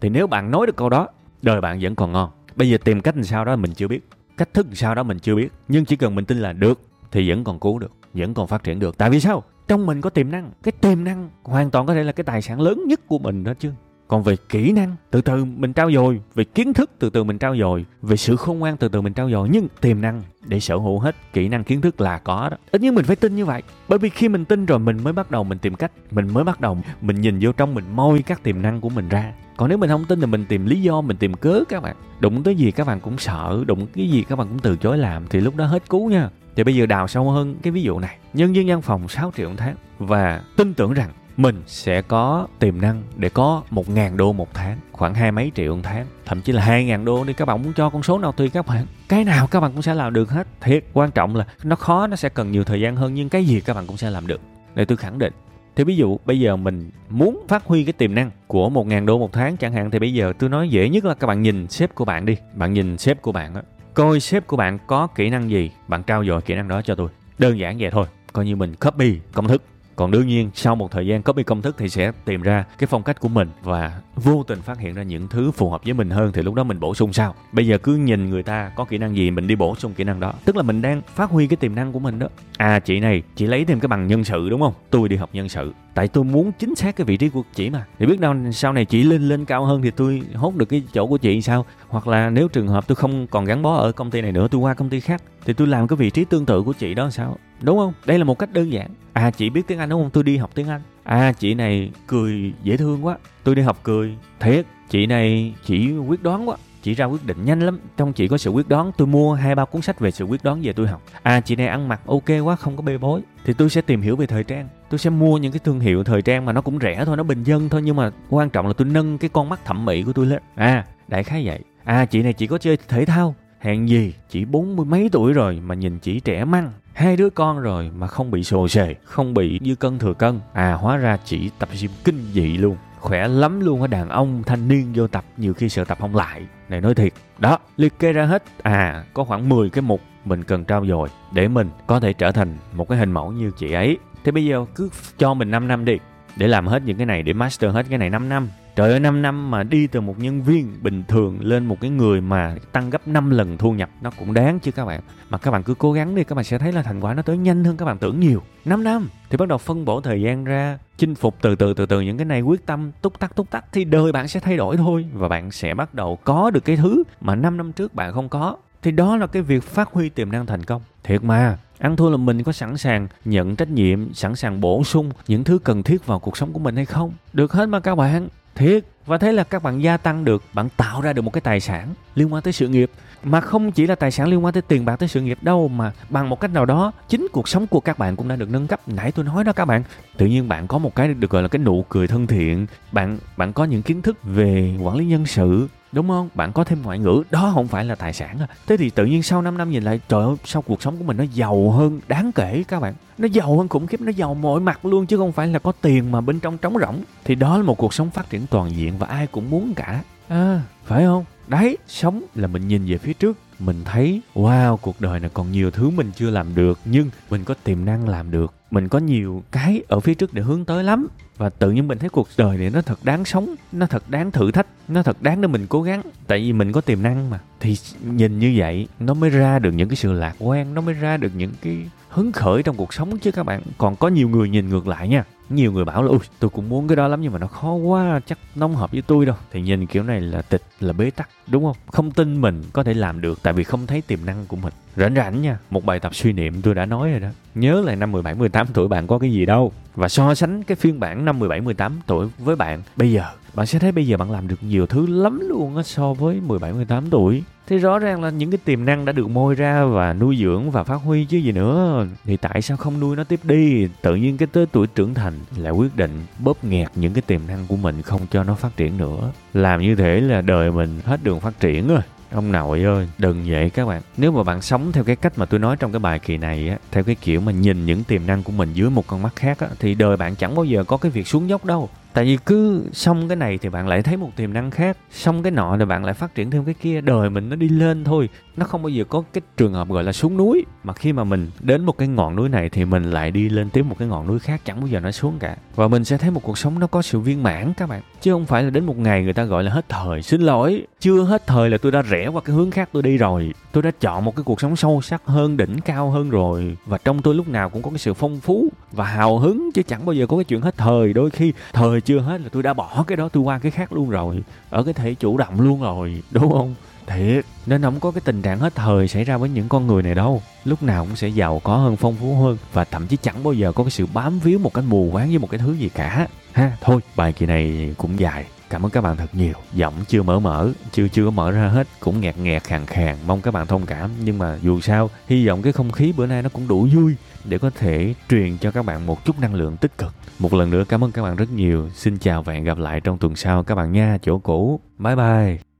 Thì 0.01 0.09
nếu 0.09 0.27
bạn 0.27 0.51
nói 0.51 0.67
được 0.67 0.75
câu 0.75 0.89
đó, 0.89 1.07
đời 1.41 1.61
bạn 1.61 1.79
vẫn 1.81 1.95
còn 1.95 2.11
ngon. 2.11 2.29
Bây 2.55 2.69
giờ 2.69 2.77
tìm 2.83 3.01
cách 3.01 3.15
làm 3.15 3.23
sao 3.23 3.45
đó 3.45 3.55
mình 3.55 3.73
chưa 3.73 3.87
biết. 3.87 4.07
Cách 4.37 4.53
thức 4.53 4.65
làm 4.65 4.75
sao 4.75 4.95
đó 4.95 5.03
mình 5.03 5.19
chưa 5.19 5.35
biết, 5.35 5.51
nhưng 5.67 5.85
chỉ 5.85 5.95
cần 5.95 6.15
mình 6.15 6.25
tin 6.25 6.37
là 6.37 6.53
được, 6.53 6.81
thì 7.11 7.29
vẫn 7.29 7.43
còn 7.43 7.59
cứu 7.59 7.79
được, 7.79 7.91
vẫn 8.13 8.33
còn 8.33 8.47
phát 8.47 8.63
triển 8.63 8.79
được. 8.79 8.97
Tại 8.97 9.09
vì 9.09 9.19
sao? 9.19 9.43
Trong 9.67 9.85
mình 9.85 10.01
có 10.01 10.09
tiềm 10.09 10.31
năng. 10.31 10.51
Cái 10.63 10.71
tiềm 10.71 11.03
năng 11.03 11.29
hoàn 11.43 11.71
toàn 11.71 11.85
có 11.85 11.93
thể 11.93 12.03
là 12.03 12.11
cái 12.11 12.23
tài 12.23 12.41
sản 12.41 12.61
lớn 12.61 12.83
nhất 12.87 12.99
của 13.07 13.19
mình 13.19 13.43
đó 13.43 13.53
chứ 13.59 13.71
còn 14.13 14.23
về 14.23 14.35
kỹ 14.49 14.71
năng, 14.71 14.95
từ 15.11 15.21
từ 15.21 15.45
mình 15.45 15.73
trao 15.73 15.91
dồi. 15.91 16.21
Về 16.35 16.43
kiến 16.43 16.73
thức, 16.73 16.91
từ 16.99 17.09
từ 17.09 17.23
mình 17.23 17.37
trao 17.37 17.55
dồi. 17.57 17.85
Về 18.01 18.17
sự 18.17 18.35
khôn 18.35 18.59
ngoan, 18.59 18.77
từ 18.77 18.87
từ 18.87 19.01
mình 19.01 19.13
trao 19.13 19.29
dồi. 19.29 19.49
Nhưng 19.51 19.67
tiềm 19.81 20.01
năng 20.01 20.21
để 20.45 20.59
sở 20.59 20.75
hữu 20.75 20.99
hết 20.99 21.15
kỹ 21.33 21.49
năng, 21.49 21.63
kiến 21.63 21.81
thức 21.81 22.01
là 22.01 22.17
có 22.17 22.49
đó. 22.49 22.57
Ít 22.71 22.81
nhất 22.81 22.93
mình 22.93 23.05
phải 23.05 23.15
tin 23.15 23.35
như 23.35 23.45
vậy. 23.45 23.63
Bởi 23.87 23.99
vì 23.99 24.09
khi 24.09 24.29
mình 24.29 24.45
tin 24.45 24.65
rồi, 24.65 24.79
mình 24.79 25.03
mới 25.03 25.13
bắt 25.13 25.31
đầu 25.31 25.43
mình 25.43 25.57
tìm 25.57 25.75
cách. 25.75 25.91
Mình 26.11 26.33
mới 26.33 26.43
bắt 26.43 26.61
đầu 26.61 26.77
mình 27.01 27.21
nhìn 27.21 27.37
vô 27.41 27.51
trong 27.51 27.75
mình, 27.75 27.83
moi 27.93 28.21
các 28.21 28.43
tiềm 28.43 28.61
năng 28.61 28.81
của 28.81 28.89
mình 28.89 29.09
ra. 29.09 29.33
Còn 29.57 29.69
nếu 29.69 29.77
mình 29.77 29.89
không 29.89 30.05
tin 30.05 30.19
thì 30.19 30.25
mình 30.25 30.45
tìm 30.49 30.65
lý 30.65 30.81
do, 30.81 31.01
mình 31.01 31.17
tìm 31.17 31.33
cớ 31.33 31.63
các 31.69 31.83
bạn. 31.83 31.95
Đụng 32.19 32.43
tới 32.43 32.55
gì 32.55 32.71
các 32.71 32.87
bạn 32.87 32.99
cũng 32.99 33.17
sợ, 33.17 33.63
đụng 33.67 33.87
cái 33.87 34.09
gì 34.09 34.23
các 34.29 34.35
bạn 34.35 34.47
cũng 34.47 34.59
từ 34.59 34.77
chối 34.77 34.97
làm 34.97 35.23
thì 35.29 35.41
lúc 35.41 35.55
đó 35.55 35.65
hết 35.65 35.89
cứu 35.89 36.09
nha. 36.09 36.29
Thì 36.55 36.63
bây 36.63 36.75
giờ 36.75 36.85
đào 36.85 37.07
sâu 37.07 37.31
hơn 37.31 37.55
cái 37.63 37.71
ví 37.71 37.81
dụ 37.81 37.99
này. 37.99 38.17
Nhân 38.33 38.53
viên 38.53 38.67
văn 38.67 38.81
phòng 38.81 39.07
6 39.07 39.31
triệu 39.37 39.49
một 39.49 39.55
tháng 39.57 39.75
và 39.99 40.43
tin 40.57 40.73
tưởng 40.73 40.93
rằng 40.93 41.09
mình 41.37 41.63
sẽ 41.67 42.01
có 42.01 42.47
tiềm 42.59 42.81
năng 42.81 43.03
để 43.15 43.29
có 43.29 43.63
một 43.69 43.89
ngàn 43.89 44.17
đô 44.17 44.33
một 44.33 44.53
tháng 44.53 44.77
khoảng 44.91 45.13
hai 45.13 45.31
mấy 45.31 45.51
triệu 45.55 45.75
một 45.75 45.81
tháng 45.83 46.05
thậm 46.25 46.41
chí 46.41 46.51
là 46.51 46.61
hai 46.61 46.85
ngàn 46.85 47.05
đô 47.05 47.23
đi 47.23 47.33
các 47.33 47.45
bạn 47.45 47.63
muốn 47.63 47.73
cho 47.73 47.89
con 47.89 48.03
số 48.03 48.19
nào 48.19 48.31
tùy 48.31 48.49
các 48.49 48.67
bạn 48.67 48.85
cái 49.09 49.23
nào 49.23 49.47
các 49.47 49.59
bạn 49.59 49.71
cũng 49.71 49.81
sẽ 49.81 49.93
làm 49.93 50.13
được 50.13 50.29
hết 50.29 50.47
thiệt 50.61 50.83
quan 50.93 51.11
trọng 51.11 51.35
là 51.35 51.45
nó 51.63 51.75
khó 51.75 52.07
nó 52.07 52.15
sẽ 52.15 52.29
cần 52.29 52.51
nhiều 52.51 52.63
thời 52.63 52.81
gian 52.81 52.95
hơn 52.95 53.13
nhưng 53.13 53.29
cái 53.29 53.45
gì 53.45 53.61
các 53.61 53.73
bạn 53.73 53.87
cũng 53.87 53.97
sẽ 53.97 54.09
làm 54.09 54.27
được 54.27 54.41
để 54.75 54.85
tôi 54.85 54.97
khẳng 54.97 55.19
định 55.19 55.33
thì 55.75 55.83
ví 55.83 55.95
dụ 55.95 56.17
bây 56.25 56.39
giờ 56.39 56.55
mình 56.55 56.91
muốn 57.09 57.45
phát 57.47 57.65
huy 57.65 57.83
cái 57.83 57.93
tiềm 57.93 58.15
năng 58.15 58.31
của 58.47 58.69
1.000 58.69 59.05
đô 59.05 59.19
một 59.19 59.33
tháng 59.33 59.57
chẳng 59.57 59.73
hạn 59.73 59.91
thì 59.91 59.99
bây 59.99 60.13
giờ 60.13 60.33
tôi 60.39 60.49
nói 60.49 60.69
dễ 60.69 60.89
nhất 60.89 61.05
là 61.05 61.13
các 61.13 61.27
bạn 61.27 61.41
nhìn 61.41 61.67
sếp 61.67 61.95
của 61.95 62.05
bạn 62.05 62.25
đi. 62.25 62.37
Bạn 62.53 62.73
nhìn 62.73 62.97
sếp 62.97 63.21
của 63.21 63.31
bạn 63.31 63.55
á. 63.55 63.61
Coi 63.93 64.19
sếp 64.19 64.47
của 64.47 64.57
bạn 64.57 64.77
có 64.87 65.07
kỹ 65.07 65.29
năng 65.29 65.49
gì, 65.49 65.71
bạn 65.87 66.03
trao 66.03 66.25
dồi 66.25 66.41
kỹ 66.41 66.55
năng 66.55 66.67
đó 66.67 66.81
cho 66.81 66.95
tôi. 66.95 67.09
Đơn 67.37 67.59
giản 67.59 67.77
vậy 67.79 67.91
thôi. 67.91 68.05
Coi 68.33 68.45
như 68.45 68.55
mình 68.55 68.75
copy 68.75 69.19
công 69.33 69.47
thức 69.47 69.63
còn 69.95 70.11
đương 70.11 70.27
nhiên, 70.27 70.49
sau 70.53 70.75
một 70.75 70.91
thời 70.91 71.07
gian 71.07 71.21
copy 71.21 71.43
công 71.43 71.61
thức 71.61 71.75
thì 71.77 71.89
sẽ 71.89 72.11
tìm 72.25 72.41
ra 72.41 72.65
cái 72.77 72.87
phong 72.87 73.03
cách 73.03 73.19
của 73.19 73.27
mình 73.27 73.49
và 73.63 74.01
vô 74.15 74.43
tình 74.47 74.61
phát 74.61 74.79
hiện 74.79 74.93
ra 74.93 75.03
những 75.03 75.27
thứ 75.27 75.51
phù 75.51 75.69
hợp 75.69 75.83
với 75.83 75.93
mình 75.93 76.09
hơn 76.09 76.31
thì 76.33 76.41
lúc 76.41 76.53
đó 76.53 76.63
mình 76.63 76.79
bổ 76.79 76.95
sung 76.95 77.13
sao? 77.13 77.35
Bây 77.51 77.67
giờ 77.67 77.77
cứ 77.77 77.95
nhìn 77.95 78.29
người 78.29 78.43
ta 78.43 78.71
có 78.75 78.85
kỹ 78.85 78.97
năng 78.97 79.15
gì, 79.15 79.31
mình 79.31 79.47
đi 79.47 79.55
bổ 79.55 79.75
sung 79.75 79.93
kỹ 79.93 80.03
năng 80.03 80.19
đó. 80.19 80.33
Tức 80.45 80.55
là 80.55 80.63
mình 80.63 80.81
đang 80.81 81.01
phát 81.15 81.29
huy 81.29 81.47
cái 81.47 81.57
tiềm 81.57 81.75
năng 81.75 81.91
của 81.91 81.99
mình 81.99 82.19
đó. 82.19 82.27
À 82.57 82.79
chị 82.79 82.99
này, 82.99 83.23
chị 83.35 83.45
lấy 83.45 83.65
thêm 83.65 83.79
cái 83.79 83.87
bằng 83.87 84.07
nhân 84.07 84.23
sự 84.23 84.49
đúng 84.49 84.61
không? 84.61 84.73
Tôi 84.89 85.09
đi 85.09 85.15
học 85.15 85.29
nhân 85.33 85.49
sự. 85.49 85.73
Tại 85.93 86.07
tôi 86.07 86.23
muốn 86.23 86.51
chính 86.59 86.75
xác 86.75 86.95
cái 86.95 87.05
vị 87.05 87.17
trí 87.17 87.29
của 87.29 87.43
chị 87.55 87.69
mà. 87.69 87.85
Thì 87.99 88.05
biết 88.05 88.19
đâu 88.19 88.35
sau 88.51 88.73
này 88.73 88.85
chị 88.85 89.03
lên 89.03 89.29
lên 89.29 89.45
cao 89.45 89.65
hơn 89.65 89.81
thì 89.81 89.91
tôi 89.91 90.21
hốt 90.33 90.55
được 90.55 90.65
cái 90.65 90.83
chỗ 90.93 91.07
của 91.07 91.17
chị 91.17 91.41
sao? 91.41 91.65
Hoặc 91.87 92.07
là 92.07 92.29
nếu 92.29 92.47
trường 92.47 92.67
hợp 92.67 92.87
tôi 92.87 92.95
không 92.95 93.27
còn 93.27 93.45
gắn 93.45 93.61
bó 93.61 93.75
ở 93.75 93.91
công 93.91 94.11
ty 94.11 94.21
này 94.21 94.31
nữa, 94.31 94.47
tôi 94.51 94.61
qua 94.61 94.73
công 94.73 94.89
ty 94.89 94.99
khác 94.99 95.23
thì 95.45 95.53
tôi 95.53 95.67
làm 95.67 95.87
cái 95.87 95.97
vị 95.97 96.09
trí 96.09 96.25
tương 96.25 96.45
tự 96.45 96.63
của 96.63 96.73
chị 96.73 96.93
đó 96.93 97.09
sao? 97.09 97.37
Đúng 97.61 97.77
không? 97.77 97.93
Đây 98.05 98.17
là 98.17 98.23
một 98.23 98.39
cách 98.39 98.53
đơn 98.53 98.71
giản. 98.71 98.89
À 99.13 99.31
chị 99.31 99.49
biết 99.49 99.67
tiếng 99.67 99.79
anh 99.79 99.89
đúng 99.89 100.01
không? 100.01 100.09
Tôi 100.09 100.23
đi 100.23 100.37
học 100.37 100.51
tiếng 100.55 100.67
anh. 100.67 100.81
À 101.03 101.33
chị 101.39 101.53
này 101.53 101.91
cười, 102.07 102.53
dễ 102.63 102.77
thương 102.77 103.05
quá. 103.05 103.17
Tôi 103.43 103.55
đi 103.55 103.61
học 103.61 103.79
cười. 103.83 104.15
Thiệt, 104.39 104.65
chị 104.89 105.05
này 105.05 105.53
chỉ 105.65 105.91
quyết 106.07 106.23
đoán 106.23 106.49
quá. 106.49 106.57
Chị 106.83 106.93
ra 106.93 107.05
quyết 107.05 107.25
định 107.25 107.45
nhanh 107.45 107.59
lắm. 107.59 107.79
Trong 107.97 108.13
chị 108.13 108.27
có 108.27 108.37
sự 108.37 108.49
quyết 108.49 108.69
đoán, 108.69 108.91
tôi 108.97 109.07
mua 109.07 109.33
hai 109.33 109.55
ba 109.55 109.65
cuốn 109.65 109.81
sách 109.81 109.99
về 109.99 110.11
sự 110.11 110.25
quyết 110.25 110.43
đoán 110.43 110.61
về 110.63 110.73
tôi 110.73 110.87
học. 110.87 111.01
À 111.23 111.41
chị 111.41 111.55
này 111.55 111.67
ăn 111.67 111.87
mặc 111.87 112.01
ok 112.05 112.29
quá, 112.43 112.55
không 112.55 112.75
có 112.75 112.81
bê 112.81 112.97
bối. 112.97 113.21
Thì 113.45 113.53
tôi 113.53 113.69
sẽ 113.69 113.81
tìm 113.81 114.01
hiểu 114.01 114.15
về 114.15 114.25
thời 114.25 114.43
trang. 114.43 114.67
Tôi 114.89 114.99
sẽ 114.99 115.09
mua 115.09 115.37
những 115.37 115.51
cái 115.51 115.59
thương 115.59 115.79
hiệu 115.79 116.03
thời 116.03 116.21
trang 116.21 116.45
mà 116.45 116.53
nó 116.53 116.61
cũng 116.61 116.79
rẻ 116.79 117.05
thôi, 117.05 117.17
nó 117.17 117.23
bình 117.23 117.43
dân 117.43 117.69
thôi, 117.69 117.81
nhưng 117.81 117.95
mà 117.95 118.11
quan 118.29 118.49
trọng 118.49 118.67
là 118.67 118.73
tôi 118.73 118.87
nâng 118.87 119.17
cái 119.17 119.29
con 119.33 119.49
mắt 119.49 119.65
thẩm 119.65 119.85
mỹ 119.85 120.03
của 120.03 120.13
tôi 120.13 120.25
lên. 120.25 120.41
À 120.55 120.85
đại 121.07 121.23
khái 121.23 121.45
vậy. 121.45 121.59
À 121.83 122.05
chị 122.05 122.21
này 122.23 122.33
chỉ 122.33 122.47
có 122.47 122.57
chơi 122.57 122.77
thể 122.87 123.05
thao 123.05 123.35
hẹn 123.63 123.89
gì 123.89 124.13
chỉ 124.29 124.45
bốn 124.45 124.75
mươi 124.75 124.85
mấy 124.85 125.09
tuổi 125.11 125.33
rồi 125.33 125.59
mà 125.63 125.75
nhìn 125.75 125.99
chỉ 125.99 126.19
trẻ 126.19 126.45
măng. 126.45 126.71
Hai 126.93 127.17
đứa 127.17 127.29
con 127.29 127.59
rồi 127.59 127.91
mà 127.95 128.07
không 128.07 128.31
bị 128.31 128.43
sồ 128.43 128.67
sề 128.67 128.95
không 129.03 129.33
bị 129.33 129.59
dư 129.65 129.75
cân 129.75 129.99
thừa 129.99 130.13
cân. 130.13 130.39
À 130.53 130.73
hóa 130.73 130.97
ra 130.97 131.17
chỉ 131.25 131.49
tập 131.59 131.69
gym 131.81 131.91
kinh 132.03 132.25
dị 132.33 132.57
luôn. 132.57 132.77
Khỏe 132.99 133.27
lắm 133.27 133.59
luôn 133.59 133.81
á, 133.81 133.87
đàn 133.87 134.09
ông 134.09 134.43
thanh 134.43 134.67
niên 134.67 134.91
vô 134.95 135.07
tập 135.07 135.25
nhiều 135.37 135.53
khi 135.53 135.69
sợ 135.69 135.83
tập 135.83 135.97
không 136.01 136.15
lại. 136.15 136.41
Này, 136.69 136.81
nói 136.81 136.95
thiệt. 136.95 137.13
Đó, 137.39 137.59
liệt 137.77 137.99
kê 137.99 138.13
ra 138.13 138.25
hết. 138.25 138.43
À 138.61 139.03
có 139.13 139.23
khoảng 139.23 139.49
10 139.49 139.69
cái 139.69 139.81
mục 139.81 140.01
mình 140.25 140.43
cần 140.43 140.65
trao 140.65 140.85
dồi 140.85 141.09
để 141.31 141.47
mình 141.47 141.69
có 141.87 141.99
thể 141.99 142.13
trở 142.13 142.31
thành 142.31 142.57
một 142.73 142.89
cái 142.89 142.97
hình 142.97 143.11
mẫu 143.11 143.31
như 143.31 143.51
chị 143.57 143.73
ấy. 143.73 143.97
Thế 144.23 144.31
bây 144.31 144.45
giờ 144.45 144.65
cứ 144.75 144.89
cho 145.17 145.33
mình 145.33 145.51
5 145.51 145.67
năm 145.67 145.85
đi, 145.85 145.97
để 146.35 146.47
làm 146.47 146.67
hết 146.67 146.83
những 146.85 146.97
cái 146.97 147.05
này, 147.05 147.23
để 147.23 147.33
master 147.33 147.73
hết 147.73 147.85
cái 147.89 147.97
này 147.97 148.09
5 148.09 148.29
năm. 148.29 148.47
Trời 148.75 148.91
ơi 148.91 148.99
5 148.99 149.21
năm 149.21 149.51
mà 149.51 149.63
đi 149.63 149.87
từ 149.87 150.01
một 150.01 150.19
nhân 150.19 150.43
viên 150.43 150.77
bình 150.81 151.03
thường 151.07 151.37
lên 151.41 151.65
một 151.65 151.81
cái 151.81 151.89
người 151.89 152.21
mà 152.21 152.55
tăng 152.71 152.89
gấp 152.89 153.07
5 153.07 153.29
lần 153.29 153.57
thu 153.57 153.71
nhập 153.71 153.89
nó 154.01 154.11
cũng 154.19 154.33
đáng 154.33 154.59
chứ 154.59 154.71
các 154.71 154.85
bạn. 154.85 155.01
Mà 155.29 155.37
các 155.37 155.51
bạn 155.51 155.63
cứ 155.63 155.73
cố 155.73 155.91
gắng 155.93 156.15
đi 156.15 156.23
các 156.23 156.35
bạn 156.35 156.43
sẽ 156.43 156.57
thấy 156.57 156.71
là 156.71 156.81
thành 156.81 156.99
quả 156.99 157.13
nó 157.13 157.21
tới 157.21 157.37
nhanh 157.37 157.63
hơn 157.63 157.77
các 157.77 157.85
bạn 157.85 157.97
tưởng 157.97 158.19
nhiều. 158.19 158.41
5 158.65 158.83
năm 158.83 159.09
thì 159.29 159.37
bắt 159.37 159.47
đầu 159.47 159.57
phân 159.57 159.85
bổ 159.85 160.01
thời 160.01 160.21
gian 160.21 160.43
ra 160.43 160.77
chinh 160.97 161.15
phục 161.15 161.35
từ 161.41 161.55
từ 161.55 161.73
từ 161.73 161.85
từ 161.85 162.01
những 162.01 162.17
cái 162.17 162.25
này 162.25 162.41
quyết 162.41 162.65
tâm 162.65 162.91
túc 163.01 163.19
tắc 163.19 163.35
túc 163.35 163.49
tắc 163.49 163.65
thì 163.71 163.85
đời 163.85 164.11
bạn 164.11 164.27
sẽ 164.27 164.39
thay 164.39 164.57
đổi 164.57 164.77
thôi 164.77 165.05
và 165.13 165.27
bạn 165.27 165.51
sẽ 165.51 165.73
bắt 165.73 165.93
đầu 165.93 166.19
có 166.23 166.51
được 166.51 166.65
cái 166.65 166.75
thứ 166.75 167.03
mà 167.21 167.35
5 167.35 167.57
năm 167.57 167.71
trước 167.71 167.93
bạn 167.93 168.13
không 168.13 168.29
có. 168.29 168.57
Thì 168.81 168.91
đó 168.91 169.17
là 169.17 169.27
cái 169.27 169.41
việc 169.41 169.63
phát 169.63 169.89
huy 169.91 170.09
tiềm 170.09 170.31
năng 170.31 170.45
thành 170.45 170.63
công. 170.63 170.81
Thiệt 171.03 171.23
mà, 171.23 171.57
ăn 171.79 171.95
thua 171.95 172.09
là 172.09 172.17
mình 172.17 172.43
có 172.43 172.51
sẵn 172.51 172.77
sàng 172.77 173.07
nhận 173.25 173.55
trách 173.55 173.69
nhiệm, 173.69 174.13
sẵn 174.13 174.35
sàng 174.35 174.61
bổ 174.61 174.83
sung 174.83 175.11
những 175.27 175.43
thứ 175.43 175.59
cần 175.63 175.83
thiết 175.83 176.05
vào 176.05 176.19
cuộc 176.19 176.37
sống 176.37 176.53
của 176.53 176.59
mình 176.59 176.75
hay 176.75 176.85
không? 176.85 177.11
Được 177.33 177.53
hết 177.53 177.65
mà 177.65 177.79
các 177.79 177.95
bạn 177.95 178.27
thiệt. 178.55 178.83
Và 179.05 179.17
thế 179.17 179.31
là 179.31 179.43
các 179.43 179.63
bạn 179.63 179.83
gia 179.83 179.97
tăng 179.97 180.25
được, 180.25 180.43
bạn 180.53 180.69
tạo 180.77 181.01
ra 181.01 181.13
được 181.13 181.21
một 181.21 181.33
cái 181.33 181.41
tài 181.41 181.59
sản 181.59 181.93
liên 182.15 182.33
quan 182.33 182.43
tới 182.43 182.53
sự 182.53 182.67
nghiệp. 182.67 182.91
Mà 183.23 183.41
không 183.41 183.71
chỉ 183.71 183.87
là 183.87 183.95
tài 183.95 184.11
sản 184.11 184.27
liên 184.27 184.45
quan 184.45 184.53
tới 184.53 184.61
tiền 184.61 184.85
bạc, 184.85 184.95
tới 184.95 185.09
sự 185.09 185.21
nghiệp 185.21 185.37
đâu, 185.41 185.67
mà 185.67 185.91
bằng 186.09 186.29
một 186.29 186.39
cách 186.39 186.53
nào 186.53 186.65
đó, 186.65 186.91
chính 187.09 187.27
cuộc 187.31 187.47
sống 187.47 187.67
của 187.67 187.79
các 187.79 187.97
bạn 187.97 188.15
cũng 188.15 188.27
đã 188.27 188.35
được 188.35 188.49
nâng 188.49 188.67
cấp. 188.67 188.79
Nãy 188.87 189.11
tôi 189.11 189.25
nói 189.25 189.43
đó 189.43 189.53
các 189.53 189.65
bạn. 189.65 189.83
Tự 190.17 190.25
nhiên 190.25 190.47
bạn 190.47 190.67
có 190.67 190.77
một 190.77 190.95
cái 190.95 191.13
được 191.13 191.29
gọi 191.29 191.41
là 191.41 191.47
cái 191.47 191.59
nụ 191.59 191.85
cười 191.89 192.07
thân 192.07 192.27
thiện. 192.27 192.65
Bạn 192.91 193.17
bạn 193.37 193.53
có 193.53 193.63
những 193.63 193.81
kiến 193.81 194.01
thức 194.01 194.17
về 194.23 194.77
quản 194.81 194.95
lý 194.97 195.05
nhân 195.05 195.25
sự 195.25 195.67
đúng 195.93 196.07
không? 196.07 196.29
Bạn 196.35 196.51
có 196.51 196.63
thêm 196.63 196.81
ngoại 196.83 196.99
ngữ. 196.99 197.23
Đó 197.31 197.51
không 197.53 197.67
phải 197.67 197.85
là 197.85 197.95
tài 197.95 198.13
sản 198.13 198.39
à. 198.39 198.47
Thế 198.67 198.77
thì 198.77 198.89
tự 198.89 199.05
nhiên 199.05 199.23
sau 199.23 199.41
5 199.41 199.57
năm 199.57 199.71
nhìn 199.71 199.83
lại 199.83 199.99
trời 200.09 200.23
ơi 200.23 200.35
sao 200.45 200.61
cuộc 200.61 200.81
sống 200.81 200.97
của 200.97 201.03
mình 201.03 201.17
nó 201.17 201.23
giàu 201.33 201.71
hơn 201.71 201.99
đáng 202.07 202.31
kể 202.31 202.63
các 202.67 202.79
bạn. 202.79 202.93
Nó 203.17 203.27
giàu 203.27 203.57
hơn 203.57 203.67
khủng 203.67 203.87
khiếp 203.87 204.01
nó 204.01 204.11
giàu 204.11 204.33
mọi 204.33 204.59
mặt 204.59 204.85
luôn 204.85 205.05
chứ 205.05 205.17
không 205.17 205.31
phải 205.31 205.47
là 205.47 205.59
có 205.59 205.71
tiền 205.81 206.11
mà 206.11 206.21
bên 206.21 206.39
trong 206.39 206.57
trống 206.57 206.77
rỗng. 206.79 207.03
Thì 207.23 207.35
đó 207.35 207.57
là 207.57 207.63
một 207.63 207.77
cuộc 207.77 207.93
sống 207.93 208.09
phát 208.09 208.29
triển 208.29 208.47
toàn 208.47 208.75
diện 208.75 208.97
và 208.97 209.07
ai 209.07 209.27
cũng 209.27 209.49
muốn 209.49 209.73
cả. 209.73 210.03
À. 210.27 210.61
Phải 210.85 211.03
không? 211.03 211.25
Đấy 211.47 211.77
sống 211.87 212.23
là 212.35 212.47
mình 212.47 212.67
nhìn 212.67 212.85
về 212.85 212.97
phía 212.97 213.13
trước. 213.13 213.37
Mình 213.59 213.83
thấy 213.85 214.21
wow 214.35 214.77
cuộc 214.77 215.01
đời 215.01 215.19
này 215.19 215.29
còn 215.33 215.51
nhiều 215.51 215.71
thứ 215.71 215.89
mình 215.89 216.11
chưa 216.15 216.29
làm 216.29 216.55
được 216.55 216.79
nhưng 216.85 217.09
mình 217.29 217.43
có 217.43 217.53
tiềm 217.63 217.85
năng 217.85 218.09
làm 218.09 218.31
được 218.31 218.53
mình 218.73 218.87
có 218.87 218.99
nhiều 218.99 219.43
cái 219.51 219.83
ở 219.87 219.99
phía 219.99 220.13
trước 220.13 220.33
để 220.33 220.41
hướng 220.41 220.65
tới 220.65 220.83
lắm. 220.83 221.07
Và 221.37 221.49
tự 221.49 221.71
nhiên 221.71 221.87
mình 221.87 221.97
thấy 221.97 222.09
cuộc 222.09 222.27
đời 222.37 222.57
này 222.57 222.69
nó 222.69 222.81
thật 222.81 222.99
đáng 223.03 223.25
sống, 223.25 223.55
nó 223.71 223.85
thật 223.85 224.03
đáng 224.09 224.31
thử 224.31 224.51
thách, 224.51 224.67
nó 224.87 225.03
thật 225.03 225.21
đáng 225.21 225.41
để 225.41 225.47
mình 225.47 225.65
cố 225.69 225.81
gắng. 225.81 226.01
Tại 226.27 226.39
vì 226.39 226.53
mình 226.53 226.71
có 226.71 226.81
tiềm 226.81 227.03
năng 227.03 227.29
mà. 227.29 227.39
Thì 227.59 227.77
nhìn 228.05 228.39
như 228.39 228.53
vậy, 228.57 228.87
nó 228.99 229.13
mới 229.13 229.29
ra 229.29 229.59
được 229.59 229.71
những 229.71 229.89
cái 229.89 229.95
sự 229.95 230.13
lạc 230.13 230.35
quan, 230.39 230.73
nó 230.73 230.81
mới 230.81 230.93
ra 230.93 231.17
được 231.17 231.31
những 231.37 231.51
cái 231.61 231.77
hứng 232.09 232.31
khởi 232.31 232.63
trong 232.63 232.75
cuộc 232.75 232.93
sống 232.93 233.19
chứ 233.19 233.31
các 233.31 233.43
bạn. 233.43 233.61
Còn 233.77 233.95
có 233.95 234.07
nhiều 234.07 234.29
người 234.29 234.49
nhìn 234.49 234.69
ngược 234.69 234.87
lại 234.87 235.07
nha 235.07 235.23
nhiều 235.49 235.71
người 235.71 235.85
bảo 235.85 236.03
là, 236.03 236.09
ui, 236.09 236.19
tôi 236.39 236.49
cũng 236.49 236.69
muốn 236.69 236.87
cái 236.87 236.95
đó 236.95 237.07
lắm 237.07 237.21
nhưng 237.21 237.33
mà 237.33 237.39
nó 237.39 237.47
khó 237.47 237.73
quá, 237.73 238.19
chắc 238.25 238.37
nông 238.55 238.75
hợp 238.75 238.91
với 238.91 239.01
tôi 239.01 239.25
đâu. 239.25 239.35
Thì 239.51 239.61
nhìn 239.61 239.85
kiểu 239.85 240.03
này 240.03 240.21
là 240.21 240.41
tịch, 240.41 240.61
là 240.79 240.93
bế 240.93 241.09
tắc, 241.09 241.29
đúng 241.47 241.63
không? 241.63 241.75
Không 241.87 242.11
tin 242.11 242.41
mình 242.41 242.63
có 242.73 242.83
thể 242.83 242.93
làm 242.93 243.21
được 243.21 243.39
tại 243.43 243.53
vì 243.53 243.63
không 243.63 243.87
thấy 243.87 244.01
tiềm 244.01 244.19
năng 244.25 244.45
của 244.47 244.55
mình. 244.55 244.73
Rảnh 244.95 245.15
rảnh 245.15 245.41
nha, 245.41 245.57
một 245.69 245.85
bài 245.85 245.99
tập 245.99 246.15
suy 246.15 246.33
niệm 246.33 246.61
tôi 246.61 246.75
đã 246.75 246.85
nói 246.85 247.11
rồi 247.11 247.19
đó. 247.19 247.29
Nhớ 247.55 247.81
lại 247.85 247.95
năm 247.95 248.11
17 248.11 248.35
18 248.35 248.67
tuổi 248.73 248.87
bạn 248.87 249.07
có 249.07 249.19
cái 249.19 249.31
gì 249.31 249.45
đâu. 249.45 249.71
Và 249.95 250.09
so 250.09 250.35
sánh 250.35 250.63
cái 250.63 250.75
phiên 250.75 250.99
bản 250.99 251.25
năm 251.25 251.39
17 251.39 251.61
18 251.61 251.99
tuổi 252.07 252.27
với 252.37 252.55
bạn 252.55 252.81
bây 252.95 253.11
giờ 253.11 253.25
bạn 253.53 253.65
sẽ 253.65 253.79
thấy 253.79 253.91
bây 253.91 254.07
giờ 254.07 254.17
bạn 254.17 254.31
làm 254.31 254.47
được 254.47 254.55
nhiều 254.61 254.85
thứ 254.85 255.07
lắm 255.07 255.39
luôn 255.49 255.77
á 255.77 255.83
so 255.83 256.13
với 256.13 256.41
17 256.41 256.73
18 256.73 257.09
tuổi. 257.09 257.43
Thì 257.67 257.77
rõ 257.77 257.99
ràng 257.99 258.23
là 258.23 258.29
những 258.29 258.51
cái 258.51 258.57
tiềm 258.65 258.85
năng 258.85 259.05
đã 259.05 259.11
được 259.11 259.29
môi 259.29 259.55
ra 259.55 259.85
và 259.85 260.13
nuôi 260.13 260.37
dưỡng 260.41 260.71
và 260.71 260.83
phát 260.83 260.95
huy 260.95 261.25
chứ 261.25 261.37
gì 261.37 261.51
nữa. 261.51 262.05
Thì 262.25 262.37
tại 262.37 262.61
sao 262.61 262.77
không 262.77 262.99
nuôi 262.99 263.15
nó 263.15 263.23
tiếp 263.23 263.39
đi? 263.43 263.87
Tự 264.01 264.15
nhiên 264.15 264.37
cái 264.37 264.47
tới 264.47 264.65
tuổi 264.71 264.87
trưởng 264.87 265.13
thành 265.13 265.33
lại 265.57 265.71
quyết 265.71 265.95
định 265.95 266.25
bóp 266.39 266.63
nghẹt 266.63 266.87
những 266.95 267.13
cái 267.13 267.21
tiềm 267.21 267.41
năng 267.47 267.65
của 267.67 267.75
mình 267.75 268.01
không 268.01 268.21
cho 268.31 268.43
nó 268.43 268.55
phát 268.55 268.77
triển 268.77 268.97
nữa. 268.97 269.31
Làm 269.53 269.81
như 269.81 269.95
thế 269.95 270.21
là 270.21 270.41
đời 270.41 270.71
mình 270.71 270.99
hết 271.05 271.23
đường 271.23 271.39
phát 271.39 271.59
triển 271.59 271.87
rồi. 271.87 272.01
Ông 272.31 272.51
nội 272.51 272.83
ơi, 272.83 273.07
đừng 273.17 273.43
vậy 273.47 273.69
các 273.69 273.85
bạn. 273.85 274.01
Nếu 274.17 274.31
mà 274.31 274.43
bạn 274.43 274.61
sống 274.61 274.91
theo 274.91 275.03
cái 275.03 275.15
cách 275.15 275.37
mà 275.37 275.45
tôi 275.45 275.59
nói 275.59 275.75
trong 275.79 275.91
cái 275.91 275.99
bài 275.99 276.19
kỳ 276.19 276.37
này 276.37 276.69
á, 276.69 276.77
theo 276.91 277.03
cái 277.03 277.15
kiểu 277.15 277.41
mà 277.41 277.51
nhìn 277.51 277.85
những 277.85 278.03
tiềm 278.03 278.27
năng 278.27 278.43
của 278.43 278.51
mình 278.51 278.73
dưới 278.73 278.89
một 278.89 279.07
con 279.07 279.21
mắt 279.21 279.35
khác 279.35 279.59
á, 279.59 279.67
thì 279.79 279.95
đời 279.95 280.17
bạn 280.17 280.35
chẳng 280.35 280.55
bao 280.55 280.65
giờ 280.65 280.83
có 280.83 280.97
cái 280.97 281.11
việc 281.11 281.27
xuống 281.27 281.49
dốc 281.49 281.65
đâu 281.65 281.89
tại 282.13 282.25
vì 282.25 282.37
cứ 282.45 282.89
xong 282.91 283.27
cái 283.27 283.35
này 283.35 283.57
thì 283.57 283.69
bạn 283.69 283.87
lại 283.87 284.01
thấy 284.01 284.17
một 284.17 284.29
tiềm 284.35 284.53
năng 284.53 284.71
khác, 284.71 284.97
xong 285.11 285.43
cái 285.43 285.51
nọ 285.51 285.77
thì 285.79 285.85
bạn 285.85 286.05
lại 286.05 286.13
phát 286.13 286.35
triển 286.35 286.51
thêm 286.51 286.65
cái 286.65 286.73
kia, 286.73 287.01
đời 287.01 287.29
mình 287.29 287.49
nó 287.49 287.55
đi 287.55 287.69
lên 287.69 288.03
thôi 288.03 288.29
nó 288.57 288.65
không 288.65 288.81
bao 288.81 288.89
giờ 288.89 289.03
có 289.03 289.23
cái 289.33 289.41
trường 289.57 289.73
hợp 289.73 289.89
gọi 289.89 290.03
là 290.03 290.11
xuống 290.11 290.37
núi. 290.37 290.65
Mà 290.83 290.93
khi 290.93 291.13
mà 291.13 291.23
mình 291.23 291.51
đến 291.59 291.85
một 291.85 291.97
cái 291.97 292.07
ngọn 292.07 292.35
núi 292.35 292.49
này 292.49 292.69
thì 292.69 292.85
mình 292.85 293.11
lại 293.11 293.31
đi 293.31 293.49
lên 293.49 293.69
tiếp 293.69 293.83
một 293.83 293.95
cái 293.99 294.07
ngọn 294.07 294.27
núi 294.27 294.39
khác, 294.39 294.61
chẳng 294.65 294.79
bao 294.79 294.87
giờ 294.87 294.99
nó 294.99 295.11
xuống 295.11 295.39
cả. 295.39 295.55
Và 295.75 295.87
mình 295.87 296.05
sẽ 296.05 296.17
thấy 296.17 296.31
một 296.31 296.43
cuộc 296.43 296.57
sống 296.57 296.79
nó 296.79 296.87
có 296.87 297.01
sự 297.01 297.19
viên 297.19 297.43
mãn, 297.43 297.73
các 297.77 297.89
bạn. 297.89 298.01
Chứ 298.21 298.31
không 298.31 298.45
phải 298.45 298.63
là 298.63 298.69
đến 298.69 298.85
một 298.85 298.97
ngày 298.97 299.23
người 299.23 299.33
ta 299.33 299.43
gọi 299.43 299.63
là 299.63 299.71
hết 299.71 299.89
thời. 299.89 300.21
Xin 300.21 300.41
lỗi, 300.41 300.83
chưa 300.99 301.23
hết 301.23 301.47
thời 301.47 301.69
là 301.69 301.77
tôi 301.77 301.91
đã 301.91 302.01
rẽ 302.01 302.27
qua 302.27 302.41
cái 302.41 302.55
hướng 302.55 302.71
khác, 302.71 302.89
tôi 302.91 303.03
đi 303.03 303.17
rồi. 303.17 303.53
Tôi 303.71 303.83
đã 303.83 303.91
chọn 303.99 304.25
một 304.25 304.35
cái 304.35 304.43
cuộc 304.43 304.61
sống 304.61 304.75
sâu 304.75 305.01
sắc 305.01 305.21
hơn, 305.25 305.57
đỉnh 305.57 305.81
cao 305.85 306.09
hơn 306.09 306.29
rồi. 306.29 306.77
Và 306.85 306.97
trong 306.97 307.21
tôi 307.21 307.35
lúc 307.35 307.47
nào 307.47 307.69
cũng 307.69 307.81
có 307.81 307.89
cái 307.89 307.99
sự 307.99 308.13
phong 308.13 308.39
phú 308.39 308.67
và 308.91 309.05
hào 309.05 309.39
hứng, 309.39 309.69
chứ 309.73 309.83
chẳng 309.83 310.05
bao 310.05 310.13
giờ 310.13 310.27
có 310.27 310.37
cái 310.37 310.43
chuyện 310.43 310.61
hết 310.61 310.77
thời. 310.77 311.13
Đôi 311.13 311.29
khi 311.29 311.53
thời 311.73 312.01
chưa 312.01 312.19
hết 312.19 312.41
là 312.41 312.49
tôi 312.51 312.63
đã 312.63 312.73
bỏ 312.73 313.03
cái 313.07 313.15
đó, 313.15 313.29
tôi 313.29 313.43
qua 313.43 313.59
cái 313.59 313.71
khác 313.71 313.93
luôn 313.93 314.09
rồi. 314.09 314.43
Ở 314.69 314.83
cái 314.83 314.93
thể 314.93 315.13
chủ 315.13 315.37
động 315.37 315.61
luôn 315.61 315.81
rồi, 315.81 316.23
đúng 316.31 316.51
không? 316.51 316.75
Thiệt. 317.07 317.45
Nên 317.65 317.81
không 317.81 317.99
có 317.99 318.11
cái 318.11 318.21
tình 318.25 318.41
trạng 318.41 318.59
hết 318.59 318.75
thời 318.75 319.07
xảy 319.07 319.23
ra 319.23 319.37
với 319.37 319.49
những 319.49 319.69
con 319.69 319.87
người 319.87 320.03
này 320.03 320.15
đâu. 320.15 320.41
Lúc 320.65 320.83
nào 320.83 321.05
cũng 321.05 321.15
sẽ 321.15 321.27
giàu 321.27 321.61
có 321.63 321.77
hơn, 321.77 321.95
phong 321.95 322.15
phú 322.15 322.35
hơn, 322.35 322.57
và 322.73 322.83
thậm 322.83 323.07
chí 323.07 323.17
chẳng 323.21 323.43
bao 323.43 323.53
giờ 323.53 323.71
có 323.71 323.83
cái 323.83 323.91
sự 323.91 324.05
bám 324.13 324.39
víu 324.39 324.59
một 324.59 324.73
cái 324.73 324.83
mù 324.87 325.09
quáng 325.11 325.29
với 325.29 325.37
một 325.37 325.49
cái 325.49 325.59
thứ 325.59 325.73
gì 325.73 325.89
cả. 325.89 326.27
Ha, 326.53 326.77
thôi, 326.81 327.01
bài 327.15 327.33
kỳ 327.33 327.45
này 327.45 327.93
cũng 327.97 328.19
dài. 328.19 328.45
Cảm 328.69 328.85
ơn 328.85 328.91
các 328.91 329.01
bạn 329.01 329.17
thật 329.17 329.35
nhiều. 329.35 329.53
Giọng 329.73 329.93
chưa 330.07 330.23
mở 330.23 330.39
mở, 330.39 330.69
chưa 330.91 331.07
chưa 331.07 331.25
có 331.25 331.31
mở 331.31 331.51
ra 331.51 331.67
hết. 331.67 331.87
Cũng 331.99 332.21
nghẹt 332.21 332.37
nghẹt, 332.37 332.63
khàn 332.63 332.85
khàn. 332.85 333.15
Mong 333.27 333.41
các 333.41 333.51
bạn 333.51 333.67
thông 333.67 333.85
cảm. 333.85 334.09
Nhưng 334.23 334.37
mà 334.37 334.57
dù 334.61 334.81
sao, 334.81 335.09
hy 335.27 335.47
vọng 335.47 335.61
cái 335.61 335.73
không 335.73 335.91
khí 335.91 336.13
bữa 336.17 336.25
nay 336.25 336.41
nó 336.41 336.49
cũng 336.49 336.67
đủ 336.67 336.87
vui 336.95 337.15
để 337.43 337.57
có 337.57 337.69
thể 337.69 338.13
truyền 338.29 338.57
cho 338.57 338.71
các 338.71 338.85
bạn 338.85 339.05
một 339.05 339.25
chút 339.25 339.39
năng 339.39 339.53
lượng 339.53 339.77
tích 339.77 339.97
cực. 339.97 340.13
Một 340.39 340.53
lần 340.53 340.69
nữa 340.69 340.83
cảm 340.89 341.03
ơn 341.03 341.11
các 341.11 341.21
bạn 341.21 341.35
rất 341.35 341.51
nhiều. 341.51 341.89
Xin 341.95 342.17
chào 342.17 342.43
và 342.43 342.53
hẹn 342.53 342.63
gặp 342.63 342.77
lại 342.77 343.01
trong 343.01 343.17
tuần 343.17 343.35
sau 343.35 343.63
các 343.63 343.75
bạn 343.75 343.91
nha. 343.91 344.17
Chỗ 344.21 344.37
cũ. 344.37 344.79
Bye 344.97 345.15
bye. 345.15 345.72